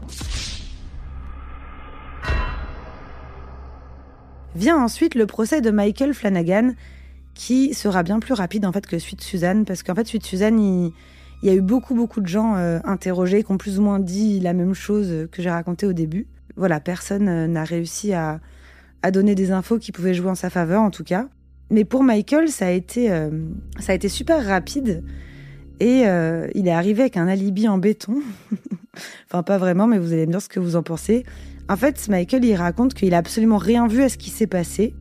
Vient 4.55 4.77
ensuite 4.77 5.15
le 5.15 5.25
procès 5.25 5.61
de 5.61 5.71
Michael 5.71 6.13
Flanagan, 6.13 6.73
qui 7.33 7.73
sera 7.73 8.03
bien 8.03 8.19
plus 8.19 8.33
rapide 8.33 8.65
en 8.65 8.71
fait 8.71 8.85
que 8.85 8.99
celui 8.99 9.15
de 9.15 9.21
Suzanne, 9.21 9.65
parce 9.65 9.83
qu'en 9.83 9.95
fait 9.95 10.07
celui 10.07 10.19
de 10.19 10.25
Suzanne, 10.25 10.59
il, 10.59 10.91
y 11.43 11.49
a 11.49 11.53
eu 11.53 11.61
beaucoup 11.61 11.95
beaucoup 11.95 12.21
de 12.21 12.27
gens 12.27 12.55
euh, 12.55 12.79
interrogés 12.83 13.43
qui 13.43 13.51
ont 13.51 13.57
plus 13.57 13.79
ou 13.79 13.83
moins 13.83 13.99
dit 13.99 14.39
la 14.39 14.53
même 14.53 14.73
chose 14.73 15.27
que 15.31 15.41
j'ai 15.41 15.49
raconté 15.49 15.85
au 15.85 15.93
début. 15.93 16.27
Voilà, 16.55 16.79
personne 16.79 17.45
n'a 17.45 17.63
réussi 17.63 18.13
à, 18.13 18.41
à 19.01 19.11
donner 19.11 19.35
des 19.35 19.51
infos 19.51 19.77
qui 19.77 19.91
pouvaient 19.91 20.13
jouer 20.13 20.29
en 20.29 20.35
sa 20.35 20.49
faveur 20.49 20.81
en 20.81 20.91
tout 20.91 21.03
cas. 21.03 21.27
Mais 21.71 21.85
pour 21.85 22.03
Michael, 22.03 22.49
ça 22.49 22.67
a 22.67 22.71
été, 22.71 23.11
euh, 23.11 23.29
ça 23.79 23.91
a 23.91 23.95
été 23.95 24.09
super 24.09 24.45
rapide. 24.45 25.03
Et 25.79 26.07
euh, 26.07 26.47
il 26.55 26.67
est 26.67 26.71
arrivé 26.71 27.01
avec 27.01 27.17
un 27.17 27.27
alibi 27.27 27.67
en 27.67 27.77
béton. 27.77 28.21
enfin, 29.27 29.43
pas 29.43 29.57
vraiment, 29.57 29.87
mais 29.87 29.97
vous 29.97 30.11
allez 30.13 30.25
me 30.25 30.31
dire 30.31 30.41
ce 30.41 30.49
que 30.49 30.59
vous 30.59 30.75
en 30.75 30.83
pensez. 30.83 31.25
En 31.69 31.77
fait, 31.77 32.07
Michael, 32.09 32.43
il 32.43 32.55
raconte 32.55 32.93
qu'il 32.93 33.13
a 33.13 33.17
absolument 33.17 33.57
rien 33.57 33.87
vu 33.87 34.01
à 34.01 34.09
ce 34.09 34.17
qui 34.17 34.29
s'est 34.29 34.47
passé. 34.47 34.93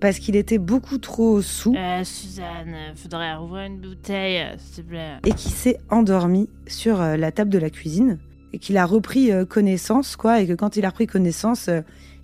Parce 0.00 0.18
qu'il 0.18 0.34
était 0.34 0.58
beaucoup 0.58 0.98
trop 0.98 1.40
sous 1.42 1.74
Euh, 1.76 2.02
Suzanne, 2.02 2.74
faudrait 2.96 3.36
rouvrir 3.36 3.66
une 3.66 3.80
bouteille, 3.80 4.38
euh, 4.42 4.54
s'il 4.58 4.82
te 4.82 4.88
plaît. 4.88 5.12
et 5.24 5.32
qu'il 5.32 5.52
s'est 5.52 5.78
endormi 5.90 6.48
sur 6.66 6.98
la 6.98 7.30
table 7.32 7.50
de 7.50 7.58
la 7.58 7.70
cuisine. 7.70 8.18
Et 8.52 8.58
qu'il 8.58 8.76
a 8.76 8.84
repris 8.84 9.30
connaissance, 9.48 10.16
quoi. 10.16 10.40
Et 10.40 10.46
que 10.46 10.52
quand 10.52 10.76
il 10.76 10.84
a 10.84 10.90
repris 10.90 11.06
connaissance, 11.06 11.70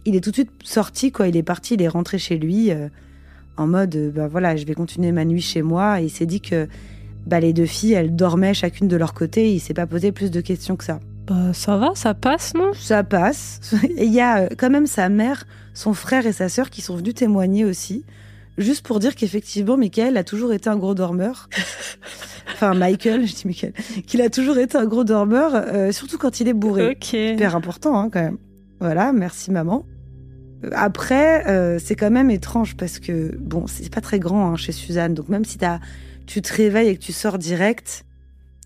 il 0.05 0.15
est 0.15 0.21
tout 0.21 0.31
de 0.31 0.35
suite 0.35 0.51
sorti, 0.63 1.11
quoi. 1.11 1.29
Il 1.29 1.37
est 1.37 1.43
parti, 1.43 1.75
il 1.75 1.83
est 1.83 1.89
rentré 1.89 2.19
chez 2.19 2.37
lui 2.37 2.71
en 3.59 3.67
mode, 3.67 4.13
ben 4.15 4.29
voilà, 4.29 4.57
je 4.57 4.65
vais 4.65 4.75
continuer 4.75 5.13
ma 5.13 5.25
nuit 5.25 5.43
chez 5.43 5.63
moi. 5.63 6.01
Et 6.01 6.05
il 6.05 6.11
s'est 6.11 6.27
dit 6.27 6.41
que 6.41 6.69
bah, 7.27 7.41
les 7.41 7.53
deux 7.53 7.67
filles, 7.67 7.93
elles 7.93 8.15
dormaient 8.15 8.55
chacune 8.55 8.89
de 8.89 8.97
leur 8.97 9.15
côté. 9.15 9.51
Et 9.51 9.55
il 9.55 9.61
s'est 9.61 9.75
pas 9.75 9.87
posé 9.87 10.13
plus 10.13 10.31
de 10.31 10.41
questions 10.41 10.77
que 10.77 10.85
ça. 10.85 11.01
Bah, 11.27 11.53
ça 11.53 11.77
va, 11.77 11.91
ça 11.95 12.15
passe, 12.15 12.55
non? 12.55 12.73
Ça 12.73 13.05
passe. 13.05 13.61
Il 13.99 14.13
y 14.13 14.21
a 14.21 14.43
euh, 14.43 14.49
quand 14.57 14.71
même 14.71 14.87
sa 14.87 15.09
mère, 15.09 15.45
son 15.75 15.93
frère 15.93 16.27
et 16.27 16.33
sa 16.33 16.49
sœur 16.49 16.71
qui 16.71 16.81
sont 16.81 16.97
venus 16.97 17.15
témoigner 17.15 17.65
aussi. 17.65 18.05
Juste 18.57 18.85
pour 18.85 18.99
dire 18.99 19.15
qu'effectivement, 19.15 19.77
Michael 19.77 20.17
a 20.17 20.25
toujours 20.25 20.53
été 20.53 20.71
un 20.71 20.77
gros 20.77 20.95
dormeur. 20.95 21.49
enfin, 22.53 22.75
Michael, 22.75 23.27
je 23.27 23.35
dis 23.35 23.43
Michael. 23.47 23.73
Qu'il 24.07 24.23
a 24.23 24.31
toujours 24.31 24.59
été 24.59 24.79
un 24.79 24.87
gros 24.87 25.05
dormeur, 25.05 25.53
euh, 25.55 25.93
surtout 25.93 26.19
quand 26.19 26.41
il 26.41 26.49
est 26.49 26.55
bourré. 26.55 26.91
Ok. 26.91 27.13
Hyper 27.13 27.55
important, 27.55 27.99
hein, 27.99 28.09
quand 28.11 28.23
même. 28.23 28.39
Voilà, 28.81 29.13
merci 29.13 29.51
maman. 29.51 29.85
Après, 30.73 31.47
euh, 31.49 31.79
c'est 31.79 31.95
quand 31.97 32.11
même 32.11 32.31
étrange 32.31 32.77
parce 32.77 32.99
que, 32.99 33.37
bon, 33.39 33.67
c'est 33.67 33.93
pas 33.93 34.01
très 34.01 34.19
grand 34.19 34.51
hein, 34.53 34.57
chez 34.57 34.73
Suzanne. 34.73 35.15
Donc 35.15 35.29
même 35.29 35.45
si 35.45 35.59
t'as- 35.59 35.81
tu 36.27 36.43
te 36.43 36.53
réveilles 36.53 36.89
et 36.89 36.97
que 36.97 37.03
tu 37.03 37.13
sors 37.13 37.39
direct, 37.39 38.05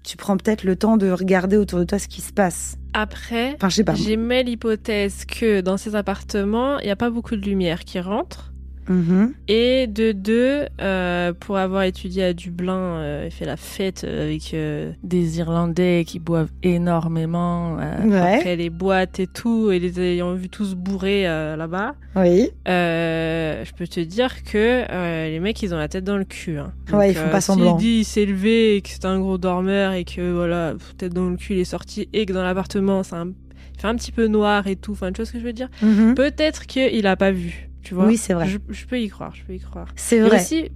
tu 0.02 0.16
prends 0.16 0.36
peut-être 0.36 0.64
le 0.64 0.74
temps 0.74 0.96
de 0.96 1.10
regarder 1.10 1.56
autour 1.56 1.78
de 1.78 1.84
toi 1.84 1.98
ce 1.98 2.08
qui 2.08 2.20
se 2.22 2.32
passe. 2.32 2.76
Après, 2.92 3.54
Enfin, 3.54 3.68
je 3.68 3.76
sais 3.76 3.84
pas. 3.84 3.92
moi. 3.92 4.00
j'émets 4.04 4.42
l'hypothèse 4.42 5.24
que 5.26 5.60
dans 5.60 5.76
ces 5.76 5.94
appartements, 5.94 6.78
il 6.80 6.86
n'y 6.86 6.90
a 6.90 6.96
pas 6.96 7.10
beaucoup 7.10 7.36
de 7.36 7.42
lumière 7.46 7.84
qui 7.84 8.00
rentre. 8.00 8.51
Mhm. 8.88 9.32
Et 9.48 9.86
de 9.86 10.12
deux, 10.12 10.66
euh, 10.80 11.32
pour 11.38 11.56
avoir 11.56 11.84
étudié 11.84 12.24
à 12.24 12.32
Dublin 12.32 12.74
euh, 12.74 13.26
et 13.26 13.30
fait 13.30 13.44
la 13.44 13.56
fête 13.56 14.04
avec 14.04 14.54
euh, 14.54 14.92
des 15.02 15.38
Irlandais 15.38 16.04
qui 16.06 16.18
boivent 16.18 16.50
énormément, 16.62 17.78
euh, 17.78 18.08
Ouais. 18.08 18.36
après 18.36 18.56
les 18.56 18.70
boîtes 18.70 19.20
et 19.20 19.26
tout, 19.26 19.70
et 19.70 19.78
les 19.78 20.00
ayant 20.00 20.34
vu 20.34 20.48
tous 20.48 20.74
bourrés 20.74 21.28
euh, 21.28 21.56
là-bas, 21.56 21.94
Oui. 22.16 22.50
euh, 22.68 23.64
je 23.64 23.72
peux 23.72 23.86
te 23.86 24.00
dire 24.00 24.42
que 24.44 24.84
euh, 24.90 25.28
les 25.28 25.40
mecs, 25.40 25.62
ils 25.62 25.72
ont 25.74 25.78
la 25.78 25.88
tête 25.88 26.04
dans 26.04 26.16
le 26.18 26.24
cul. 26.24 26.58
Hein. 26.58 26.72
Ouais, 26.92 27.10
ils 27.10 27.14
font 27.16 27.30
pas 27.30 27.40
semblant. 27.40 27.76
dit 27.76 27.98
il 28.00 28.04
s'est 28.04 28.26
levé 28.26 28.76
et 28.76 28.82
que 28.82 28.88
c'est 28.90 29.04
un 29.04 29.18
gros 29.20 29.38
dormeur 29.38 29.92
et 29.92 30.04
que 30.04 30.32
voilà, 30.32 30.74
tête 30.98 31.14
dans 31.14 31.28
le 31.30 31.36
cul, 31.36 31.54
il 31.54 31.60
est 31.60 31.64
sorti 31.64 32.08
et 32.12 32.26
que 32.26 32.32
dans 32.32 32.42
l'appartement, 32.42 33.02
c'est 33.02 33.16
un... 33.16 33.28
il 33.74 33.80
fait 33.80 33.88
un 33.88 33.94
petit 33.96 34.12
peu 34.12 34.26
noir 34.26 34.66
et 34.66 34.76
tout, 34.76 34.92
enfin, 34.92 35.12
tu 35.12 35.16
vois 35.18 35.26
ce 35.26 35.32
que 35.32 35.38
je 35.38 35.44
veux 35.44 35.52
dire? 35.52 35.68
Mhm. 35.82 36.14
Peut-être 36.14 36.66
qu'il 36.66 37.06
a 37.06 37.16
pas 37.16 37.30
vu, 37.32 37.68
tu 37.82 37.94
vois 37.94 38.06
Oui, 38.06 38.16
c'est 38.16 38.34
vrai. 38.34 38.46
je, 38.48 38.58
je 38.68 38.86
peux 38.86 39.00
y 39.00 39.08
croire, 39.08 39.34
je 39.34 39.42
peux 39.44 39.54
y 39.54 39.60
croire. 39.60 39.88
C'est 39.96 40.20
vrai. 40.20 40.36
aussi, 40.36 40.70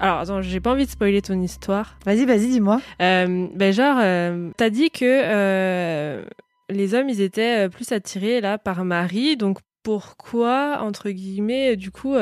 alors 0.00 0.18
attends, 0.18 0.42
j'ai 0.42 0.60
pas 0.60 0.72
envie 0.72 0.86
de 0.86 0.90
spoiler 0.90 1.22
ton 1.22 1.40
histoire. 1.40 1.98
Vas-y, 2.04 2.24
vas-y, 2.24 2.48
dis-moi. 2.48 2.80
Euh, 3.02 3.46
ben 3.54 3.72
genre, 3.72 3.98
euh, 4.00 4.50
t'as 4.56 4.70
dit 4.70 4.90
que 4.90 5.04
euh, 5.04 6.24
les 6.70 6.94
hommes, 6.94 7.08
ils 7.08 7.20
étaient 7.20 7.66
euh, 7.66 7.68
plus 7.68 7.92
attirés 7.92 8.40
là 8.40 8.58
par 8.58 8.84
Marie, 8.84 9.36
donc 9.36 9.58
pourquoi 9.82 10.78
entre 10.82 11.10
guillemets, 11.10 11.76
du 11.76 11.90
coup, 11.90 12.14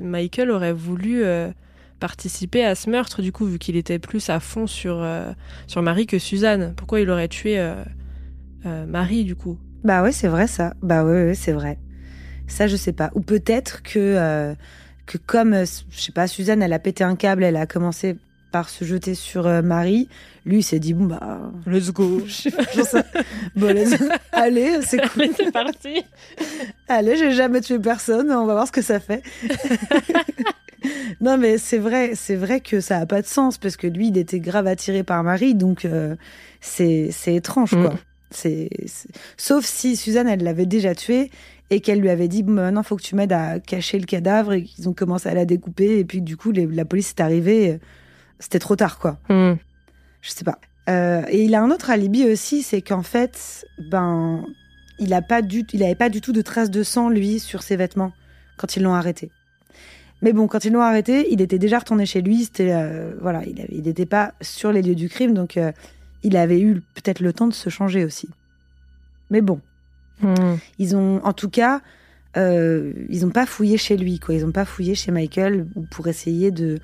Michael 0.00 0.50
aurait 0.50 0.72
voulu 0.72 1.22
participer 2.00 2.64
à 2.64 2.74
ce 2.74 2.90
meurtre, 2.90 3.22
du 3.22 3.30
coup, 3.30 3.44
vu 3.46 3.58
qu'il 3.58 3.76
était 3.76 3.98
plus 4.00 4.30
à 4.30 4.40
fond 4.40 4.66
sur 4.66 5.06
sur 5.68 5.82
Marie 5.82 6.06
que 6.06 6.18
Suzanne? 6.18 6.74
Pourquoi 6.76 7.00
il 7.00 7.08
aurait 7.10 7.28
tué 7.28 7.64
Marie, 8.64 9.22
du 9.24 9.36
coup? 9.36 9.58
Bah 9.84 10.02
ouais, 10.02 10.10
c'est 10.10 10.26
vrai 10.28 10.48
ça. 10.48 10.74
Bah 10.82 11.04
ouais, 11.04 11.26
ouais, 11.26 11.34
c'est 11.34 11.52
vrai. 11.52 11.78
Ça, 12.48 12.66
je 12.66 12.76
sais 12.76 12.92
pas. 12.92 13.10
Ou 13.14 13.20
peut-être 13.20 13.82
que, 13.82 13.98
euh, 13.98 14.54
que 15.06 15.18
comme, 15.18 15.52
euh, 15.54 15.64
je 15.90 16.00
sais 16.00 16.12
pas, 16.12 16.26
Suzanne, 16.26 16.62
elle 16.62 16.72
a 16.72 16.78
pété 16.78 17.04
un 17.04 17.14
câble, 17.14 17.44
elle 17.44 17.56
a 17.56 17.66
commencé 17.66 18.16
par 18.50 18.70
se 18.70 18.84
jeter 18.84 19.14
sur 19.14 19.46
euh, 19.46 19.60
Marie. 19.62 20.08
Lui, 20.46 20.58
il 20.60 20.62
s'est 20.62 20.78
dit, 20.78 20.94
bon, 20.94 21.04
bah. 21.04 21.38
Let's 21.66 21.90
go. 21.92 22.22
je 22.26 22.32
sais 22.32 22.50
pas, 22.50 22.62
j'en 22.74 22.84
sais- 22.84 23.04
bon, 23.54 23.66
let's- 23.74 24.02
allez, 24.32 24.80
c'est 24.82 24.96
cool. 25.12 25.22
Allez, 25.24 25.32
c'est 25.36 25.52
parti. 25.52 26.02
Allez, 26.88 27.16
j'ai 27.18 27.32
jamais 27.32 27.60
tué 27.60 27.78
personne, 27.78 28.30
on 28.32 28.46
va 28.46 28.54
voir 28.54 28.66
ce 28.66 28.72
que 28.72 28.80
ça 28.82 28.98
fait. 29.00 29.22
non, 31.20 31.36
mais 31.36 31.58
c'est 31.58 31.78
vrai, 31.78 32.12
c'est 32.14 32.36
vrai 32.36 32.60
que 32.60 32.80
ça 32.80 32.98
a 32.98 33.06
pas 33.06 33.20
de 33.20 33.26
sens 33.26 33.58
parce 33.58 33.76
que 33.76 33.86
lui, 33.86 34.08
il 34.08 34.18
était 34.18 34.40
grave 34.40 34.66
attiré 34.66 35.02
par 35.02 35.22
Marie, 35.24 35.54
donc 35.54 35.84
euh, 35.84 36.16
c'est 36.60 37.10
c'est 37.12 37.34
étrange, 37.34 37.70
quoi. 37.70 37.90
Mm. 37.94 37.98
C'est 38.30 38.68
c'est- 38.86 39.08
sauf 39.36 39.64
si 39.64 39.96
Suzanne, 39.96 40.28
elle 40.28 40.42
l'avait 40.42 40.66
déjà 40.66 40.94
tué 40.94 41.30
et 41.70 41.80
qu'elle 41.80 42.00
lui 42.00 42.08
avait 42.10 42.28
dit 42.28 42.42
maintenant, 42.42 42.82
faut 42.82 42.96
que 42.96 43.02
tu 43.02 43.14
m'aides 43.14 43.32
à 43.32 43.60
cacher 43.60 43.98
le 43.98 44.06
cadavre 44.06 44.52
et 44.54 44.62
qu'ils 44.64 44.88
ont 44.88 44.94
commencé 44.94 45.28
à 45.28 45.34
la 45.34 45.44
découper 45.44 45.98
et 45.98 46.04
puis 46.04 46.20
du 46.22 46.36
coup, 46.36 46.50
les- 46.50 46.66
la 46.66 46.84
police 46.84 47.10
est 47.10 47.20
arrivée. 47.20 47.78
C'était 48.38 48.58
trop 48.58 48.76
tard, 48.76 48.98
quoi. 48.98 49.18
Hmm. 49.28 49.54
Je 50.22 50.30
sais 50.30 50.44
pas. 50.44 50.58
Euh, 50.88 51.22
et 51.28 51.44
il 51.44 51.54
a 51.54 51.62
un 51.62 51.70
autre 51.70 51.90
alibi 51.90 52.24
aussi, 52.30 52.62
c'est 52.62 52.80
qu'en 52.80 53.02
fait, 53.02 53.66
ben, 53.90 54.44
il 54.98 55.12
a 55.12 55.20
pas 55.22 55.42
du, 55.42 55.64
il 55.72 55.82
avait 55.84 55.94
pas 55.94 56.08
du 56.08 56.20
tout 56.20 56.32
de 56.32 56.40
traces 56.40 56.70
de 56.70 56.82
sang 56.82 57.10
lui 57.10 57.38
sur 57.40 57.62
ses 57.62 57.76
vêtements 57.76 58.12
quand 58.56 58.76
ils 58.76 58.82
l'ont 58.82 58.94
arrêté. 58.94 59.30
Mais 60.22 60.32
bon, 60.32 60.48
quand 60.48 60.64
ils 60.64 60.72
l'ont 60.72 60.80
arrêté, 60.80 61.28
il 61.30 61.40
était 61.42 61.58
déjà 61.58 61.78
retourné 61.78 62.06
chez 62.06 62.22
lui. 62.22 62.44
C'était 62.44 62.72
euh, 62.72 63.12
voilà, 63.20 63.44
il 63.44 63.60
avait- 63.60 63.68
il 63.74 63.82
n'était 63.82 64.06
pas 64.06 64.32
sur 64.40 64.72
les 64.72 64.82
lieux 64.82 64.94
du 64.96 65.08
crime, 65.08 65.34
donc 65.34 65.56
euh, 65.56 65.70
il 66.24 66.36
avait 66.36 66.60
eu 66.60 66.80
peut-être 66.94 67.20
le 67.20 67.32
temps 67.32 67.46
de 67.46 67.52
se 67.54 67.68
changer 67.70 68.04
aussi. 68.04 68.28
Mais 69.30 69.40
bon, 69.42 69.60
Hmm. 70.22 70.56
ils 70.78 70.96
ont, 70.96 71.20
en 71.24 71.32
tout 71.32 71.48
cas, 71.50 71.80
euh, 72.36 72.92
ils 73.08 73.22
n'ont 73.24 73.30
pas 73.30 73.46
fouillé 73.46 73.76
chez 73.78 73.96
lui, 73.96 74.18
quoi. 74.18 74.34
Ils 74.34 74.44
n'ont 74.44 74.52
pas 74.52 74.64
fouillé 74.64 74.94
chez 74.94 75.10
Michael 75.12 75.66
ou 75.76 75.82
pour 75.82 76.06
essayer 76.08 76.50
de 76.50 76.78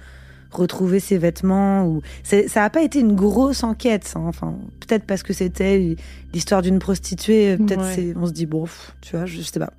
retrouver 0.50 1.00
ses 1.00 1.18
vêtements. 1.18 1.86
Ou 1.86 2.02
ça 2.22 2.42
n'a 2.60 2.70
pas 2.70 2.82
été 2.82 3.00
une 3.00 3.14
grosse 3.16 3.64
enquête. 3.64 4.12
hein. 4.16 4.22
Enfin, 4.26 4.54
peut-être 4.80 5.04
parce 5.04 5.22
que 5.22 5.32
c'était 5.32 5.96
l'histoire 6.32 6.62
d'une 6.62 6.78
prostituée. 6.78 7.56
Peut-être 7.56 7.82
Ouais. 7.82 7.92
c'est, 7.94 8.14
on 8.16 8.26
se 8.26 8.32
dit 8.32 8.46
bon, 8.46 8.62
pff, 8.64 8.94
tu 9.00 9.16
vois, 9.16 9.26
je 9.26 9.40
sais 9.42 9.58
pas. 9.58 9.72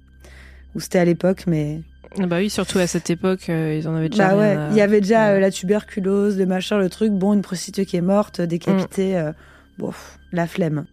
Ou 0.75 0.79
c'était 0.81 0.99
à 0.99 1.05
l'époque, 1.05 1.45
mais 1.47 1.81
Ah 2.19 2.27
Bah 2.27 2.37
oui, 2.37 2.49
surtout 2.49 2.79
à 2.79 2.87
cette 2.87 3.09
époque, 3.09 3.49
euh, 3.49 3.77
ils 3.79 3.87
en 3.87 3.95
avaient 3.95 4.09
déjà. 4.09 4.29
bah 4.29 4.37
ouais, 4.37 4.55
à- 4.55 4.69
il 4.71 4.75
y 4.77 4.81
avait 4.81 4.99
déjà 5.01 5.27
ouais. 5.31 5.37
euh, 5.37 5.39
la 5.39 5.51
tuberculose, 5.51 6.37
le 6.37 6.45
machin, 6.45 6.77
le 6.77 6.89
truc. 6.89 7.11
Bon, 7.13 7.33
une 7.33 7.41
prostituée 7.41 7.85
qui 7.85 7.95
est 7.97 8.01
morte, 8.01 8.39
décapitée. 8.41 9.17
euh, 9.17 9.31
bon, 9.77 9.87
pff, 9.87 10.19
la 10.33 10.47
flemme. 10.47 10.85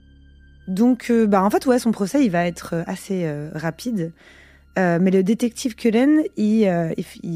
Donc, 0.68 1.08
euh, 1.10 1.26
bah 1.26 1.42
en 1.42 1.50
fait, 1.50 1.66
ouais, 1.66 1.78
son 1.78 1.90
procès, 1.90 2.24
il 2.24 2.30
va 2.30 2.46
être 2.46 2.74
euh, 2.74 2.82
assez 2.86 3.22
euh, 3.24 3.50
rapide. 3.54 4.12
Mais 4.78 5.10
le 5.10 5.22
détective 5.22 5.74
Cullen, 5.74 6.22
il, 6.38 6.64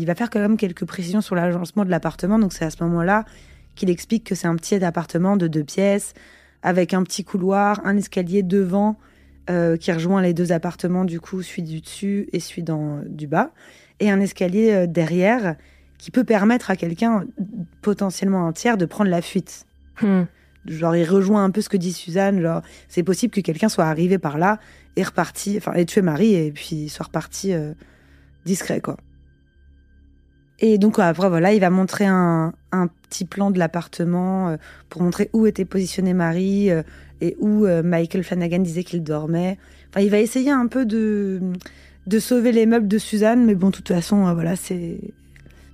va 0.07 0.15
faire 0.15 0.31
quand 0.31 0.41
même 0.41 0.57
quelques 0.57 0.87
précisions 0.87 1.21
sur 1.21 1.35
l'agencement 1.35 1.85
de 1.85 1.91
l'appartement. 1.91 2.39
Donc, 2.39 2.55
c'est 2.55 2.65
à 2.65 2.71
ce 2.71 2.83
moment-là 2.85 3.27
qu'il 3.75 3.91
explique 3.91 4.25
que 4.25 4.35
c'est 4.35 4.47
un 4.47 4.57
petit 4.57 4.83
appartement 4.83 5.37
de 5.37 5.47
deux 5.47 5.63
pièces, 5.63 6.15
avec 6.63 6.95
un 6.95 7.03
petit 7.03 7.25
couloir, 7.25 7.83
un 7.85 7.99
escalier 7.99 8.43
devant 8.43 8.97
qui 9.79 9.93
rejoint 9.93 10.23
les 10.23 10.33
deux 10.33 10.51
appartements, 10.51 11.05
du 11.05 11.21
coup, 11.21 11.43
celui 11.43 11.63
du 11.63 11.81
dessus 11.83 12.27
et 12.33 12.41
celui 12.41 12.63
dans, 12.63 13.03
du 13.07 13.27
bas, 13.27 13.53
et 14.01 14.11
un 14.11 14.19
escalier 14.19 14.87
derrière 14.87 15.57
qui 15.99 16.11
peut 16.11 16.25
permettre 16.25 16.71
à 16.71 16.77
quelqu'un, 16.77 17.27
potentiellement 17.83 18.49
un 18.49 18.53
tiers, 18.53 18.79
de 18.79 18.87
prendre 18.87 19.11
la 19.11 19.21
fuite. 19.21 19.67
Hmm. 20.01 20.23
Genre, 20.69 20.97
il 20.97 21.05
rejoint 21.05 21.45
un 21.45 21.51
peu 21.51 21.61
ce 21.61 21.69
que 21.69 21.77
dit 21.77 21.93
Suzanne. 21.93 22.41
Genre, 22.41 22.63
c'est 22.89 23.03
possible 23.03 23.33
que 23.33 23.41
quelqu'un 23.41 23.69
soit 23.69 23.85
arrivé 23.85 24.19
par 24.19 24.39
là 24.39 24.59
et 24.97 25.03
reparti, 25.03 25.57
enfin, 25.59 25.73
ait 25.75 25.85
tué 25.85 26.03
Marie 26.03 26.35
et 26.35 26.53
puis 26.53 26.89
soit 26.89 27.07
reparti 27.07 27.53
euh, 27.53 27.73
discret, 28.45 28.81
quoi. 28.81 28.97
Et 30.59 30.79
donc, 30.79 30.99
après, 30.99 31.29
voilà, 31.29 31.53
il 31.53 31.61
va 31.61 31.69
montrer 31.69 32.07
un, 32.07 32.55
un 32.73 32.87
petit 32.87 33.27
plan 33.27 33.51
de 33.51 33.59
l'appartement 33.59 34.49
euh, 34.49 34.57
pour 34.89 35.03
montrer 35.03 35.29
où 35.35 35.47
était 35.47 35.67
positionnée 35.67 36.15
Marie 36.15 36.71
euh, 36.71 36.83
et 37.21 37.37
où 37.41 37.67
Michael 37.67 38.25
Flanagan 38.25 38.59
disait 38.59 38.85
qu'il 38.85 39.03
dormait. 39.03 39.59
Enfin, 39.89 40.01
il 40.01 40.11
va 40.11 40.19
essayer 40.19 40.51
un 40.51 40.67
peu 40.67 40.85
de, 40.85 41.41
de 42.07 42.19
sauver 42.19 42.53
les 42.53 42.67
meubles 42.67 42.89
de 42.89 42.99
Suzanne, 42.99 43.47
mais 43.47 43.55
bon, 43.55 43.71
de 43.71 43.77
toute 43.77 43.89
façon, 43.89 44.35
voilà, 44.35 44.55
c'est. 44.55 44.99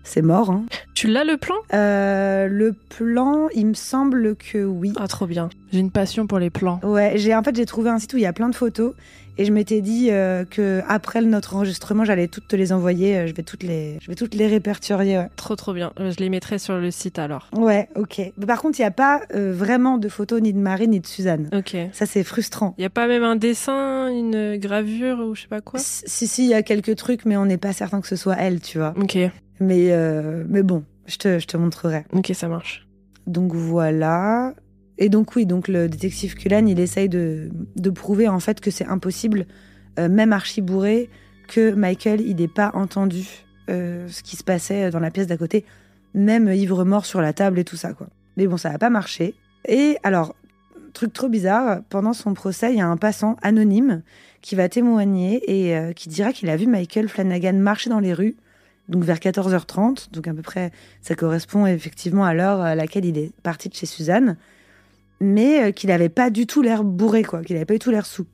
C'est 0.05 0.23
mort. 0.23 0.51
hein. 0.51 0.65
Tu 0.95 1.07
l'as 1.09 1.25
le 1.25 1.37
plan? 1.37 1.55
Euh, 1.75 2.49
le 2.49 2.73
plan, 2.73 3.49
il 3.55 3.67
me 3.69 3.75
semble 3.75 4.37
que 4.37 4.65
oui. 4.65 4.93
Ah, 4.99 5.09
trop 5.09 5.27
bien. 5.27 5.49
J'ai 5.73 5.79
une 5.81 5.91
passion 5.91 6.27
pour 6.27 6.39
les 6.39 6.51
plans. 6.51 6.81
Ouais, 6.83 7.13
j'ai 7.17 7.35
en 7.35 7.43
fait 7.43 7.55
j'ai 7.57 7.67
trouvé 7.67 7.91
un 7.91 7.99
site 7.99 8.13
où 8.15 8.17
il 8.19 8.23
y 8.23 8.27
a 8.27 8.33
plein 8.33 8.49
de 8.49 8.55
photos 8.55 8.95
et 9.39 9.47
je 9.47 9.53
m'étais 9.53 9.81
dit 9.81 10.09
euh, 10.11 10.45
que 10.45 10.83
après 10.87 11.23
notre 11.23 11.57
enregistrement, 11.57 12.05
j'allais 12.05 12.29
toutes 12.29 12.47
te 12.49 12.57
les 12.57 12.73
envoyer, 12.73 13.17
euh, 13.17 13.27
je 13.27 13.33
vais 13.33 13.43
toutes 13.43 13.63
les 13.63 13.97
je 14.03 14.09
vais 14.09 14.15
toutes 14.15 14.35
les 14.35 14.47
répertorier. 14.47 15.19
Ouais, 15.19 15.29
Trop, 15.37 15.57
trop 15.57 15.73
bien. 15.73 15.93
Euh, 15.99 16.11
Je 16.11 16.19
les 16.19 16.29
mettrai 16.29 16.59
sur 16.59 16.77
le 16.77 16.91
site 16.91 17.19
alors. 17.19 17.49
Ouais, 17.57 17.89
OK. 17.97 18.21
Mais 18.37 18.47
par 18.47 18.61
contre, 18.61 18.79
il 18.79 18.83
y 18.83 18.87
a 18.87 18.91
pas 18.91 19.23
vraiment 19.33 19.97
de 19.99 20.09
photos 20.09 20.43
ni 20.43 20.53
de 20.53 20.59
Marie 20.59 20.89
ni 20.89 21.01
de 21.01 21.07
Suzanne. 21.07 21.49
Ok. 21.57 21.75
Ça 21.93 22.05
c'est 22.07 22.25
frustrant. 22.25 22.75
Y 22.77 22.85
a 22.85 22.91
pas 22.91 23.07
même 23.07 23.23
un 23.25 23.37
dessin, 23.37 24.09
une 24.09 24.57
gravure 24.59 25.21
ou 25.21 25.35
je 25.35 25.43
sais 25.43 25.49
pas 25.49 25.61
quoi? 25.63 25.81
Si 25.81 26.27
si, 26.27 26.45
il 26.45 26.51
y 26.51 26.55
a 26.55 26.63
quelques 26.63 26.97
trucs 26.97 27.25
mais 27.25 27.37
on 27.37 27.47
n'est 27.47 27.57
pas 27.57 27.73
certain 27.73 28.01
que 28.01 28.09
ce 28.09 28.17
soit 28.17 28.37
elle, 28.39 28.61
tu 28.61 28.79
vois. 28.79 28.93
Ok, 29.01 29.17
Mais 29.63 29.93
euh, 29.93 30.45
mais 30.49 30.63
bon, 30.63 30.85
je 31.07 31.17
te 31.17 31.39
je 31.39 31.47
te 31.47 31.57
montrerai. 31.57 32.05
ok, 32.13 32.33
ça 32.35 32.49
marche. 32.49 32.87
Donc 33.27 33.55
voilà. 33.55 34.55
Et 34.99 35.09
donc 35.09 35.35
oui, 35.37 35.47
donc 35.47 35.69
le 35.69 35.89
détective 35.89 36.35
Cullen, 36.35 36.69
il 36.69 36.79
essaye 36.79 37.09
de, 37.09 37.51
de 37.77 37.91
prouver 37.91 38.29
en 38.29 38.41
fait 38.41 38.61
que 38.61 38.71
c'est 38.71 38.85
impossible, 38.87 39.47
euh, 39.99 40.09
même 40.09 40.33
archi 40.33 40.61
bourré, 40.61 41.09
que 41.49 41.73
Michael, 41.73 42.21
il 42.21 42.37
n'ait 42.37 42.49
pas 42.49 42.71
entendu 42.75 43.27
euh, 43.71 44.07
ce 44.09 44.23
qui 44.23 44.37
se 44.37 44.45
passait 44.45 44.91
dans 44.91 45.01
la 45.01 45.11
pièce 45.11 45.27
d'à 45.27 45.37
côté, 45.37 45.65
même 46.15 46.49
ivre 46.53 46.85
mort 46.85 47.07
sur 47.07 47.21
la 47.21 47.33
table 47.33 47.59
et 47.59 47.65
tout 47.65 47.77
ça 47.77 47.95
quoi. 47.95 48.09
Mais 48.37 48.47
bon, 48.47 48.57
ça 48.57 48.71
n'a 48.71 48.79
pas 48.79 48.91
marché. 48.91 49.35
Et 49.67 49.97
alors, 50.03 50.35
truc 50.93 51.13
trop 51.13 51.29
bizarre, 51.29 51.81
pendant 51.89 52.13
son 52.13 52.35
procès, 52.35 52.73
il 52.73 52.79
y 52.79 52.81
a 52.81 52.87
un 52.87 52.97
passant 52.97 53.37
anonyme 53.43 54.03
qui 54.41 54.55
va 54.55 54.69
témoigner 54.69 55.43
et 55.49 55.77
euh, 55.77 55.93
qui 55.93 56.09
dira 56.09 56.33
qu'il 56.33 56.51
a 56.51 56.57
vu 56.57 56.67
Michael 56.67 57.09
Flanagan 57.09 57.55
marcher 57.55 57.91
dans 57.91 58.01
les 58.01 58.13
rues, 58.13 58.37
donc 58.89 59.05
vers 59.05 59.19
14h30, 59.19 60.13
donc 60.13 60.29
à 60.29 60.35
peu 60.35 60.43
près 60.43 60.71
ça 61.01 61.15
correspond 61.15 61.67
effectivement 61.67 62.25
à 62.25 62.35
l'heure 62.35 62.61
à 62.61 62.75
laquelle 62.75 63.05
il 63.05 63.19
est 63.19 63.33
parti 63.43 63.69
de 63.69 63.75
chez 63.75 63.87
Suzanne, 63.87 64.37
mais 65.21 65.63
euh, 65.63 65.71
qu'il 65.73 65.89
n'avait 65.89 66.09
pas 66.09 66.31
du 66.31 66.47
tout 66.47 66.63
l'air 66.63 66.85
bourré, 66.85 67.23
quoi, 67.23 67.43
qu'il 67.43 67.55
n'avait 67.55 67.67
pas 67.67 67.75
du 67.75 67.81
tout 67.81 67.91
l'air 67.91 68.07
sous. 68.07 68.27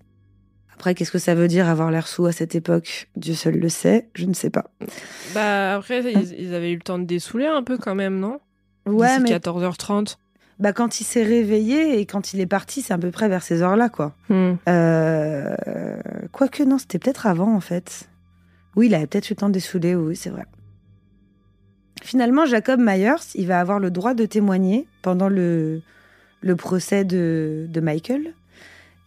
Après, 0.74 0.94
qu'est-ce 0.94 1.10
que 1.10 1.18
ça 1.18 1.34
veut 1.34 1.48
dire 1.48 1.68
avoir 1.68 1.90
l'air 1.90 2.06
sous 2.06 2.26
à 2.26 2.32
cette 2.32 2.54
époque? 2.54 3.08
Dieu 3.16 3.34
seul 3.34 3.56
le 3.56 3.68
sait, 3.68 4.08
je 4.14 4.26
ne 4.26 4.32
sais 4.32 4.48
pas. 4.48 4.70
Bah 5.34 5.74
après, 5.74 6.00
ils, 6.12 6.34
ils 6.38 6.54
avaient 6.54 6.70
eu 6.70 6.76
le 6.76 6.82
temps 6.82 7.00
de 7.00 7.04
dessouler 7.04 7.46
un 7.46 7.64
peu 7.64 7.78
quand 7.78 7.96
même, 7.96 8.20
non? 8.20 8.38
Ouais, 8.86 9.18
mais 9.18 9.30
14h30. 9.30 10.16
bah, 10.60 10.72
quand 10.72 11.00
il 11.00 11.04
s'est 11.04 11.24
réveillé 11.24 11.98
et 11.98 12.06
quand 12.06 12.32
il 12.32 12.40
est 12.40 12.46
parti, 12.46 12.82
c'est 12.82 12.94
à 12.94 12.98
peu 12.98 13.10
près 13.10 13.28
vers 13.28 13.42
ces 13.42 13.60
heures-là, 13.62 13.88
quoi. 13.88 14.14
Hmm. 14.28 14.54
Euh... 14.68 15.54
Quoique, 16.32 16.62
non, 16.62 16.78
c'était 16.78 16.98
peut-être 16.98 17.26
avant, 17.26 17.54
en 17.54 17.60
fait. 17.60 18.08
Oui, 18.78 18.86
il 18.86 18.94
avait 18.94 19.08
peut-être 19.08 19.28
eu 19.28 19.32
le 19.32 19.38
temps 19.38 19.48
de 19.48 19.54
dessouler, 19.54 19.96
oui, 19.96 20.14
c'est 20.14 20.30
vrai. 20.30 20.44
Finalement, 22.00 22.46
Jacob 22.46 22.78
Myers, 22.78 23.16
il 23.34 23.48
va 23.48 23.58
avoir 23.58 23.80
le 23.80 23.90
droit 23.90 24.14
de 24.14 24.24
témoigner 24.24 24.86
pendant 25.02 25.28
le, 25.28 25.82
procès 26.56 27.04
de, 27.04 27.80
Michael. 27.82 28.34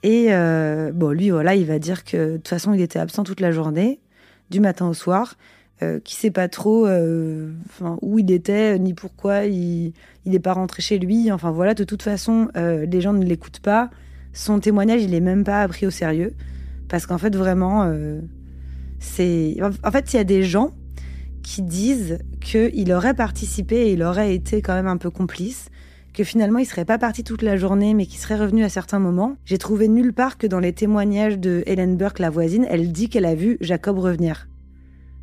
Et 0.04 0.34
euh, 0.34 0.92
bon, 0.92 1.12
lui, 1.12 1.30
voilà, 1.30 1.56
il 1.56 1.66
va 1.66 1.80
dire 1.80 2.04
que 2.04 2.34
de 2.34 2.36
toute 2.36 2.50
façon, 2.50 2.74
il 2.74 2.82
était 2.82 3.00
absent 3.00 3.24
toute 3.24 3.40
la 3.40 3.54
journée, 3.54 4.02
du 4.50 4.60
matin 4.60 4.90
au 4.90 4.94
soir, 4.94 5.38
euh, 5.84 6.02
qu'il 6.02 6.18
sait 6.18 6.32
pas 6.32 6.50
trop 6.50 6.86
euh, 6.86 7.54
où 8.02 8.20
il 8.20 8.30
était, 8.30 8.78
ni 8.78 8.94
pourquoi 8.94 9.46
il 9.46 9.94
n'est 10.26 10.40
pas 10.40 10.52
rentré 10.52 10.82
chez 10.82 11.00
lui. 11.00 11.32
Enfin 11.32 11.52
voilà, 11.52 11.76
de 11.76 11.86
toute 11.86 12.04
façon, 12.04 12.50
euh, 12.58 12.86
les 12.86 13.00
gens 13.00 13.14
ne 13.14 13.24
l'écoutent 13.24 13.62
pas. 13.62 13.90
Son 14.34 14.60
témoignage, 14.60 15.02
il 15.02 15.14
est 15.14 15.22
même 15.22 15.46
pas 15.46 15.66
pris 15.70 15.88
au 15.88 15.92
sérieux. 15.92 16.34
Parce 16.90 17.06
qu'en 17.06 17.18
fait, 17.18 17.34
vraiment, 17.38 17.90
c'est. 19.02 19.58
En 19.84 19.92
fait, 19.92 20.14
il 20.14 20.16
y 20.16 20.20
a 20.20 20.24
des 20.24 20.44
gens 20.44 20.72
qui 21.44 21.62
disent 21.64 22.20
qu'il 22.40 22.94
aurait 22.94 23.16
participé 23.16 23.88
et 23.88 23.94
il 23.94 24.04
aurait 24.04 24.34
été 24.34 24.62
quand 24.62 24.76
même 24.76 24.88
un 24.88 24.98
peu 24.98 25.10
complice, 25.10 25.70
que 26.14 26.24
finalement 26.24 26.60
il 26.60 26.66
serait 26.66 26.86
pas 26.86 27.00
parti 27.00 27.24
toute 27.24 27.42
la 27.42 27.58
journée 27.58 27.96
mais 27.96 28.06
qu'il 28.06 28.20
serait 28.20 28.38
revenu 28.38 28.64
à 28.64 28.70
certains 28.70 29.00
moments. 29.00 29.36
J'ai 29.44 29.58
trouvé 29.58 29.88
nulle 29.88 30.14
part 30.14 30.38
que 30.38 30.46
dans 30.46 30.60
les 30.60 30.72
témoignages 30.72 31.40
de 31.40 31.64
Helen 31.66 31.98
Burke, 31.98 32.20
la 32.20 32.30
voisine, 32.30 32.66
elle 32.70 32.92
dit 32.92 33.10
qu'elle 33.10 33.26
a 33.26 33.36
vu 33.36 33.58
Jacob 33.60 33.98
revenir. 33.98 34.48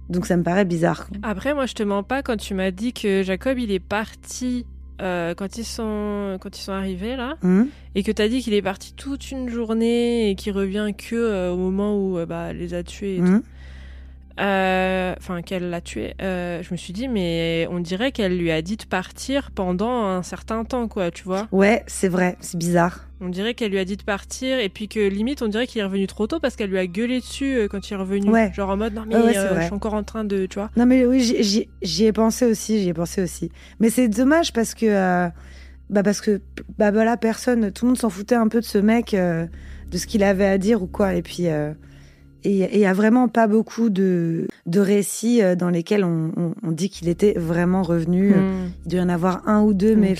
Donc 0.08 0.26
ça 0.26 0.36
me 0.36 0.42
paraît 0.42 0.64
bizarre. 0.64 1.08
Après, 1.22 1.54
moi, 1.54 1.66
je 1.66 1.74
te 1.74 1.82
mens 1.82 2.02
pas 2.02 2.22
quand 2.22 2.36
tu 2.36 2.54
m'as 2.54 2.70
dit 2.70 2.92
que 2.92 3.22
Jacob, 3.22 3.58
il 3.58 3.70
est 3.70 3.78
parti 3.78 4.64
euh, 5.00 5.34
quand, 5.34 5.58
ils 5.58 5.64
sont, 5.64 6.38
quand 6.40 6.58
ils 6.58 6.62
sont 6.62 6.72
arrivés 6.72 7.14
là, 7.14 7.36
Hum 7.44 7.68
et 7.98 8.04
que 8.04 8.12
t'as 8.12 8.28
dit 8.28 8.42
qu'il 8.42 8.54
est 8.54 8.62
parti 8.62 8.94
toute 8.94 9.32
une 9.32 9.48
journée 9.48 10.30
et 10.30 10.36
qu'il 10.36 10.52
revient 10.52 10.92
que 10.96 11.16
euh, 11.16 11.52
au 11.52 11.56
moment 11.56 11.96
où 11.96 12.16
euh, 12.16 12.26
bah, 12.26 12.48
elle 12.50 12.58
les 12.58 12.74
a 12.74 12.84
tués. 12.84 13.16
et 13.16 13.18
tout. 13.18 13.42
Euh, 14.38 15.14
enfin 15.18 15.42
qu'elle 15.42 15.68
l'a 15.70 15.80
tué, 15.80 16.14
euh, 16.22 16.62
je 16.62 16.68
me 16.72 16.76
suis 16.76 16.92
dit 16.92 17.08
mais 17.08 17.66
on 17.70 17.80
dirait 17.80 18.12
qu'elle 18.12 18.38
lui 18.38 18.50
a 18.52 18.62
dit 18.62 18.76
de 18.76 18.84
partir 18.84 19.50
pendant 19.50 20.04
un 20.04 20.22
certain 20.22 20.64
temps, 20.64 20.86
quoi, 20.88 21.10
tu 21.10 21.24
vois. 21.24 21.48
Ouais, 21.50 21.82
c'est 21.86 22.08
vrai, 22.08 22.36
c'est 22.40 22.56
bizarre. 22.58 23.04
On 23.20 23.28
dirait 23.30 23.54
qu'elle 23.54 23.72
lui 23.72 23.80
a 23.80 23.84
dit 23.84 23.96
de 23.96 24.02
partir 24.04 24.60
et 24.60 24.68
puis 24.68 24.86
que 24.86 25.00
limite 25.00 25.42
on 25.42 25.48
dirait 25.48 25.66
qu'il 25.66 25.80
est 25.80 25.84
revenu 25.84 26.06
trop 26.06 26.28
tôt 26.28 26.38
parce 26.38 26.54
qu'elle 26.54 26.70
lui 26.70 26.78
a 26.78 26.86
gueulé 26.86 27.18
dessus 27.18 27.56
euh, 27.56 27.66
quand 27.68 27.90
il 27.90 27.94
est 27.94 27.96
revenu. 27.96 28.30
Ouais. 28.30 28.52
Genre 28.54 28.70
en 28.70 28.76
mode 28.76 28.94
non 28.94 29.04
mais 29.08 29.16
Ouais, 29.16 29.36
euh, 29.36 29.56
je 29.60 29.64
suis 29.64 29.74
encore 29.74 29.94
en 29.94 30.04
train 30.04 30.22
de, 30.24 30.46
tu 30.46 30.54
vois. 30.54 30.70
Non 30.76 30.86
mais 30.86 31.04
oui, 31.04 31.20
j'y- 31.82 32.04
ai 32.04 32.12
pensé 32.12 32.46
aussi, 32.46 32.80
j'y 32.80 32.90
ai 32.90 32.94
pensé 32.94 33.20
aussi. 33.22 33.50
Mais 33.80 33.90
c'est 33.90 34.06
dommage 34.06 34.52
parce 34.52 34.74
que, 34.74 34.86
euh, 34.86 35.28
bah 35.90 36.04
parce 36.04 36.20
que, 36.20 36.40
bah 36.78 36.92
voilà, 36.92 37.16
personne, 37.16 37.72
tout 37.72 37.86
le 37.86 37.88
monde 37.88 37.98
s'en 37.98 38.10
foutait 38.10 38.36
un 38.36 38.46
peu 38.46 38.60
de 38.60 38.64
ce 38.66 38.78
mec, 38.78 39.14
euh, 39.14 39.46
de 39.90 39.98
ce 39.98 40.06
qu'il 40.06 40.22
avait 40.22 40.46
à 40.46 40.58
dire 40.58 40.80
ou 40.82 40.86
quoi. 40.86 41.14
Et 41.14 41.22
puis, 41.22 41.46
et 42.44 42.74
il 42.74 42.80
y 42.80 42.86
a 42.86 42.92
vraiment 42.92 43.28
pas 43.28 43.46
beaucoup 43.46 43.90
de, 43.90 44.46
de 44.66 44.80
récits 44.80 45.42
euh, 45.42 45.56
dans 45.56 45.70
lesquels 45.70 46.04
on, 46.04 46.30
on- 46.36 46.54
on 46.62 46.70
dit 46.72 46.88
qu'il 46.88 47.08
était 47.08 47.34
vraiment 47.36 47.82
revenu. 47.82 48.30
Hmm. 48.30 48.70
Il 48.86 48.90
doit 48.90 49.00
y 49.00 49.02
en 49.02 49.08
avoir 49.08 49.48
un 49.48 49.62
ou 49.62 49.74
deux, 49.74 49.96
mais 49.96 50.14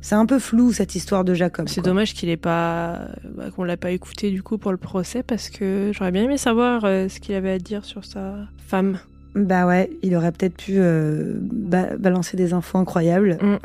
c'est 0.00 0.14
un 0.14 0.26
peu 0.26 0.38
flou 0.38 0.72
cette 0.72 0.94
histoire 0.94 1.24
de 1.24 1.34
Jacob. 1.34 1.68
C'est 1.68 1.80
dommage 1.84 2.14
qu'il 2.14 2.28
ait 2.28 2.36
pas, 2.36 3.08
bah, 3.36 3.50
qu'on 3.54 3.64
l'a 3.64 3.76
pas 3.76 3.90
écouté 3.90 4.30
du 4.30 4.42
coup 4.42 4.56
pour 4.56 4.70
le 4.70 4.76
procès 4.78 5.22
parce 5.24 5.50
que 5.50 5.90
j'aurais 5.92 6.12
bien 6.12 6.22
aimé 6.24 6.36
savoir 6.38 6.84
euh, 6.84 7.08
ce 7.08 7.18
qu'il 7.18 7.34
avait 7.34 7.50
à 7.50 7.58
dire 7.58 7.84
sur 7.84 8.04
sa 8.04 8.36
femme. 8.66 8.98
Bah 9.34 9.66
ouais, 9.66 9.90
il 10.02 10.14
aurait 10.16 10.32
peut-être 10.32 10.56
pu 10.56 10.74
euh, 10.76 11.34
ba- 11.42 11.96
balancer 11.98 12.36
des 12.36 12.52
infos 12.52 12.78
incroyables. 12.78 13.36
Mm. 13.42 13.56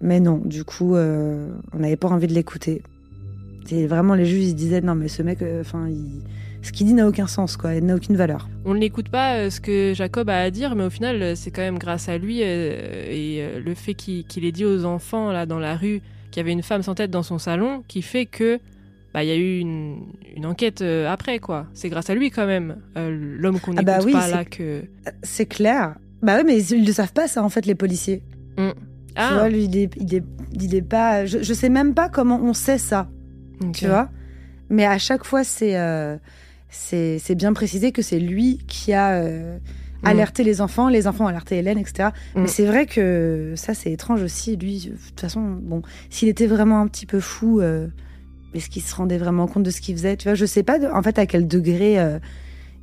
Mais 0.00 0.20
non, 0.20 0.40
du 0.44 0.62
coup, 0.64 0.94
euh, 0.94 1.48
on 1.74 1.80
n'avait 1.80 1.96
pas 1.96 2.08
envie 2.08 2.28
de 2.28 2.32
l'écouter. 2.34 2.82
C'est 3.66 3.86
vraiment 3.86 4.14
les 4.14 4.24
juges, 4.24 4.44
ils 4.46 4.54
disaient 4.54 4.80
non, 4.80 4.94
mais 4.94 5.08
ce 5.08 5.22
mec, 5.22 5.42
euh, 5.42 5.60
enfin, 5.60 5.88
il- 5.88 6.22
ce 6.68 6.72
qu'il 6.72 6.86
dit 6.86 6.94
n'a 6.94 7.06
aucun 7.08 7.26
sens, 7.26 7.56
quoi, 7.56 7.74
il 7.74 7.84
n'a 7.84 7.94
aucune 7.94 8.16
valeur. 8.16 8.48
On 8.64 8.74
ne 8.74 8.78
l'écoute 8.78 9.08
pas 9.08 9.36
euh, 9.36 9.50
ce 9.50 9.60
que 9.60 9.92
Jacob 9.94 10.28
a 10.30 10.40
à 10.40 10.50
dire, 10.50 10.74
mais 10.76 10.84
au 10.84 10.90
final, 10.90 11.20
euh, 11.22 11.34
c'est 11.34 11.50
quand 11.50 11.62
même 11.62 11.78
grâce 11.78 12.08
à 12.08 12.16
lui 12.18 12.40
euh, 12.42 13.06
et 13.10 13.42
le 13.60 13.74
fait 13.74 13.94
qu'il 13.94 14.24
qu'il 14.26 14.44
ait 14.44 14.52
dit 14.52 14.64
aux 14.64 14.84
enfants 14.84 15.32
là 15.32 15.44
dans 15.46 15.58
la 15.58 15.76
rue 15.76 16.00
qu'il 16.30 16.40
y 16.40 16.44
avait 16.44 16.52
une 16.52 16.62
femme 16.62 16.82
sans 16.82 16.94
tête 16.94 17.10
dans 17.10 17.22
son 17.22 17.38
salon, 17.38 17.82
qui 17.88 18.02
fait 18.02 18.26
que 18.26 18.58
bah 19.14 19.24
il 19.24 19.28
y 19.28 19.32
a 19.32 19.36
eu 19.36 19.58
une, 19.58 20.02
une 20.36 20.44
enquête 20.44 20.82
euh, 20.82 21.10
après 21.10 21.38
quoi. 21.38 21.66
C'est 21.72 21.88
grâce 21.88 22.10
à 22.10 22.14
lui 22.14 22.30
quand 22.30 22.46
même, 22.46 22.76
euh, 22.96 23.10
l'homme 23.38 23.58
qu'on 23.60 23.72
Ah 23.72 23.82
n'écoute 23.82 23.86
bah 23.86 23.98
oui, 24.04 24.12
pas 24.12 24.28
là 24.28 24.44
que. 24.44 24.82
C'est 25.22 25.46
clair. 25.46 25.94
Bah 26.22 26.36
ouais, 26.36 26.44
mais 26.44 26.62
ils 26.62 26.82
ne 26.84 26.92
savent 26.92 27.12
pas 27.12 27.28
ça, 27.28 27.42
en 27.44 27.48
fait, 27.48 27.64
les 27.64 27.74
policiers. 27.76 28.22
Tu 28.56 28.64
Ah, 29.14 29.34
vois, 29.34 29.48
lui, 29.48 29.64
il 29.64 29.76
est, 29.78 29.90
il 29.96 30.14
est, 30.14 30.24
il 30.52 30.74
est 30.74 30.82
pas. 30.82 31.24
Je, 31.26 31.42
je 31.42 31.54
sais 31.54 31.68
même 31.68 31.94
pas 31.94 32.08
comment 32.08 32.40
on 32.42 32.52
sait 32.52 32.76
ça, 32.78 33.08
tu 33.72 33.86
vois? 33.86 34.10
Mais 34.68 34.84
à 34.84 34.98
chaque 34.98 35.24
fois, 35.24 35.44
c'est 35.44 35.78
euh, 35.78 36.16
c'est 36.70 37.34
bien 37.34 37.52
précisé 37.52 37.92
que 37.92 38.02
c'est 38.02 38.18
lui 38.18 38.58
qui 38.68 38.92
a 38.92 39.22
euh, 39.22 39.58
alerté 40.04 40.44
les 40.44 40.60
enfants, 40.60 40.88
les 40.88 41.06
enfants 41.06 41.24
ont 41.24 41.28
alerté 41.28 41.56
Hélène, 41.58 41.78
etc. 41.78 42.10
Mm. 42.34 42.42
Mais 42.42 42.46
c'est 42.48 42.66
vrai 42.66 42.86
que 42.86 43.54
ça, 43.56 43.74
c'est 43.74 43.90
étrange 43.92 44.22
aussi. 44.22 44.56
Lui, 44.56 44.90
de 44.92 44.96
toute 45.08 45.20
façon, 45.20 45.40
bon, 45.40 45.82
s'il 46.10 46.28
était 46.28 46.46
vraiment 46.46 46.80
un 46.80 46.86
petit 46.88 47.06
peu 47.06 47.20
fou, 47.20 47.60
euh, 47.60 47.86
est-ce 48.54 48.68
qu'il 48.70 48.82
se 48.82 48.94
rendait 48.94 49.18
vraiment 49.18 49.46
compte 49.46 49.62
de 49.64 49.70
ce 49.70 49.80
qu'il 49.80 49.94
faisait? 49.96 50.16
Tu 50.16 50.24
vois, 50.28 50.34
je 50.34 50.46
sais 50.46 50.62
pas, 50.62 50.78
de- 50.78 50.86
en 50.86 51.02
fait, 51.02 51.18
à 51.18 51.26
quel 51.26 51.46
degré 51.48 51.98
euh, 51.98 52.18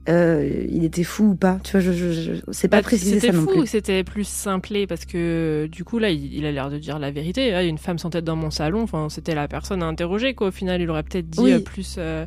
euh, 0.07 0.65
il 0.69 0.83
était 0.83 1.03
fou 1.03 1.29
ou 1.31 1.35
pas. 1.35 1.59
Tu 1.63 1.71
vois, 1.71 1.79
je, 1.79 1.91
je, 1.91 2.11
je- 2.11 2.31
c'est 2.51 2.67
pas 2.67 2.77
Bah, 2.77 2.83
précisé 2.83 3.15
C'était 3.15 3.27
ça 3.27 3.33
non 3.33 3.43
fou, 3.43 3.59
plus. 3.61 3.67
c'était 3.67 4.03
plus 4.03 4.27
simplé? 4.27 4.85
Parce 4.85 5.05
que 5.05 5.67
du 5.71 5.83
coup 5.83 5.97
là, 5.97 6.11
il, 6.11 6.31
il 6.33 6.45
a 6.45 6.51
l'air 6.51 6.69
de 6.69 6.77
dire 6.77 6.99
la 6.99 7.09
vérité. 7.11 7.53
Ah, 7.55 7.61
Il 7.63 7.65
y 7.65 7.67
a 7.67 7.69
une 7.71 7.79
femme 7.79 7.97
sans 7.97 8.11
tête 8.11 8.23
dans 8.25 8.35
mon 8.35 8.51
salon. 8.51 8.81
Enfin, 8.83 9.07
c'était 9.09 9.33
la 9.33 9.47
personne 9.47 9.81
à 9.81 9.87
interroger 9.87 10.35
quoi. 10.35 10.47
Au 10.49 10.51
final, 10.51 10.79
il 10.81 10.89
aurait 10.91 11.01
peut-être 11.03 11.27
dit 11.29 11.39
Oui. 11.41 11.59
plus, 11.59 11.95
euh, 11.97 12.25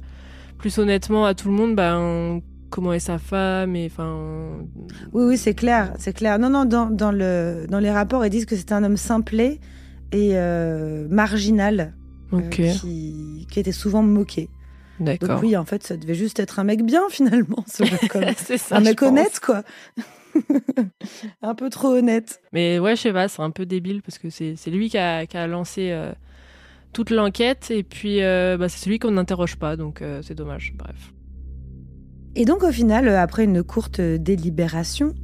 plus 0.59 0.79
honnêtement 0.79 1.25
à 1.25 1.35
tout 1.35 1.49
le 1.49 1.55
monde, 1.55 1.75
ben 1.75 2.41
comment 2.71 2.93
est 2.93 2.99
sa 3.01 3.19
femme 3.19 3.77
et 3.77 3.87
enfin. 3.87 4.59
Oui, 5.13 5.25
oui, 5.25 5.39
c'est 5.39 5.55
clair, 5.55 5.95
c'est 5.99 6.13
clair. 6.13 6.39
Non, 6.39 6.51
non, 6.51 6.65
dans, 6.65 6.87
dans, 6.87 7.13
le, 7.13 7.67
dans 7.69 7.79
les 7.79 7.91
rapports, 7.91 8.25
ils 8.27 8.31
disent 8.31 8.47
que 8.47 8.57
c'est 8.57 8.73
un 8.73 8.85
homme 8.85 8.97
simplé 8.97 9.61
et 10.13 10.31
euh, 10.35 11.07
marginal, 11.09 11.95
euh, 12.33 12.41
qui, 12.51 13.47
qui 13.51 13.61
était 13.61 13.73
souvent 13.73 14.03
moqué. 14.03 14.49
Donc 15.01 15.21
d'accord. 15.21 15.41
oui, 15.43 15.57
en 15.57 15.65
fait, 15.65 15.85
ça 15.85 15.97
devait 15.97 16.15
juste 16.15 16.41
être 16.41 16.59
un 16.59 16.65
mec 16.65 16.85
bien 16.85 17.03
finalement, 17.09 17.65
ce 17.67 17.85
c'est 18.37 18.59
ça. 18.59 18.77
un 18.77 18.81
mec 18.81 19.01
honnête, 19.03 19.39
quoi. 19.41 19.63
un 21.43 21.55
peu 21.55 21.71
trop 21.71 21.89
honnête. 21.89 22.41
Mais 22.53 22.79
ouais, 22.79 22.97
je 22.97 23.03
sais 23.03 23.13
pas, 23.13 23.29
c'est 23.29 23.43
un 23.43 23.51
peu 23.51 23.65
débile 23.65 24.03
parce 24.03 24.19
que 24.19 24.29
c'est 24.31 24.55
c'est 24.57 24.71
lui 24.71 24.91
qui 24.91 24.99
a, 24.99 25.27
qui 25.27 25.37
a 25.37 25.47
lancé 25.47 25.91
euh, 25.93 26.13
toute 26.93 27.11
l'enquête 27.11 27.71
et 27.71 27.83
puis 27.83 28.23
euh, 28.23 28.57
bah, 28.59 28.69
c'est 28.69 28.79
celui 28.79 28.99
qu'on 28.99 29.13
n'interroge 29.13 29.57
pas, 29.57 29.77
donc 29.77 30.03
euh, 30.03 30.21
c'est 30.23 30.35
dommage. 30.35 30.75
Bref. 30.77 31.13
Et 32.35 32.45
donc 32.45 32.63
au 32.63 32.73
final, 32.73 33.09
euh, 33.09 33.21
après 33.21 33.45
une 33.45 33.63
courte 33.63 34.01
délibération, 34.01 35.15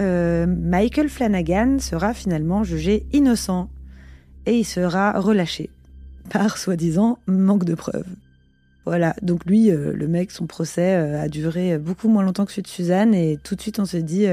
Michael 0.00 1.08
Flanagan 1.08 1.78
sera 1.78 2.12
finalement 2.12 2.64
jugé 2.64 3.06
innocent 3.12 3.70
et 4.46 4.58
il 4.58 4.64
sera 4.64 5.12
relâché 5.20 5.70
par 6.28 6.58
soi-disant 6.58 7.18
manque 7.28 7.64
de 7.64 7.76
preuves. 7.76 8.08
Voilà, 8.84 9.14
donc 9.22 9.44
lui, 9.44 9.70
le 9.70 10.08
mec, 10.08 10.32
son 10.32 10.48
procès 10.48 10.94
a 10.94 11.28
duré 11.28 11.78
beaucoup 11.78 12.08
moins 12.08 12.24
longtemps 12.24 12.44
que 12.46 12.50
celui 12.50 12.62
de 12.62 12.68
Suzanne 12.68 13.14
et 13.14 13.38
tout 13.44 13.54
de 13.54 13.60
suite 13.60 13.78
on 13.78 13.84
se 13.84 13.98
dit... 13.98 14.26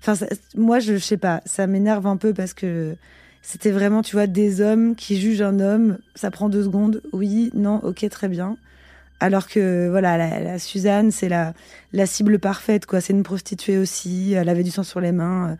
Enfin, 0.00 0.26
moi, 0.56 0.78
je 0.78 0.98
sais 0.98 1.16
pas, 1.16 1.42
ça 1.46 1.66
m'énerve 1.66 2.06
un 2.06 2.16
peu 2.16 2.32
parce 2.32 2.54
que 2.54 2.96
c'était 3.42 3.72
vraiment, 3.72 4.02
tu 4.02 4.14
vois, 4.14 4.28
des 4.28 4.60
hommes 4.60 4.94
qui 4.94 5.20
jugent 5.20 5.42
un 5.42 5.58
homme, 5.58 5.98
ça 6.14 6.30
prend 6.30 6.48
deux 6.48 6.62
secondes, 6.62 7.02
oui, 7.12 7.50
non, 7.54 7.80
ok, 7.82 8.08
très 8.08 8.28
bien. 8.28 8.56
Alors 9.18 9.48
que, 9.48 9.88
voilà, 9.88 10.40
la, 10.40 10.58
Suzanne, 10.58 11.10
c'est 11.10 11.28
la, 11.28 11.52
la 11.92 12.06
cible 12.06 12.38
parfaite, 12.38 12.86
quoi. 12.86 13.00
C'est 13.00 13.12
une 13.12 13.22
prostituée 13.24 13.78
aussi, 13.78 14.32
elle 14.32 14.48
avait 14.48 14.62
du 14.62 14.70
sang 14.70 14.84
sur 14.84 15.00
les 15.00 15.12
mains. 15.12 15.56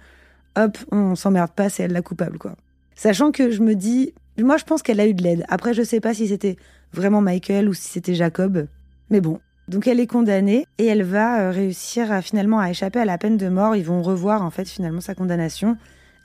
Hop, 0.56 0.78
on 0.90 1.16
s'emmerde 1.16 1.50
pas, 1.50 1.68
c'est 1.68 1.82
elle 1.82 1.92
la 1.92 2.02
coupable, 2.02 2.38
quoi. 2.38 2.56
Sachant 2.94 3.32
que 3.32 3.50
je 3.50 3.62
me 3.62 3.74
dis, 3.74 4.14
moi, 4.38 4.56
je 4.56 4.64
pense 4.64 4.82
qu'elle 4.82 5.00
a 5.00 5.06
eu 5.06 5.14
de 5.14 5.22
l'aide. 5.22 5.44
Après, 5.48 5.74
je 5.74 5.82
sais 5.82 6.00
pas 6.00 6.14
si 6.14 6.28
c'était 6.28 6.56
vraiment 6.92 7.20
Michael 7.20 7.68
ou 7.68 7.74
si 7.74 7.88
c'était 7.88 8.14
Jacob. 8.14 8.66
Mais 9.10 9.20
bon. 9.20 9.40
Donc, 9.68 9.86
elle 9.86 10.00
est 10.00 10.06
condamnée 10.06 10.66
et 10.78 10.86
elle 10.86 11.02
va 11.02 11.40
euh, 11.40 11.50
réussir 11.50 12.20
finalement 12.22 12.58
à 12.58 12.70
échapper 12.70 12.98
à 12.98 13.04
la 13.04 13.18
peine 13.18 13.36
de 13.36 13.48
mort. 13.48 13.76
Ils 13.76 13.84
vont 13.84 14.02
revoir, 14.02 14.42
en 14.42 14.50
fait, 14.50 14.68
finalement, 14.68 15.00
sa 15.00 15.14
condamnation. 15.14 15.76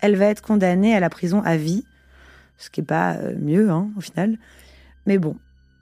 Elle 0.01 0.15
va 0.15 0.25
être 0.25 0.41
condamnée 0.41 0.95
à 0.95 0.99
la 0.99 1.09
prison 1.09 1.41
à 1.43 1.57
vie. 1.57 1.85
Ce 2.57 2.69
qui 2.69 2.81
est 2.81 2.83
pas 2.83 3.13
euh, 3.13 3.35
mieux, 3.39 3.69
hein, 3.69 3.89
au 3.97 4.01
final. 4.01 4.37
Mais 5.05 5.17
bon. 5.17 5.35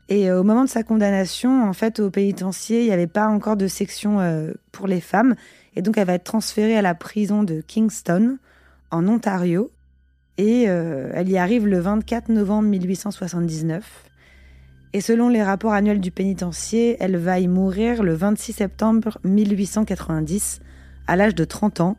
Et 0.07 0.29
euh, 0.29 0.41
au 0.41 0.43
moment 0.43 0.63
de 0.63 0.69
sa 0.69 0.83
condamnation, 0.83 1.67
en 1.67 1.73
fait, 1.73 1.99
au 1.99 2.09
pénitencier, 2.09 2.81
il 2.81 2.85
n'y 2.85 2.91
avait 2.91 3.07
pas 3.07 3.27
encore 3.27 3.57
de 3.57 3.67
section 3.67 4.19
euh, 4.19 4.51
pour 4.71 4.87
les 4.87 5.01
femmes. 5.01 5.35
Et 5.75 5.81
donc, 5.81 5.97
elle 5.97 6.07
va 6.07 6.13
être 6.13 6.23
transférée 6.23 6.77
à 6.77 6.81
la 6.81 6.95
prison 6.95 7.43
de 7.43 7.61
Kingston, 7.61 8.37
en 8.91 9.07
Ontario. 9.07 9.71
Et 10.37 10.63
elle 10.63 11.29
y 11.29 11.37
arrive 11.37 11.65
le 11.65 11.79
24 11.79 12.27
novembre 12.27 12.67
1879. 12.67 14.05
Et 14.95 15.01
selon 15.01 15.27
les 15.27 15.43
rapports 15.43 15.73
annuels 15.73 15.99
du 15.99 16.09
pénitencier, 16.09 16.95
elle 17.01 17.17
va 17.17 17.39
y 17.39 17.49
mourir 17.49 18.01
le 18.01 18.13
26 18.13 18.53
septembre 18.53 19.17
1890, 19.25 20.61
à 21.07 21.15
l'âge 21.17 21.35
de 21.35 21.43
30 21.43 21.81
ans, 21.81 21.97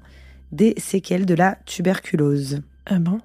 des 0.53 0.75
séquelles 0.79 1.27
de 1.27 1.35
la 1.35 1.57
tuberculose. 1.67 2.61
Ah 2.87 2.99
bon? 2.99 3.21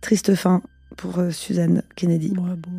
Triste 0.00 0.34
fin 0.34 0.62
pour 0.96 1.18
euh, 1.18 1.30
Suzanne 1.30 1.82
Kennedy. 1.96 2.30
Ouais, 2.30 2.56
bon. 2.56 2.70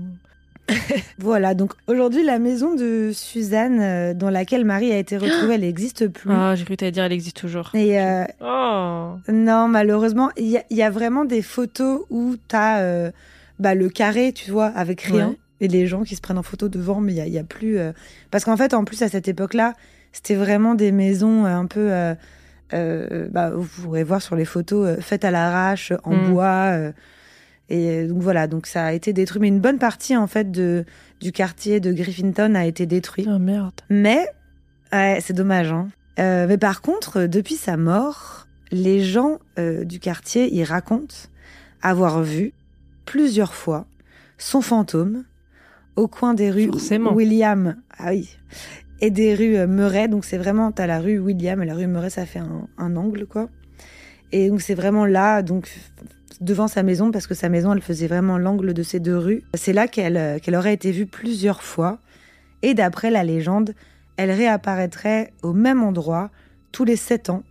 Voilà, 1.20 1.54
donc 1.54 1.74
aujourd'hui, 1.88 2.24
la 2.24 2.40
maison 2.40 2.76
de 2.76 3.12
Suzanne, 3.14 3.80
euh, 3.82 4.14
dans 4.14 4.30
laquelle 4.30 4.66
Marie 4.66 4.92
a 4.92 4.98
été 4.98 5.18
retrouvée, 5.18 5.54
elle 5.56 5.62
n'existe 5.62 6.08
plus. 6.08 6.32
Ah, 6.32 6.56
j'ai 6.56 6.66
cru 6.66 6.76
que 6.76 6.90
dire 6.90 7.04
elle 7.04 7.12
existe 7.14 7.38
toujours. 7.38 7.70
Et 7.74 8.00
euh, 8.02 8.24
Oh 8.42 9.16
non, 9.32 9.68
malheureusement, 9.68 10.30
il 10.38 10.48
y, 10.48 10.58
a- 10.58 10.64
il 10.70 10.78
y 10.78 10.84
a 10.84 10.90
vraiment 10.90 11.26
des 11.26 11.42
photos 11.42 12.02
où 12.10 12.36
tu 12.48 12.56
as 12.56 13.12
bah, 13.60 13.76
le 13.76 13.90
carré, 13.90 14.34
tu 14.34 14.52
vois, 14.52 14.66
avec 14.68 15.02
rien, 15.02 15.30
Ouais. 15.30 15.38
et 15.62 15.68
les 15.68 15.88
gens 15.88 16.04
qui 16.04 16.16
se 16.16 16.22
prennent 16.22 16.38
en 16.38 16.44
photo 16.44 16.68
devant, 16.68 17.00
mais 17.00 17.14
il 17.14 17.28
y 17.34 17.38
a, 17.40 17.44
plus. 17.44 17.78
euh, 17.78 17.92
Parce 18.32 18.44
qu'en 18.44 18.58
fait, 18.58 18.74
en 18.74 18.84
plus, 18.86 19.02
à 19.02 19.08
cette 19.10 19.28
époque-là, 19.28 19.74
c'était 20.12 20.36
vraiment 20.36 20.76
des 20.76 20.92
maisons 20.92 21.46
un 21.46 21.66
peu. 21.66 21.92
Euh, 22.74 23.28
bah, 23.32 23.52
vous 23.52 23.68
pourrez 23.84 24.04
voir 24.04 24.22
sur 24.22 24.36
les 24.36 24.46
photos 24.46 24.88
euh, 24.88 25.02
faites 25.02 25.24
à 25.26 25.32
l'arrache, 25.32 25.94
en 26.04 26.16
Mm. 26.16 26.30
bois. 26.32 26.66
euh, 26.72 26.92
et 27.70 28.06
donc 28.08 28.22
voilà, 28.22 28.48
donc 28.48 28.68
ça 28.68 28.86
a 28.86 28.92
été 28.94 29.12
détruit. 29.14 29.42
Mais 29.42 29.48
une 29.48 29.60
bonne 29.60 29.80
partie, 29.80 30.16
en 30.16 30.28
fait, 30.28 30.52
de, 30.52 30.86
du 31.20 31.32
quartier 31.32 31.80
de 31.80 31.92
Griffinton 31.92 32.54
a 32.56 32.66
été 32.66 32.86
détruit. 32.86 33.26
Oh 33.28 33.40
merde. 33.40 33.74
Mais, 33.90 34.28
ouais, 34.94 35.18
c'est 35.22 35.34
dommage. 35.34 35.72
Hein. 35.72 35.90
Mais 36.18 36.58
par 36.60 36.82
contre, 36.82 37.24
depuis 37.26 37.56
sa 37.56 37.76
mort, 37.76 38.48
les 38.72 39.02
gens 39.04 39.40
du 39.58 40.00
quartier 40.00 40.54
y 40.54 40.64
racontent 40.64 41.16
avoir 41.82 42.22
vu 42.22 42.54
plusieurs 43.06 43.54
fois 43.56 43.86
son 44.38 44.62
fantôme 44.62 45.24
au 45.96 46.08
coin 46.08 46.34
des 46.36 46.52
rues 46.52 46.68
Forcément. 46.68 47.14
William. 47.14 47.76
Ah 47.98 48.10
oui. 48.12 48.30
Et 49.02 49.12
des 49.12 49.36
rues 49.36 49.58
euh, 49.58 49.68
Murray. 49.68 50.08
Donc 50.08 50.26
c'est 50.26 50.38
vraiment, 50.38 50.72
t'as 50.72 50.88
la 50.88 51.00
rue 51.00 51.20
William 51.20 51.62
et 51.62 51.66
la 51.66 51.74
rue 51.76 51.88
Murray, 51.88 52.10
ça 52.10 52.26
fait 52.26 52.40
un, 52.40 52.68
un 52.78 52.96
angle, 52.96 53.26
quoi. 53.26 53.50
Et 54.32 54.50
donc 54.50 54.62
c'est 54.62 54.74
vraiment 54.76 55.06
là, 55.06 55.42
donc 55.42 55.70
devant 56.42 56.68
sa 56.68 56.84
maison, 56.84 57.12
parce 57.12 57.28
que 57.28 57.34
sa 57.34 57.48
maison, 57.50 57.74
elle 57.74 57.82
faisait 57.82 58.08
vraiment 58.08 58.38
l'angle 58.38 58.74
de 58.74 58.84
ces 58.84 59.00
deux 59.00 59.18
rues. 59.18 59.44
C'est 59.54 59.74
là 59.74 59.88
qu'elle 59.88 60.18
euh, 60.18 60.40
qu'elle 60.40 60.56
aurait 60.56 60.74
été 60.74 60.92
vue 60.92 61.06
plusieurs 61.06 61.62
fois. 61.64 62.00
Et 62.62 62.74
d'après 62.74 63.12
la 63.12 63.24
légende, 63.24 63.74
elle 64.18 64.32
réapparaîtrait 64.32 65.32
au 65.44 65.54
même 65.54 65.84
endroit 65.84 66.30
tous 66.72 66.84
les 66.86 66.96
7 66.96 67.30
ans. 67.30 67.44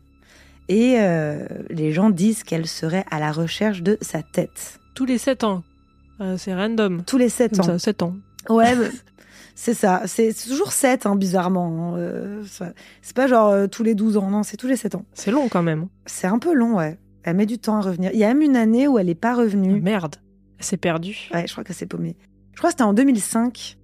Et 0.69 0.97
euh, 0.99 1.47
les 1.71 1.93
gens 1.93 2.11
disent 2.11 2.43
qu'elle 2.43 2.67
serait 2.67 3.05
à 3.11 3.21
la 3.21 3.33
recherche 3.33 3.83
de 3.83 3.97
sa 4.01 4.23
tête. 4.23 4.81
Tous 4.95 5.05
les 5.05 5.19
7 5.19 5.45
ans. 5.45 5.63
Euh, 6.21 6.37
c'est 6.39 6.55
random. 6.55 7.03
Tous 7.07 7.19
les 7.19 7.29
7 7.29 7.53
Comme 7.53 7.61
ans. 7.61 7.65
ça, 7.65 7.79
7 7.79 8.03
ans. 8.03 8.15
Ouais, 8.49 8.75
c'est 9.55 9.75
ça. 9.75 10.03
C'est 10.07 10.33
toujours 10.35 10.73
7, 10.73 11.07
hein, 11.07 11.17
bizarrement. 11.17 11.95
Euh, 11.97 12.43
ça- 12.45 12.73
c'est 13.03 13.15
pas 13.17 13.27
genre 13.27 13.49
euh, 13.51 13.67
tous 13.67 13.83
les 13.83 13.95
12 13.95 14.17
ans, 14.17 14.31
non, 14.31 14.43
c'est 14.43 14.57
tous 14.57 14.67
les 14.67 14.77
7 14.77 14.95
ans. 14.95 15.05
C'est 15.15 15.31
long 15.31 15.49
quand 15.49 15.63
même. 15.63 15.87
C'est 16.07 16.27
un 16.27 16.39
peu 16.39 16.55
long, 16.55 16.77
ouais. 16.77 16.99
Elle 17.23 17.37
met 17.37 17.47
du 17.47 17.59
temps 17.59 17.77
à 17.77 17.81
revenir. 17.81 18.11
Il 18.13 18.19
y 18.19 18.25
a 18.25 18.29
même 18.29 18.43
une 18.43 18.57
année 18.57 18.87
où 18.89 18.99
elle 18.99 19.07
n'est 19.07 19.15
pas 19.15 19.35
revenue. 19.35 19.81
Merde. 19.81 20.17
C'est 20.59 20.77
perdu. 20.77 21.29
Ouais, 21.33 21.47
je 21.47 21.53
crois 21.53 21.65
qu'elle 21.65 21.77
s'est 21.77 21.87
paumée. 21.87 22.17
Je 22.53 22.59
crois 22.59 22.69
que 22.71 22.75
c'était 22.75 22.83
en 22.85 22.93
2005. 22.95 23.79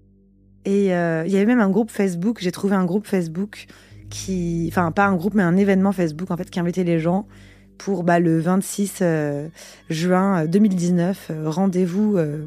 Et 0.66 0.94
euh, 0.94 1.24
il 1.26 1.32
y 1.32 1.36
avait 1.36 1.46
même 1.46 1.60
un 1.60 1.70
groupe 1.70 1.90
Facebook. 1.90 2.38
J'ai 2.40 2.52
trouvé 2.52 2.74
un 2.76 2.84
groupe 2.84 3.06
Facebook 3.06 3.66
qui. 4.10 4.66
Enfin, 4.70 4.90
pas 4.92 5.06
un 5.06 5.16
groupe, 5.16 5.34
mais 5.34 5.42
un 5.42 5.56
événement 5.56 5.92
Facebook, 5.92 6.30
en 6.30 6.36
fait, 6.36 6.50
qui 6.50 6.60
invitait 6.60 6.84
les 6.84 6.98
gens 6.98 7.26
pour 7.78 8.04
bah, 8.04 8.18
le 8.20 8.38
26 8.40 8.98
euh, 9.00 9.48
juin 9.88 10.44
2019. 10.44 11.28
euh, 11.30 11.48
Rendez-vous 11.50 12.18
euh, 12.18 12.44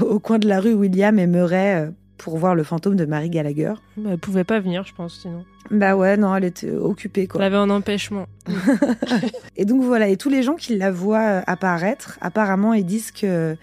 au 0.00 0.18
coin 0.18 0.38
de 0.38 0.48
la 0.48 0.60
rue 0.60 0.72
William 0.72 1.18
et 1.18 1.26
Murray 1.26 1.86
euh, 1.86 1.90
pour 2.18 2.36
voir 2.38 2.54
le 2.54 2.64
fantôme 2.64 2.96
de 2.96 3.04
Marie 3.04 3.30
Gallagher. 3.30 3.74
Bah, 3.96 4.10
elle 4.12 4.18
pouvait 4.18 4.44
pas 4.44 4.60
venir, 4.60 4.84
je 4.84 4.94
pense, 4.94 5.20
sinon. 5.20 5.44
Bah 5.70 5.96
ouais, 5.96 6.16
non, 6.16 6.34
elle 6.34 6.44
était 6.44 6.70
occupée, 6.70 7.22
Elle 7.22 7.28
quoi. 7.28 7.44
avait 7.44 7.56
un 7.56 7.70
empêchement. 7.70 8.26
Et 9.56 9.64
donc 9.64 9.82
voilà, 9.82 10.08
et 10.08 10.16
tous 10.16 10.30
les 10.30 10.42
gens 10.42 10.54
qui 10.54 10.76
la 10.76 10.90
voient 10.90 11.38
euh, 11.38 11.42
apparaître, 11.46 12.18
apparemment, 12.20 12.72
ils 12.74 12.86
disent 12.86 13.10
que 13.10 13.56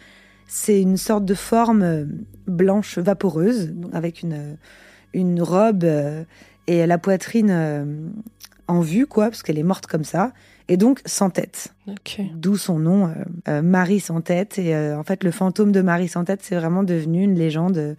c'est 0.48 0.82
une 0.82 0.98
sorte 0.98 1.26
de 1.26 1.34
forme 1.34 1.82
euh, 1.84 2.06
blanche 2.48 2.98
vaporeuse, 2.98 3.74
avec 3.94 4.22
une, 4.22 4.34
euh, 4.34 4.54
une 5.14 5.42
robe 5.42 5.86
et 6.68 6.86
la 6.86 6.98
poitrine 6.98 8.12
en 8.68 8.82
vue, 8.82 9.08
quoi, 9.08 9.26
parce 9.26 9.44
qu'elle 9.44 9.60
est 9.60 9.64
morte 9.64 9.88
comme 9.88 10.04
ça, 10.04 10.32
et 10.68 10.78
donc 10.78 11.02
sans 11.06 11.30
tête. 11.30 11.74
Ok. 11.88 12.22
D'où 12.36 12.58
son 12.58 12.80
nom, 12.80 13.08
euh, 13.08 13.12
euh, 13.48 13.62
Marie 13.62 14.00
sans 14.00 14.22
tête. 14.22 14.58
Et 14.58 14.76
euh, 14.76 14.98
en 14.98 15.04
fait, 15.04 15.24
le 15.24 15.32
fantôme 15.32 15.72
de 15.72 15.82
Marie 15.82 16.08
sans 16.08 16.24
tête, 16.24 16.40
c'est 16.42 16.56
vraiment 16.56 16.84
devenu 16.84 17.24
une 17.24 17.36
légende 17.36 17.96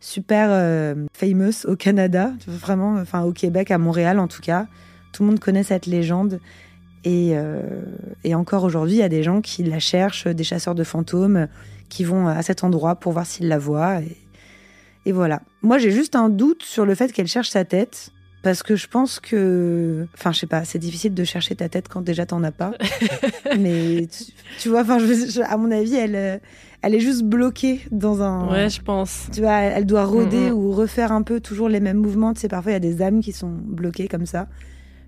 super 0.00 0.48
euh, 0.50 0.94
famous 1.12 1.64
au 1.66 1.76
Canada, 1.76 2.32
vraiment, 2.46 2.94
enfin 2.94 3.22
au 3.22 3.32
Québec, 3.32 3.70
à 3.70 3.78
Montréal 3.78 4.18
en 4.18 4.28
tout 4.28 4.42
cas. 4.42 4.66
Tout 5.12 5.22
le 5.22 5.30
monde 5.30 5.40
connaît 5.40 5.62
cette 5.62 5.86
légende. 5.86 6.40
Et, 7.04 7.32
euh, 7.34 7.60
et 8.24 8.34
encore 8.34 8.64
aujourd'hui, 8.64 8.94
il 8.94 9.00
y 9.00 9.02
a 9.02 9.08
des 9.08 9.22
gens 9.22 9.40
qui 9.40 9.62
la 9.62 9.78
cherchent, 9.78 10.26
des 10.26 10.44
chasseurs 10.44 10.74
de 10.74 10.84
fantômes, 10.84 11.48
qui 11.88 12.02
vont 12.02 12.26
à 12.26 12.42
cet 12.42 12.64
endroit 12.64 12.96
pour 12.96 13.12
voir 13.12 13.26
s'ils 13.26 13.48
la 13.48 13.58
voient. 13.58 14.00
Et, 14.00 14.16
et 15.06 15.12
voilà. 15.12 15.42
Moi, 15.62 15.78
j'ai 15.78 15.90
juste 15.90 16.16
un 16.16 16.28
doute 16.28 16.62
sur 16.62 16.86
le 16.86 16.94
fait 16.94 17.12
qu'elle 17.12 17.26
cherche 17.26 17.50
sa 17.50 17.64
tête. 17.64 18.10
Parce 18.44 18.62
que 18.62 18.76
je 18.76 18.86
pense 18.86 19.18
que. 19.18 20.06
Enfin, 20.16 20.30
je 20.30 20.38
sais 20.38 20.46
pas, 20.46 20.64
c'est 20.64 20.78
difficile 20.78 21.14
de 21.14 21.24
chercher 21.24 21.56
ta 21.56 21.68
tête 21.68 21.88
quand 21.88 22.02
déjà 22.02 22.26
t'en 22.26 22.44
as 22.44 22.52
pas. 22.52 22.72
Mais 23.58 24.06
tu, 24.06 24.24
tu 24.60 24.68
vois, 24.68 24.82
enfin, 24.82 24.98
à 25.48 25.56
mon 25.56 25.70
avis, 25.72 25.94
elle, 25.96 26.14
euh, 26.14 26.38
elle 26.82 26.94
est 26.94 27.00
juste 27.00 27.22
bloquée 27.24 27.80
dans 27.90 28.22
un. 28.22 28.48
Ouais, 28.50 28.68
je 28.70 28.80
pense. 28.82 29.26
Tu 29.32 29.40
vois, 29.40 29.54
elle 29.60 29.86
doit 29.86 30.04
rôder 30.04 30.50
Mhm. 30.50 30.52
ou 30.52 30.72
refaire 30.72 31.10
un 31.10 31.22
peu 31.22 31.40
toujours 31.40 31.68
les 31.68 31.80
mêmes 31.80 31.96
mouvements. 31.98 32.34
Tu 32.34 32.40
sais, 32.42 32.48
parfois, 32.48 32.72
il 32.72 32.74
y 32.74 32.76
a 32.76 32.80
des 32.80 33.02
âmes 33.02 33.20
qui 33.20 33.32
sont 33.32 33.50
bloquées 33.50 34.08
comme 34.08 34.26
ça. 34.26 34.46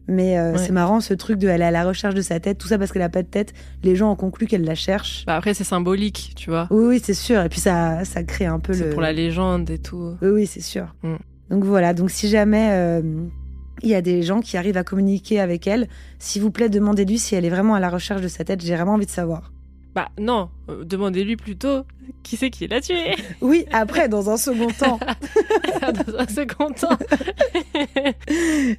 Mais 0.09 0.39
euh, 0.39 0.53
Ouais. 0.53 0.59
c'est 0.59 0.71
marrant 0.73 1.01
ce 1.01 1.15
truc 1.15 1.39
de 1.41 1.49
elle 1.49 1.63
est 1.63 1.65
à 1.65 1.71
la 1.73 1.83
recherche 1.85 2.15
de 2.15 2.23
sa 2.23 2.39
tête, 2.39 2.59
tout 2.59 2.69
ça 2.69 2.79
parce 2.79 2.93
qu'elle 2.93 3.03
a 3.03 3.09
pas 3.09 3.23
de 3.25 3.29
tête. 3.29 3.53
Les 3.83 3.97
gens 3.97 4.13
ont 4.13 4.17
conclu 4.17 4.47
qu'elle 4.47 4.65
la 4.65 4.77
cherche. 4.77 5.25
Bah, 5.27 5.35
après, 5.35 5.53
c'est 5.53 5.65
symbolique, 5.65 6.33
tu 6.37 6.49
vois. 6.49 6.69
Oui, 6.71 6.85
oui, 6.87 7.01
c'est 7.05 7.13
sûr. 7.13 7.43
Et 7.43 7.49
puis 7.49 7.59
ça, 7.61 8.05
ça 8.05 8.23
crée 8.23 8.47
un 8.47 8.61
peu 8.61 8.73
C'est 8.73 8.85
le. 8.85 8.91
pour 8.91 9.01
la 9.03 9.13
légende 9.13 9.69
et 9.69 9.79
tout. 9.79 10.15
Oui, 10.23 10.29
oui, 10.29 10.47
c'est 10.47 10.61
sûr. 10.63 10.95
Mm. 11.03 11.17
Donc 11.51 11.65
voilà, 11.65 11.95
donc 11.95 12.11
si 12.11 12.29
jamais 12.29 12.69
euh, 12.73 13.03
il 13.83 13.89
y 13.89 13.95
a 13.95 14.03
des 14.03 14.23
gens 14.23 14.41
qui 14.41 14.57
arrivent 14.57 14.77
à 14.79 14.85
communiquer 14.85 15.39
avec 15.41 15.67
elle, 15.67 15.87
s'il 16.19 16.43
vous 16.43 16.51
plaît, 16.51 16.69
demandez-lui 16.69 17.19
si 17.19 17.35
elle 17.35 17.45
est 17.45 17.51
vraiment 17.51 17.75
à 17.75 17.81
la 17.81 17.89
recherche 17.91 18.21
de 18.23 18.29
sa 18.29 18.45
tête. 18.45 18.61
J'ai 18.65 18.75
vraiment 18.75 18.95
envie 18.95 19.07
de 19.07 19.11
savoir. 19.11 19.53
Bah, 19.95 20.09
non. 20.21 20.51
euh, 20.69 20.85
Demandez-lui 20.85 21.37
plutôt 21.37 21.85
qui 22.23 22.37
c'est 22.37 22.51
qui 22.51 22.67
l'a 22.67 22.81
tué. 22.81 23.15
Oui, 23.41 23.65
après, 23.73 24.09
dans 24.09 24.29
un 24.29 24.37
second 24.37 24.67
temps, 24.79 24.99
Dans 25.81 26.19
un 26.19 26.27
second 26.27 26.71
temps. 26.71 26.99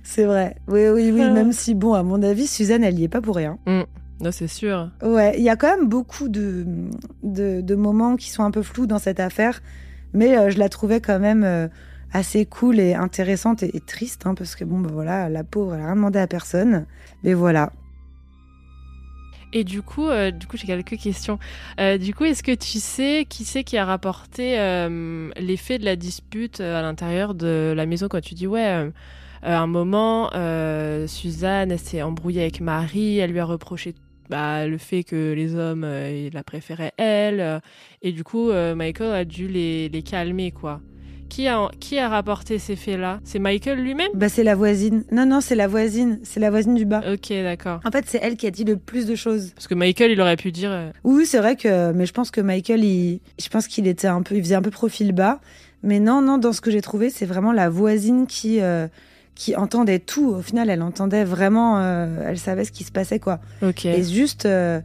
c'est 0.04 0.26
vrai. 0.26 0.56
Oui, 0.68 0.88
oui, 0.90 1.12
oui, 1.12 1.22
Ah. 1.24 1.32
même 1.32 1.54
si, 1.54 1.74
bon, 1.74 1.94
à 1.94 2.04
mon 2.04 2.22
avis, 2.22 2.48
Suzanne, 2.48 2.84
elle 2.84 3.00
y 3.00 3.04
est 3.04 3.08
pas 3.10 3.22
pour 3.22 3.36
rien. 3.36 3.58
non, 3.66 4.32
c'est 4.32 4.48
sûr. 4.48 4.90
Ouais, 5.04 5.36
il 5.38 5.44
y 5.44 5.50
a 5.50 5.56
quand 5.56 5.76
même 5.76 5.88
beaucoup 5.88 6.28
de, 6.30 6.66
de, 7.24 7.62
de 7.62 7.76
moments 7.76 8.16
qui 8.16 8.30
sont 8.30 8.44
un 8.44 8.52
peu 8.52 8.62
flous 8.62 8.88
dans 8.88 9.00
cette 9.00 9.20
affaire, 9.20 9.62
mais 10.14 10.38
euh, 10.38 10.50
je 10.50 10.58
la 10.60 10.70
trouvais 10.70 11.02
quand 11.02 11.20
même 11.20 11.44
euh, 11.44 11.68
assez 12.14 12.46
cool 12.46 12.80
et 12.80 12.94
intéressante 12.94 13.64
et, 13.64 13.80
triste, 13.80 14.26
hein, 14.26 14.36
parce 14.36 14.56
que 14.56 14.64
bon, 14.64 14.80
bah 14.80 14.90
voilà, 14.92 15.30
la 15.30 15.44
pauvre, 15.44 15.76
elle 15.76 15.82
a 15.82 15.86
rien 15.86 15.96
demandé 15.96 16.20
à 16.20 16.28
personne. 16.28 16.86
Mais 17.24 17.34
voilà. 17.34 17.72
Et 19.54 19.64
du 19.64 19.82
coup, 19.82 20.08
euh, 20.08 20.32
du 20.32 20.46
coup, 20.46 20.58
j'ai 20.58 20.68
quelques 20.68 20.98
questions. 20.98 21.40
Euh, 21.80 21.98
du 21.98 22.14
coup, 22.14 22.26
est-ce 22.26 22.44
que 22.44 22.54
tu 22.54 22.80
sais 22.80 23.26
qui 23.30 23.46
c'est 23.46 23.64
qui 23.64 23.78
a 23.78 23.86
rapporté 23.86 24.60
euh, 24.60 25.30
l'effet 25.38 25.78
de 25.78 25.86
la 25.86 25.96
dispute 25.96 26.60
euh, 26.60 26.78
à 26.78 26.82
l'intérieur 26.82 27.34
de 27.34 27.74
la 27.76 27.86
maison 27.86 28.08
quand 28.10 28.22
tu 28.22 28.34
dis 28.34 28.48
ouais, 28.48 28.92
à 29.44 29.60
un 29.60 29.68
moment, 29.68 30.30
Suzanne 31.08 31.78
s'est 31.78 32.02
embrouillée 32.02 32.42
avec 32.42 32.60
Marie, 32.60 33.20
elle 33.20 33.32
lui 33.32 33.40
a 33.40 33.46
reproché 33.46 33.96
bah, 34.30 34.68
le 34.68 34.78
fait 34.78 35.04
que 35.04 35.34
les 35.34 35.56
hommes 35.56 35.86
la 36.34 36.44
préféraient 36.44 36.92
elle, 36.98 37.62
et 38.02 38.12
du 38.12 38.24
coup, 38.24 38.52
Michael 38.52 39.14
a 39.14 39.26
dû 39.26 39.48
les, 39.48 39.90
les 39.90 40.02
calmer 40.02 40.52
quoi. 40.52 40.82
Qui 41.30 41.48
a, 41.48 41.70
qui 41.80 42.00
a 42.00 42.10
rapporté 42.10 42.58
ces 42.58 42.76
faits-là? 42.76 43.20
C'est 43.24 43.40
Michael 43.40 43.80
lui-même? 43.80 44.10
Bah, 44.14 44.30
c'est 44.30 44.44
la 44.44 44.56
voisine. 44.56 45.04
Non, 45.12 45.26
non, 45.26 45.42
c'est 45.42 45.56
la 45.56 45.68
voisine. 45.68 46.20
C'est 46.24 46.40
la 46.40 46.50
voisine 46.50 46.74
du 46.76 46.86
bas. 46.86 47.02
Ok, 47.12 47.30
d'accord. 47.30 47.80
En 47.86 47.92
fait, 47.92 48.06
c'est 48.08 48.20
elle 48.22 48.38
qui 48.38 48.48
a 48.48 48.52
dit 48.52 48.64
le 48.64 48.78
plus 48.78 49.06
de 49.06 49.16
choses. 49.16 49.52
Parce 49.54 49.68
que 49.68 49.76
Michael, 49.76 50.12
il 50.12 50.22
aurait 50.22 50.38
pu 50.38 50.52
dire. 50.52 50.72
euh, 50.72 50.90
Oui, 51.04 51.26
c'est 51.26 51.38
vrai 51.40 51.56
que, 51.56 51.92
mais 51.92 52.06
je 52.06 52.14
pense 52.14 52.32
que 52.32 52.42
Michael, 52.42 52.84
il, 52.84 53.20
je 53.40 53.50
pense 53.50 53.68
qu'il 53.68 53.88
était 53.88 54.08
un 54.08 54.22
peu, 54.22 54.36
il 54.36 54.42
faisait 54.44 54.56
un 54.56 54.62
peu 54.62 54.72
profil 54.72 55.12
bas. 55.12 55.40
Mais 55.84 56.00
non, 56.00 56.22
non, 56.22 56.38
dans 56.38 56.54
ce 56.54 56.62
que 56.62 56.72
j'ai 56.72 56.82
trouvé, 56.82 57.10
c'est 57.10 57.26
vraiment 57.26 57.52
la 57.52 57.70
voisine 57.70 58.26
qui, 58.26 58.62
euh, 58.62 58.88
qui 59.36 59.56
entendait 59.56 60.00
tout. 60.00 60.30
Au 60.30 60.42
final, 60.42 60.70
elle 60.72 60.82
entendait 60.82 61.24
vraiment, 61.24 61.78
euh, 61.80 62.24
elle 62.26 62.40
savait 62.40 62.66
ce 62.66 62.72
qui 62.72 62.84
se 62.84 62.92
passait, 62.92 63.20
quoi. 63.20 63.40
Ok. 63.62 63.86
Et 63.86 64.02
juste, 64.04 64.48
euh, 64.48 64.82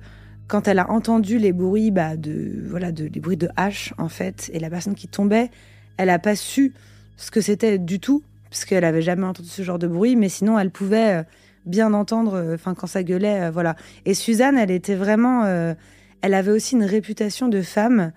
quand 0.49 0.69
elle 0.69 0.81
a 0.81 0.91
entendu 0.91 1.39
les 1.39 1.53
bruits, 1.53 1.91
bah, 1.91 2.17
de, 2.19 2.53
voilà, 2.69 2.93
de, 2.93 3.05
les 3.05 3.21
bruits 3.21 3.39
de 3.39 3.49
hache, 3.57 3.95
en 3.97 4.11
fait, 4.11 4.51
et 4.53 4.59
la 4.59 4.69
personne 4.69 4.95
qui 4.95 5.09
tombait, 5.09 5.51
elle 5.97 6.11
a 6.11 6.19
pas 6.19 6.37
su 6.37 6.73
ce 7.17 7.31
que 7.31 7.41
c'était 7.41 7.79
du 7.79 8.01
tout, 8.01 8.23
parce 8.51 8.65
qu'elle 8.65 8.85
avait 8.85 9.03
jamais 9.03 9.25
entendu 9.25 9.49
ce 9.49 9.63
genre 9.63 9.79
de 9.79 9.87
bruit, 9.87 10.17
mais 10.17 10.29
sinon, 10.29 10.59
elle 10.59 10.71
pouvait 10.71 11.21
euh, 11.21 11.23
bien 11.67 11.93
entendre, 11.95 12.35
euh, 12.35 12.55
enfin, 12.55 12.75
quand 12.75 12.87
ça 12.87 13.03
gueulait, 13.03 13.45
euh, 13.45 13.51
voilà. 13.51 13.77
Et 14.05 14.15
Suzanne, 14.15 14.59
elle 14.59 14.71
était 14.71 14.95
vraiment, 14.95 15.47
elle 15.47 16.35
avait 16.35 16.51
aussi 16.51 16.75
une 16.75 16.85
réputation 16.85 17.49
de 17.49 17.63
femme, 17.63 18.13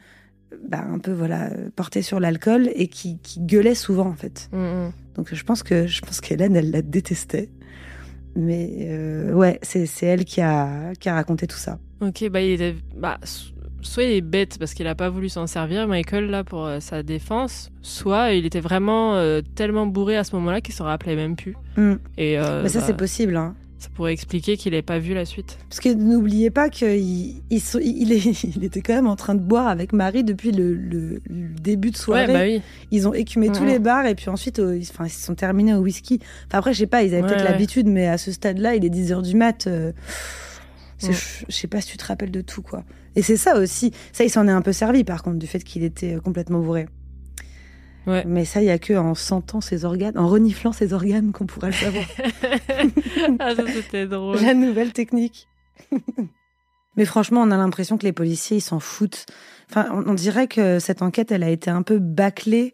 bah, 0.67 0.84
un 0.89 0.99
peu, 0.99 1.11
voilà, 1.11 1.49
portée 1.76 2.01
sur 2.01 2.19
l'alcool 2.19 2.69
et 2.76 2.88
qui, 2.88 3.17
qui 3.19 3.39
gueulait 3.39 3.76
souvent, 3.76 4.07
en 4.07 4.15
fait. 4.15 4.49
Mm, 4.51 4.57
mm. 4.57 4.91
Donc, 5.15 5.34
je 5.34 5.43
pense 5.43 5.63
que, 5.63 5.88
je 5.88 6.01
pense 6.01 6.19
qu'Hélène, 6.19 6.55
elle 6.55 6.71
la 6.71 6.82
détestait. 6.82 7.49
Mais 8.36 8.69
euh, 8.81 9.31
ouais, 9.33 9.59
c'est 9.61 9.86
c'est 9.86 10.05
elle 10.05 10.25
qui 10.25 10.41
a, 10.41 10.93
qui 10.99 11.09
a 11.09 11.13
raconté 11.13 11.47
tout 11.47 11.57
ça. 11.57 11.79
Ok, 12.01 12.27
bah 12.29 12.41
il. 12.41 12.75
Bah, 12.97 13.17
so- 13.23 13.51
soit 13.81 14.03
il 14.03 14.11
est 14.13 14.21
bête 14.21 14.57
parce 14.57 14.73
qu'il 14.73 14.88
a 14.88 14.95
pas 14.95 15.09
voulu 15.09 15.29
s'en 15.29 15.47
servir, 15.47 15.88
Michael, 15.88 16.25
là, 16.29 16.43
pour 16.43 16.65
euh, 16.65 16.79
sa 16.79 17.03
défense, 17.03 17.71
soit 17.81 18.33
il 18.33 18.45
était 18.45 18.59
vraiment 18.59 19.15
euh, 19.15 19.41
tellement 19.53 19.86
bourré 19.86 20.17
à 20.17 20.23
ce 20.23 20.36
moment-là 20.36 20.59
qu'il 20.59 20.73
s'en 20.73 20.86
rappelait 20.86 21.15
même 21.15 21.36
plus. 21.36 21.55
Mm. 21.77 21.93
Et 22.17 22.39
euh, 22.39 22.63
Mais 22.63 22.69
ça, 22.69 22.79
bah, 22.79 22.86
c'est 22.88 22.97
possible. 22.97 23.38
Hein. 23.38 23.55
Ça 23.78 23.89
pourrait 23.93 24.13
expliquer 24.13 24.57
qu'il 24.57 24.73
ait 24.73 24.82
pas 24.82 24.99
vu 24.99 25.13
la 25.13 25.26
suite. 25.26 25.57
Parce 25.69 25.80
que 25.80 25.89
n'oubliez 25.89 26.49
pas 26.49 26.69
qu'il 26.69 26.88
il, 26.95 27.41
il 27.51 28.11
il 28.55 28.63
était 28.63 28.82
quand 28.82 28.93
même 28.95 29.07
en 29.07 29.15
train 29.15 29.36
de 29.36 29.41
boire 29.41 29.67
avec 29.67 29.93
Marie 29.93 30.23
depuis 30.23 30.51
le, 30.51 30.73
le- 30.73 31.21
le 31.30 31.49
début 31.59 31.91
de 31.91 31.97
soirée. 31.97 32.28
Ouais, 32.28 32.34
bah 32.34 32.43
oui. 32.43 32.61
Ils 32.91 33.07
ont 33.07 33.13
écumé 33.13 33.51
tous 33.51 33.65
les 33.65 33.80
bars 33.80 34.05
et 34.05 34.15
puis 34.15 34.30
ensuite, 34.30 34.59
euh, 34.59 34.78
ils, 34.78 34.86
se 34.86 34.93
sont 35.09 35.36
terminés 35.36 35.73
au 35.73 35.80
whisky. 35.80 36.19
Enfin, 36.47 36.59
après, 36.59 36.73
je 36.73 36.80
sais 36.80 36.88
pas, 36.88 37.03
ils 37.03 37.13
avaient 37.13 37.21
Ouais, 37.23 37.28
peut-être 37.30 37.43
ouais. 37.43 37.51
l'habitude, 37.51 37.88
mais 37.88 38.07
à 38.07 38.17
ce 38.17 38.32
stade-là, 38.32 38.76
il 38.76 38.86
est 38.86 38.89
10h 38.89 39.21
du 39.21 39.36
mat. 39.36 39.67
euh, 39.67 39.91
Mm. 41.03 41.07
Je 41.11 41.45
je 41.49 41.53
sais 41.55 41.67
pas 41.67 41.82
si 41.82 41.91
tu 41.91 41.97
te 41.97 42.05
rappelles 42.05 42.32
de 42.32 42.39
tout, 42.39 42.61
quoi. 42.61 42.86
Et 43.17 43.21
c'est 43.21 43.36
ça 43.36 43.57
aussi. 43.59 43.91
Ça, 44.13 44.23
il 44.23 44.30
s'en 44.30 44.47
est 44.47 44.51
un 44.51 44.61
peu 44.61 44.71
servi, 44.71 45.03
par 45.03 45.23
contre, 45.23 45.38
du 45.38 45.45
fait 45.45 45.59
qu'il 45.61 45.84
était 45.84 46.15
euh, 46.15 46.19
complètement 46.21 46.59
bourré. 46.59 46.88
Ouais. 48.08 48.24
Mais 48.26 48.45
ça, 48.45 48.62
il 48.62 48.66
y 48.66 48.72
a 48.72 48.78
que 48.78 48.93
en 48.93 49.16
sentant 49.16 49.62
ses 49.62 49.86
organes, 49.86 50.18
en 50.18 50.28
reniflant 50.28 50.72
ses 50.72 50.93
organes, 50.93 51.32
qu'on 51.32 51.45
pourra 51.45 51.68
le 51.68 51.74
savoir. 51.74 52.06
ah, 53.39 53.56
ça 53.56 53.64
c'était 53.68 54.06
drôle. 54.06 54.39
La 54.41 54.53
nouvelle 54.53 54.93
technique. 54.93 55.47
Mais 56.97 57.06
franchement, 57.06 57.41
on 57.41 57.51
a 57.51 57.58
l'impression 57.58 57.97
que 57.97 58.06
les 58.06 58.14
policiers, 58.14 58.58
ils 58.58 58.62
s'en 58.62 58.80
foutent. 58.80 59.26
Enfin, 59.70 59.88
on, 59.91 60.12
on 60.12 60.14
dirait 60.14 60.47
que 60.47 60.80
cette 60.80 61.01
enquête, 61.01 61.32
elle 61.32 61.43
a 61.43 61.49
été 61.49 61.70
un 61.70 61.82
peu 61.82 61.99
bâclée. 61.99 62.74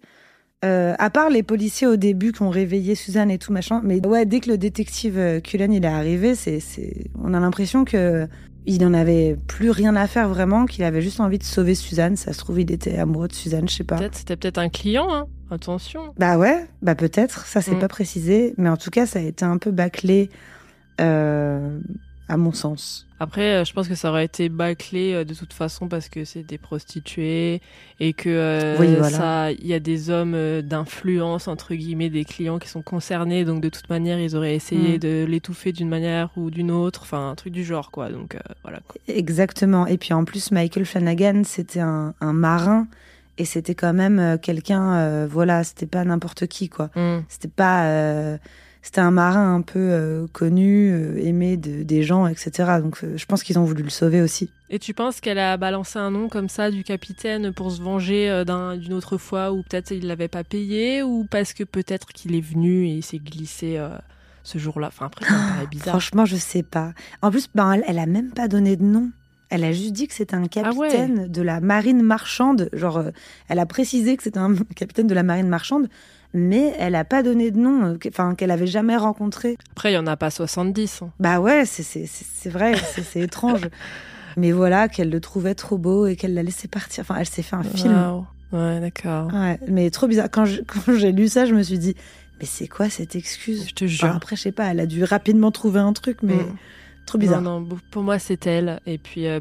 Euh, 0.64 0.94
à 1.00 1.10
part 1.10 1.32
les 1.32 1.42
policiers 1.42 1.88
au 1.88 1.96
début 1.96 2.34
qui 2.34 2.44
ont 2.44 2.52
réveillé 2.52 2.94
Suzanne 2.94 3.32
et 3.32 3.40
tout 3.40 3.52
machin, 3.52 3.82
mais 3.84 4.06
ouais, 4.06 4.28
dès 4.28 4.42
que 4.42 4.50
le 4.50 4.60
détective 4.60 5.18
euh, 5.18 5.40
Cullen 5.40 5.74
il 5.74 5.84
est 5.84 5.88
arrivé, 5.88 6.36
c'est, 6.36 6.60
c'est, 6.60 7.10
on 7.20 7.34
a 7.34 7.40
l'impression 7.40 7.84
que 7.84 8.28
il 8.66 8.82
n'en 8.82 8.94
avait 8.94 9.38
plus 9.48 9.72
rien 9.72 9.96
à 9.96 10.08
faire 10.08 10.30
vraiment, 10.30 10.66
qu'il 10.66 10.84
avait 10.84 11.02
juste 11.02 11.20
envie 11.20 11.38
de 11.40 11.44
sauver 11.44 11.76
Suzanne. 11.76 12.16
Ça 12.16 12.34
se 12.34 12.40
trouve, 12.40 12.60
il 12.62 12.72
était 12.72 12.98
amoureux 12.98 13.28
de 13.28 13.34
Suzanne, 13.34 13.68
je 13.68 13.76
sais 13.76 13.84
pas. 13.84 13.98
Peut-être, 13.98 14.16
c'était 14.16 14.36
peut-être 14.38 14.58
un 14.60 14.70
client, 14.70 15.08
hein. 15.12 15.26
Attention. 15.50 16.14
Bah 16.18 16.38
ouais, 16.38 16.66
bah 16.82 16.96
peut-être, 16.96 17.46
ça 17.46 17.62
c'est 17.62 17.76
Mm. 17.76 17.80
pas 17.80 17.88
précisé, 17.90 18.54
mais 18.58 18.70
en 18.70 18.78
tout 18.78 18.90
cas, 18.90 19.06
ça 19.06 19.20
a 19.20 19.22
été 19.22 19.44
un 19.44 19.58
peu 19.58 19.72
bâclé, 19.72 20.30
euh, 21.02 21.80
à 22.28 22.38
mon 22.38 22.54
sens. 22.54 23.06
Après, 23.20 23.54
euh, 23.56 23.66
je 23.66 23.74
pense 23.74 23.88
que 23.88 23.94
ça 23.96 24.10
aurait 24.10 24.26
été 24.26 24.50
bâclé 24.50 25.14
euh, 25.14 25.24
de 25.26 25.34
toute 25.36 25.54
façon 25.54 25.88
parce 25.88 26.10
que 26.10 26.24
c'est 26.26 26.42
des 26.44 26.58
prostituées 26.58 27.62
et 28.00 28.14
que 28.14 28.30
euh, 28.30 28.78
Oui, 28.80 28.96
voilà. 28.98 29.10
ça, 29.18 29.52
il 29.52 29.68
y 29.68 29.74
a 29.74 29.80
des 29.80 30.10
hommes 30.10 30.62
d'influence 30.62 31.48
entre 31.48 31.76
guillemets, 31.76 32.10
des 32.10 32.26
clients 32.26 32.58
qui 32.58 32.68
sont 32.70 32.82
concernés, 32.82 33.46
donc 33.46 33.62
de 33.62 33.70
toute 33.70 33.90
manière, 33.90 34.20
ils 34.20 34.36
auraient 34.36 34.56
essayé 34.56 34.96
Mm. 34.96 35.00
de 35.00 35.26
l'étouffer 35.28 35.72
d'une 35.72 35.90
manière 35.90 36.30
ou 36.36 36.50
d'une 36.50 36.72
autre, 36.72 37.02
enfin 37.04 37.30
un 37.30 37.36
truc 37.36 37.54
du 37.54 37.64
genre 37.64 37.92
quoi. 37.92 38.10
Donc 38.10 38.36
euh, 38.36 38.40
voilà. 38.64 38.80
Quoi. 38.88 39.00
Exactement. 39.08 39.86
Et 39.88 39.98
puis 39.98 40.14
en 40.14 40.24
plus, 40.26 40.52
Michael 40.52 40.86
Flanagan, 40.86 41.44
c'était 41.46 41.82
un, 41.82 42.14
un 42.22 42.34
marin, 42.34 42.88
et 43.38 43.46
c'était 43.46 43.76
quand 43.76 43.94
même 43.94 44.40
quelqu'un, 44.42 44.94
euh, 44.96 45.28
voilà, 45.30 45.64
c'était 45.64 45.86
pas 45.86 46.04
n'importe 46.04 46.48
qui, 46.48 46.70
quoi. 46.70 46.90
Mm. 46.96 47.20
C'était 47.30 47.48
pas. 47.50 48.38
C'était 48.82 49.02
un 49.02 49.12
marin 49.12 49.56
un 49.56 49.62
peu 49.62 49.80
euh, 49.80 50.28
connu, 50.34 50.92
euh, 50.92 51.18
aimé 51.24 51.58
de- 51.58 51.84
des 51.84 52.04
gens, 52.04 52.28
etc. 52.28 52.80
Donc 52.82 53.04
euh, 53.04 53.18
je 53.18 53.26
pense 53.26 53.44
qu'ils 53.44 53.60
ont 53.60 53.64
voulu 53.64 53.84
le 53.84 53.90
sauver 53.90 54.22
aussi. 54.22 54.50
Et 54.70 54.80
tu 54.80 54.94
penses 54.94 55.20
qu'elle 55.22 55.40
a 55.40 55.58
balancé 55.58 56.00
un 56.00 56.12
nom 56.12 56.30
comme 56.30 56.50
ça 56.50 56.72
du 56.72 56.84
capitaine 56.84 57.54
pour 57.54 57.72
se 57.72 57.82
venger 57.82 58.44
d'un- 58.46 58.78
d'une 58.78 58.94
autre 58.94 59.18
fois 59.18 59.52
ou 59.52 59.64
peut-être 59.64 59.92
il 59.92 60.08
l'avait 60.08 60.28
pas 60.30 60.44
payé 60.44 61.04
ou 61.04 61.26
parce 61.30 61.54
que 61.54 61.64
peut-être 61.64 62.08
qu'il 62.08 62.36
est 62.36 62.42
venu 62.42 62.86
et 62.88 62.92
il 62.96 63.04
s'est 63.04 63.20
glissé 63.20 63.78
euh, 63.78 63.90
ce 64.44 64.58
jour-là? 64.58 64.88
Enfin 64.88 65.08
après 65.08 65.26
ça 65.26 65.34
me 65.34 65.50
paraît 65.54 65.68
bizarre. 65.68 65.90
Franchement, 65.90 66.26
je 66.26 66.38
sais 66.38 66.64
pas. 66.64 66.94
En 67.22 67.30
plus, 67.32 67.48
ben, 67.54 67.74
elle, 67.74 67.84
elle 67.88 68.00
a 68.00 68.06
même 68.06 68.32
pas 68.32 68.48
donné 68.48 68.76
de 68.78 68.84
nom. 68.84 69.10
Elle 69.50 69.66
a 69.66 69.74
juste 69.74 69.92
dit 69.92 70.08
que 70.08 70.14
c'était 70.14 70.36
un 70.36 70.46
Ah 70.56 70.72
ouais. 70.74 70.88
capitaine 70.88 71.28
de 71.28 71.42
la 71.42 71.60
marine 71.60 72.02
marchande. 72.02 72.70
Genre, 72.72 73.04
elle 73.50 73.60
a 73.60 73.66
précisé 73.66 74.16
que 74.16 74.24
c'était 74.24 74.40
un 74.40 74.56
capitaine 74.76 75.08
de 75.08 75.14
la 75.14 75.24
marine 75.24 75.50
marchande, 75.50 75.90
mais 76.34 76.74
elle 76.80 76.96
a 76.96 77.04
pas 77.04 77.24
donné 77.24 77.52
de 77.52 77.58
nom, 77.60 77.98
enfin, 78.08 78.36
qu'elle 78.36 78.52
avait 78.52 78.68
jamais 78.68 78.96
rencontré. 78.98 79.58
Après 79.72 79.92
il 79.92 79.96
y 79.96 79.98
en 79.98 80.08
a 80.08 80.16
pas 80.18 80.30
70. 80.32 81.02
hein. 81.04 81.12
Bah 81.20 81.40
ouais, 81.40 81.66
c'est 81.66 81.84
c'est- 81.84 82.06
c'est- 82.06 82.26
c'est 82.34 82.50
vrai, 82.50 82.74
c'est 82.76 83.20
étrange. 83.22 83.68
Mais 84.38 84.52
voilà, 84.54 84.88
qu'elle 84.88 85.10
le 85.10 85.20
trouvait 85.20 85.56
trop 85.56 85.78
beau 85.78 86.06
et 86.08 86.16
qu'elle 86.16 86.34
l'a 86.34 86.44
laissé 86.44 86.68
partir. 86.70 87.02
Enfin, 87.02 87.16
elle 87.20 87.26
s'est 87.26 87.44
fait 87.44 87.56
un 87.58 87.64
film. 87.64 87.94
Waouh. 87.94 88.26
Ouais, 88.54 88.80
d'accord. 88.80 89.32
Ouais, 89.34 89.60
mais 89.68 89.90
trop 89.90 90.08
bizarre. 90.08 90.30
Quand 90.32 90.46
j'ai 90.46 91.12
lu 91.12 91.28
ça, 91.28 91.46
je 91.46 91.54
me 91.54 91.64
suis 91.64 91.78
dit, 91.80 91.96
mais 92.40 92.46
c'est 92.46 92.68
quoi 92.68 92.90
cette 92.90 93.16
excuse? 93.16 93.68
Je 93.68 93.74
te 93.74 93.84
Enfin, 93.86 93.94
jure. 93.94 94.16
Après, 94.16 94.36
je 94.38 94.42
sais 94.42 94.52
pas, 94.54 94.66
elle 94.72 94.80
a 94.80 94.86
dû 94.86 95.04
rapidement 95.04 95.52
trouver 95.52 95.80
un 95.82 95.92
truc, 95.94 96.20
mais 96.24 96.36
Mm. 96.36 96.56
trop 97.06 97.18
bizarre. 97.18 97.42
Non, 97.42 97.60
non, 97.60 97.78
pour 97.92 98.04
moi 98.04 98.20
c'est 98.20 98.46
elle. 98.48 98.80
Et 98.86 98.98
puis 98.98 99.28
euh, 99.28 99.40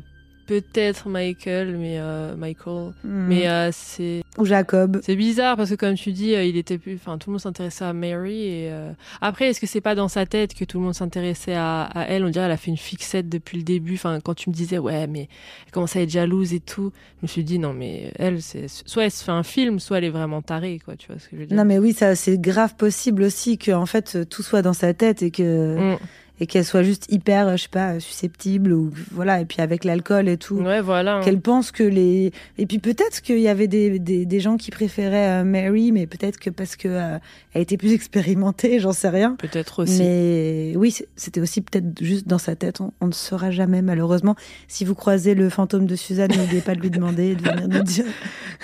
peut-être 0.51 1.09
Michael, 1.09 1.77
mais 1.79 2.01
euh, 2.01 2.35
Michael. 2.35 2.93
Mm. 3.05 3.27
Mais 3.29 3.49
euh, 3.49 3.71
c'est 3.73 4.23
Ou 4.37 4.45
Jacob. 4.45 5.01
c'est 5.05 5.15
bizarre 5.15 5.57
parce 5.57 5.71
que 5.71 5.77
comme 5.77 5.95
tu 5.95 6.11
dis, 6.11 6.35
euh, 6.35 6.43
il 6.43 6.57
était 6.57 6.77
plus. 6.77 6.97
Enfin, 6.97 7.19
tout 7.19 7.31
le 7.31 7.35
monde 7.35 7.41
s'intéressait 7.41 7.85
à 7.85 7.93
Mary. 7.93 8.43
Et 8.43 8.69
euh, 8.73 8.91
après, 9.21 9.47
est-ce 9.51 9.61
que 9.61 9.69
c'est 9.69 9.81
pas 9.81 9.95
dans 9.95 10.09
sa 10.09 10.27
tête 10.27 10.55
que 10.55 10.65
tout 10.65 10.79
le 10.81 10.85
monde 10.85 10.95
s'intéressait 10.95 11.55
à, 11.55 11.83
à 11.83 12.07
elle? 12.09 12.25
On 12.25 12.31
dirait 12.31 12.47
qu'elle 12.47 12.51
a 12.53 12.57
fait 12.57 12.73
une 12.73 12.77
fixette 12.77 13.29
depuis 13.29 13.59
le 13.59 13.63
début. 13.63 13.95
Enfin, 13.95 14.19
quand 14.21 14.35
tu 14.35 14.51
me 14.51 14.55
disais 14.55 14.79
ouais, 14.79 15.07
mais 15.07 15.29
elle 15.67 15.73
commence 15.73 15.95
à 15.95 16.01
être 16.01 16.11
jalouse 16.11 16.53
et 16.53 16.61
tout, 16.61 16.91
je 17.21 17.23
me 17.23 17.29
suis 17.29 17.45
dit 17.45 17.61
non, 17.61 17.73
mais 17.73 18.13
elle, 18.19 18.43
c'est 18.43 18.67
soit 18.69 19.05
elle 19.05 19.11
se 19.13 19.23
fait 19.23 19.31
un 19.31 19.45
film, 19.45 19.79
soit 19.79 19.99
elle 19.99 20.05
est 20.05 20.11
vraiment 20.11 20.43
tarée, 20.43 20.81
quoi. 20.85 20.97
Tu 20.97 21.07
vois 21.07 21.21
ce 21.21 21.29
que 21.29 21.37
je 21.37 21.41
veux 21.43 21.47
dire? 21.47 21.57
Non, 21.57 21.65
mais 21.65 21.79
oui, 21.79 21.93
ça, 21.93 22.17
c'est 22.17 22.41
grave 22.41 22.75
possible 22.75 23.23
aussi 23.23 23.57
que 23.57 23.71
en 23.71 23.87
fait 23.87 24.29
tout 24.29 24.43
soit 24.43 24.63
dans 24.63 24.73
sa 24.73 24.95
tête 24.95 25.23
et 25.23 25.31
que 25.31 25.93
Mm. 25.95 25.99
Et 26.41 26.47
qu'elle 26.47 26.65
soit 26.65 26.83
juste 26.83 27.07
hyper, 27.13 27.47
euh, 27.49 27.57
je 27.57 27.63
sais 27.65 27.69
pas, 27.69 27.93
euh, 27.95 28.01
susceptible 28.01 28.73
ou 28.73 28.91
voilà. 29.13 29.41
Et 29.41 29.45
puis 29.45 29.61
avec 29.61 29.85
l'alcool 29.85 30.29
et 30.29 30.37
tout. 30.39 30.57
Ouais, 30.57 30.81
voilà. 30.81 31.17
hein. 31.17 31.21
Qu'elle 31.23 31.41
pense 31.41 31.71
que 31.71 31.83
les 31.83 32.33
et 32.59 32.67
puis 32.67 32.79
peut-être 32.79 33.21
qu'il 33.21 33.39
y 33.41 33.49
avait 33.49 33.69
des, 33.69 33.99
des, 33.99 34.25
des 34.27 34.41
gens 34.41 34.57
qui 34.57 34.71
préféraient 34.71 35.41
euh, 35.41 35.45
Mary, 35.45 35.93
mais 35.93 36.07
peut-être 36.07 36.39
que 36.39 36.51
parce 36.51 36.77
que 36.77 36.89
euh, 36.89 37.19
elle 37.53 37.63
était 37.63 37.77
plus 37.77 37.93
expérimentée, 38.01 38.79
j'en 38.81 38.93
sais 38.93 39.09
rien. 39.11 39.37
Peut-être 39.39 39.83
aussi. 39.83 39.99
Mais 40.01 40.73
oui, 40.77 40.97
c'était 41.17 41.41
aussi 41.41 41.61
peut-être 41.61 42.03
juste 42.03 42.27
dans 42.27 42.39
sa 42.39 42.57
tête. 42.57 42.81
On, 42.81 42.93
on 43.01 43.07
ne 43.09 43.13
saura 43.13 43.51
jamais, 43.51 43.83
malheureusement. 43.83 44.35
Si 44.69 44.85
vous 44.85 44.95
croisez 44.95 45.35
le 45.35 45.49
fantôme 45.51 45.87
de 45.87 45.97
Suzanne, 45.97 46.31
n'oubliez 46.37 46.63
pas 46.63 46.75
de 46.75 46.81
lui 46.81 46.91
demander 46.91 47.29
et 47.33 47.35
de 47.35 47.43
venir 47.43 47.69
nous 47.69 47.83
dire. 47.83 48.05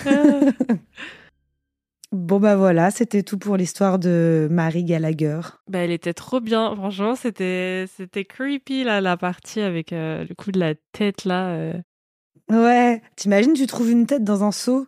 Bon, 2.16 2.40
bah 2.40 2.56
voilà, 2.56 2.90
c'était 2.90 3.22
tout 3.22 3.36
pour 3.36 3.58
l'histoire 3.58 3.98
de 3.98 4.48
Marie 4.50 4.84
Gallagher. 4.84 5.40
Bah, 5.68 5.80
elle 5.80 5.90
était 5.90 6.14
trop 6.14 6.40
bien. 6.40 6.74
Franchement, 6.74 7.14
c'était 7.14 7.84
c'était 7.94 8.24
creepy 8.24 8.84
là 8.84 9.02
la 9.02 9.18
partie 9.18 9.60
avec 9.60 9.92
euh, 9.92 10.24
le 10.26 10.34
coup 10.34 10.50
de 10.50 10.58
la 10.58 10.74
tête 10.92 11.26
là. 11.26 11.48
euh. 11.50 11.74
Ouais, 12.50 13.02
t'imagines, 13.16 13.52
tu 13.52 13.66
trouves 13.66 13.90
une 13.90 14.06
tête 14.06 14.24
dans 14.24 14.44
un 14.44 14.52
seau 14.52 14.86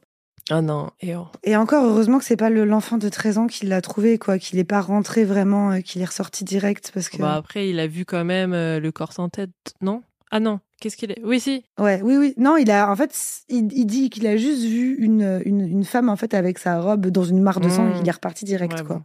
Oh 0.50 0.62
non, 0.62 0.88
et 1.00 1.14
oh. 1.14 1.26
Et 1.44 1.54
encore, 1.56 1.84
heureusement 1.84 2.18
que 2.18 2.24
c'est 2.24 2.36
pas 2.36 2.48
le- 2.48 2.64
l'enfant 2.64 2.96
de 2.96 3.10
13 3.10 3.36
ans 3.36 3.46
qui 3.46 3.66
l'a 3.66 3.82
trouvé, 3.82 4.16
quoi, 4.16 4.38
qu'il 4.38 4.58
est 4.58 4.64
pas 4.64 4.80
rentré 4.80 5.26
vraiment, 5.26 5.72
euh, 5.72 5.80
qu'il 5.80 6.00
est 6.00 6.06
ressorti 6.06 6.42
direct, 6.44 6.90
parce 6.94 7.10
que... 7.10 7.18
Bah, 7.18 7.34
après, 7.34 7.68
il 7.68 7.78
a 7.80 7.86
vu 7.86 8.06
quand 8.06 8.24
même 8.24 8.52
le 8.52 8.90
corps 8.90 9.12
sans 9.12 9.28
tête, 9.28 9.50
non? 9.82 10.02
Ah 10.30 10.40
non, 10.40 10.60
qu'est-ce 10.80 10.96
qu'il 10.96 11.10
est? 11.10 11.20
Oui, 11.24 11.40
si. 11.40 11.64
Ouais, 11.78 12.00
oui, 12.02 12.16
oui. 12.16 12.34
Non, 12.36 12.56
il 12.56 12.70
a, 12.70 12.90
en 12.90 12.96
fait, 12.96 13.16
il, 13.48 13.68
il 13.72 13.84
dit 13.86 14.10
qu'il 14.10 14.26
a 14.26 14.36
juste 14.36 14.62
vu 14.64 14.96
une, 14.96 15.42
une, 15.44 15.60
une 15.60 15.84
femme, 15.84 16.08
en 16.08 16.16
fait, 16.16 16.34
avec 16.34 16.58
sa 16.58 16.80
robe 16.80 17.06
dans 17.08 17.24
une 17.24 17.40
mare 17.40 17.60
de 17.60 17.68
sang 17.68 17.88
et 17.90 17.98
qu'il 17.98 18.08
est 18.08 18.12
reparti 18.12 18.44
direct, 18.44 18.74
Ouais, 18.78 18.84
quoi. 18.84 18.96
bon. 18.96 19.02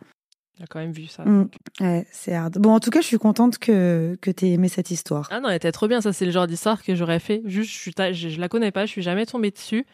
Il 0.60 0.64
a 0.64 0.68
quand 0.68 0.80
même 0.80 0.92
vu 0.92 1.08
ça. 1.08 1.24
Mm. 1.26 1.50
Ouais, 1.82 2.06
c'est 2.12 2.36
hard. 2.36 2.60
Bon, 2.60 2.72
en 2.76 2.80
tout 2.80 2.92
cas, 2.92 3.02
je 3.02 3.08
suis 3.08 3.18
contente 3.18 3.58
que, 3.58 4.16
que 4.22 4.30
t'aies 4.30 4.52
aimé 4.52 4.70
cette 4.70 4.92
histoire. 4.92 5.28
Ah 5.32 5.40
non, 5.40 5.50
elle 5.50 5.56
était 5.56 5.72
trop 5.72 5.88
bien. 5.88 6.00
Ça, 6.00 6.14
c'est 6.14 6.26
le 6.26 6.32
genre 6.32 6.46
d'histoire 6.46 6.84
que 6.84 6.94
j'aurais 6.94 7.20
fait. 7.20 7.42
Juste, 7.46 7.72
je, 7.72 7.78
suis 7.80 7.94
ta- 7.94 8.12
je, 8.14 8.30
je 8.30 8.40
la 8.40 8.50
connais 8.50 8.72
pas, 8.72 8.86
je 8.86 8.92
suis 8.92 9.02
jamais 9.02 9.26
tombée 9.26 9.50
dessus. 9.50 9.86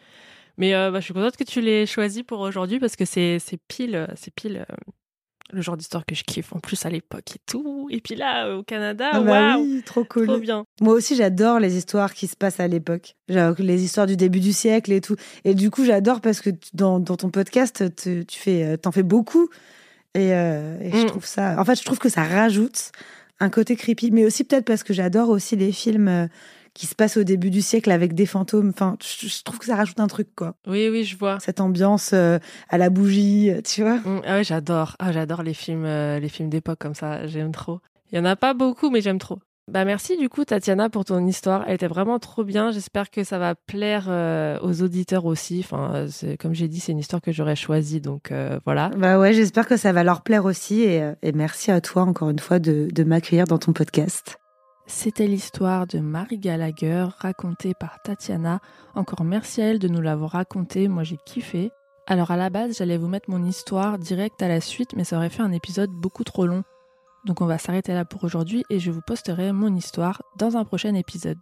Mais 0.58 0.74
euh, 0.74 0.90
bah, 0.90 1.00
je 1.00 1.04
suis 1.06 1.14
contente 1.14 1.38
que 1.38 1.44
tu 1.44 1.62
l'aies 1.62 1.86
choisi 1.86 2.22
pour 2.22 2.40
aujourd'hui 2.40 2.78
parce 2.78 2.94
que 2.94 3.06
c'est 3.06 3.38
pile, 3.68 4.06
c'est 4.16 4.34
pile 4.34 4.66
euh, 4.70 4.74
le 5.52 5.62
genre 5.62 5.76
d'histoire 5.76 6.04
que 6.06 6.14
je 6.14 6.22
kiffe. 6.24 6.52
En 6.52 6.58
plus, 6.60 6.84
à 6.86 6.90
l'époque 6.90 7.36
et 7.36 7.40
tout. 7.46 7.88
Et 7.90 8.00
puis 8.00 8.14
là, 8.14 8.46
euh, 8.46 8.58
au 8.58 8.62
Canada, 8.62 9.10
Ah 9.12 9.20
bah 9.20 9.58
oui, 9.58 9.82
trop 9.84 10.04
cool. 10.04 10.26
trop 10.26 10.38
bien. 10.38 10.64
Moi 10.80 10.94
aussi, 10.94 11.16
j'adore 11.16 11.58
les 11.60 11.76
histoires 11.76 12.14
qui 12.14 12.26
se 12.26 12.36
passent 12.36 12.60
à 12.60 12.68
l'époque. 12.68 13.16
Les 13.28 13.82
histoires 13.84 14.06
du 14.06 14.16
début 14.16 14.40
du 14.40 14.52
siècle 14.52 14.92
et 14.92 15.00
tout. 15.00 15.16
Et 15.44 15.54
du 15.54 15.70
coup, 15.70 15.84
j'adore 15.84 16.20
parce 16.20 16.40
que 16.40 16.50
dans, 16.74 16.98
dans 17.00 17.16
ton 17.16 17.30
podcast, 17.30 17.84
tu, 17.96 18.24
tu 18.26 18.38
fais, 18.38 18.64
euh, 18.64 18.76
t'en 18.76 18.92
fais 18.92 19.02
beaucoup. 19.02 19.48
Et, 20.14 20.32
euh, 20.34 20.78
et 20.80 20.90
je 20.92 21.04
Mm. 21.04 21.06
trouve 21.06 21.24
ça. 21.26 21.54
En 21.60 21.64
fait, 21.64 21.78
je 21.78 21.84
trouve 21.84 21.98
que 21.98 22.08
ça 22.08 22.24
rajoute 22.24 22.90
un 23.38 23.48
côté 23.50 23.76
creepy, 23.76 24.10
mais 24.10 24.24
aussi 24.26 24.44
peut-être 24.44 24.64
parce 24.64 24.82
que 24.82 24.92
j'adore 24.92 25.28
aussi 25.30 25.56
les 25.56 25.72
films 25.72 26.28
qui 26.74 26.86
se 26.86 26.94
passent 26.94 27.16
au 27.16 27.24
début 27.24 27.50
du 27.50 27.62
siècle 27.62 27.90
avec 27.90 28.14
des 28.14 28.26
fantômes. 28.26 28.70
Enfin, 28.70 28.96
je, 29.00 29.42
trouve 29.42 29.58
que 29.58 29.66
ça 29.66 29.76
rajoute 29.76 30.00
un 30.00 30.06
truc, 30.06 30.28
quoi. 30.34 30.54
Oui, 30.66 30.88
oui, 30.90 31.04
je 31.04 31.16
vois. 31.16 31.38
Cette 31.40 31.60
ambiance 31.60 32.12
euh, 32.12 32.38
à 32.68 32.78
la 32.78 32.90
bougie, 32.90 33.50
euh, 33.50 33.60
tu 33.62 33.82
vois. 33.82 33.96
Mm, 33.96 34.22
ah 34.26 34.34
ouais, 34.36 34.44
j'adore. 34.44 34.96
Ah, 34.98 35.12
j'adore 35.12 35.42
les 35.42 35.54
films, 35.54 35.84
euh, 35.84 36.18
les 36.18 36.28
films 36.28 36.48
d'époque 36.48 36.78
comme 36.78 36.94
ça. 36.94 37.26
J'aime 37.26 37.52
trop. 37.52 37.80
Il 38.12 38.16
y 38.16 38.20
en 38.20 38.24
a 38.24 38.36
pas 38.36 38.54
beaucoup, 38.54 38.90
mais 38.90 39.00
j'aime 39.00 39.18
trop. 39.18 39.38
Bah 39.70 39.84
merci 39.84 40.16
du 40.16 40.28
coup 40.28 40.44
Tatiana 40.44 40.90
pour 40.90 41.04
ton 41.04 41.24
histoire. 41.26 41.62
Elle 41.68 41.74
était 41.74 41.86
vraiment 41.86 42.18
trop 42.18 42.42
bien. 42.42 42.72
J'espère 42.72 43.08
que 43.08 43.22
ça 43.22 43.38
va 43.38 43.54
plaire 43.54 44.06
euh, 44.08 44.58
aux 44.62 44.82
auditeurs 44.82 45.26
aussi. 45.26 45.60
Enfin, 45.64 46.06
comme 46.40 46.54
j'ai 46.54 46.66
dit, 46.66 46.80
c'est 46.80 46.90
une 46.90 46.98
histoire 46.98 47.22
que 47.22 47.30
j'aurais 47.30 47.54
choisie, 47.54 48.00
donc 48.00 48.32
euh, 48.32 48.58
voilà. 48.64 48.90
Bah 48.96 49.18
ouais, 49.20 49.32
j'espère 49.32 49.68
que 49.68 49.76
ça 49.76 49.92
va 49.92 50.02
leur 50.02 50.22
plaire 50.22 50.44
aussi. 50.44 50.82
Et, 50.82 51.08
et 51.22 51.32
merci 51.32 51.70
à 51.70 51.80
toi 51.80 52.02
encore 52.02 52.30
une 52.30 52.40
fois 52.40 52.58
de, 52.58 52.88
de 52.92 53.04
m'accueillir 53.04 53.44
dans 53.44 53.58
ton 53.58 53.72
podcast. 53.72 54.39
C'était 54.92 55.28
l'histoire 55.28 55.86
de 55.86 56.00
Marie 56.00 56.38
Gallagher 56.38 57.06
racontée 57.18 57.74
par 57.74 58.02
Tatiana. 58.02 58.60
Encore 58.96 59.24
merci 59.24 59.62
à 59.62 59.66
elle 59.66 59.78
de 59.78 59.86
nous 59.86 60.00
l'avoir 60.00 60.32
racontée. 60.32 60.88
Moi 60.88 61.04
j'ai 61.04 61.16
kiffé. 61.24 61.70
Alors 62.08 62.32
à 62.32 62.36
la 62.36 62.50
base, 62.50 62.76
j'allais 62.76 62.98
vous 62.98 63.06
mettre 63.06 63.30
mon 63.30 63.42
histoire 63.44 63.98
direct 63.98 64.42
à 64.42 64.48
la 64.48 64.60
suite, 64.60 64.94
mais 64.96 65.04
ça 65.04 65.16
aurait 65.16 65.30
fait 65.30 65.42
un 65.42 65.52
épisode 65.52 65.90
beaucoup 65.90 66.24
trop 66.24 66.44
long. 66.44 66.64
Donc 67.24 67.40
on 67.40 67.46
va 67.46 67.56
s'arrêter 67.56 67.94
là 67.94 68.04
pour 68.04 68.24
aujourd'hui 68.24 68.64
et 68.68 68.80
je 68.80 68.90
vous 68.90 69.00
posterai 69.00 69.52
mon 69.52 69.74
histoire 69.74 70.22
dans 70.36 70.56
un 70.56 70.64
prochain 70.64 70.94
épisode. 70.94 71.38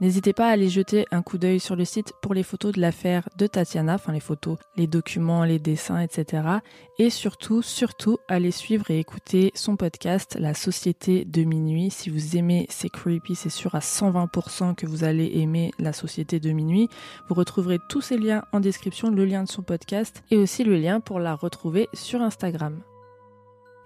N'hésitez 0.00 0.32
pas 0.32 0.48
à 0.48 0.52
aller 0.52 0.70
jeter 0.70 1.06
un 1.10 1.20
coup 1.20 1.36
d'œil 1.36 1.60
sur 1.60 1.76
le 1.76 1.84
site 1.84 2.14
pour 2.22 2.32
les 2.32 2.42
photos 2.42 2.72
de 2.72 2.80
l'affaire 2.80 3.28
de 3.36 3.46
Tatiana, 3.46 3.96
enfin 3.96 4.12
les 4.12 4.20
photos, 4.20 4.56
les 4.76 4.86
documents, 4.86 5.44
les 5.44 5.58
dessins, 5.58 6.00
etc. 6.00 6.42
Et 6.98 7.10
surtout, 7.10 7.60
surtout, 7.60 8.16
allez 8.26 8.50
suivre 8.50 8.90
et 8.90 8.98
écouter 8.98 9.52
son 9.54 9.76
podcast 9.76 10.38
La 10.40 10.54
Société 10.54 11.26
de 11.26 11.44
Minuit. 11.44 11.90
Si 11.90 12.08
vous 12.08 12.38
aimez 12.38 12.66
C'est 12.70 12.88
Creepy, 12.88 13.34
c'est 13.34 13.50
sûr 13.50 13.74
à 13.74 13.80
120% 13.80 14.74
que 14.74 14.86
vous 14.86 15.04
allez 15.04 15.32
aimer 15.34 15.70
La 15.78 15.92
Société 15.92 16.40
de 16.40 16.50
Minuit. 16.50 16.88
Vous 17.28 17.34
retrouverez 17.34 17.78
tous 17.90 18.00
ces 18.00 18.16
liens 18.16 18.42
en 18.52 18.60
description, 18.60 19.10
le 19.10 19.26
lien 19.26 19.44
de 19.44 19.50
son 19.50 19.62
podcast 19.62 20.22
et 20.30 20.38
aussi 20.38 20.64
le 20.64 20.76
lien 20.76 21.00
pour 21.00 21.20
la 21.20 21.34
retrouver 21.34 21.90
sur 21.92 22.22
Instagram. 22.22 22.80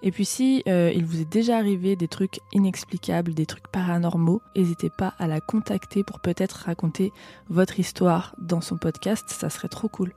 Et 0.01 0.11
puis 0.11 0.25
si 0.25 0.63
euh, 0.67 0.91
il 0.93 1.05
vous 1.05 1.21
est 1.21 1.29
déjà 1.29 1.57
arrivé 1.57 1.95
des 1.95 2.07
trucs 2.07 2.39
inexplicables, 2.53 3.33
des 3.33 3.45
trucs 3.45 3.67
paranormaux, 3.69 4.41
n'hésitez 4.55 4.89
pas 4.89 5.13
à 5.17 5.27
la 5.27 5.41
contacter 5.41 6.03
pour 6.03 6.19
peut-être 6.19 6.65
raconter 6.65 7.11
votre 7.49 7.79
histoire 7.79 8.35
dans 8.37 8.61
son 8.61 8.77
podcast, 8.77 9.25
ça 9.29 9.49
serait 9.49 9.67
trop 9.67 9.87
cool. 9.87 10.13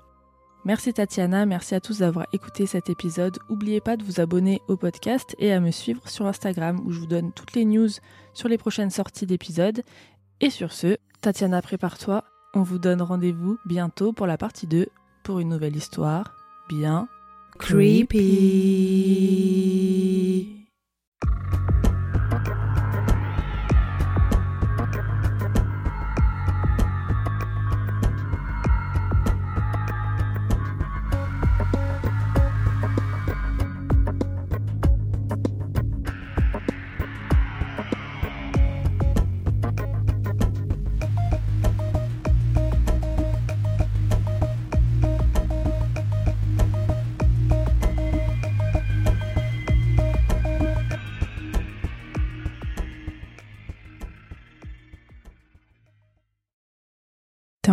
Merci 0.64 0.92
Tatiana, 0.92 1.46
merci 1.46 1.74
à 1.74 1.80
tous 1.80 2.00
d'avoir 2.00 2.26
écouté 2.32 2.66
cet 2.66 2.90
épisode. 2.90 3.38
N'oubliez 3.48 3.80
pas 3.80 3.96
de 3.96 4.04
vous 4.04 4.20
abonner 4.20 4.60
au 4.68 4.76
podcast 4.76 5.34
et 5.38 5.52
à 5.52 5.60
me 5.60 5.70
suivre 5.70 6.06
sur 6.08 6.26
Instagram 6.26 6.80
où 6.84 6.92
je 6.92 7.00
vous 7.00 7.06
donne 7.06 7.32
toutes 7.32 7.54
les 7.54 7.64
news 7.64 7.88
sur 8.34 8.48
les 8.48 8.58
prochaines 8.58 8.90
sorties 8.90 9.26
d'épisodes. 9.26 9.82
Et 10.40 10.50
sur 10.50 10.72
ce, 10.72 10.98
Tatiana, 11.22 11.62
prépare-toi. 11.62 12.24
On 12.54 12.62
vous 12.62 12.78
donne 12.78 13.02
rendez-vous 13.02 13.58
bientôt 13.66 14.12
pour 14.12 14.26
la 14.26 14.36
partie 14.36 14.66
2 14.66 14.88
pour 15.22 15.38
une 15.38 15.48
nouvelle 15.48 15.76
histoire 15.76 16.34
bien 16.68 17.08
Creepy. 17.58 18.18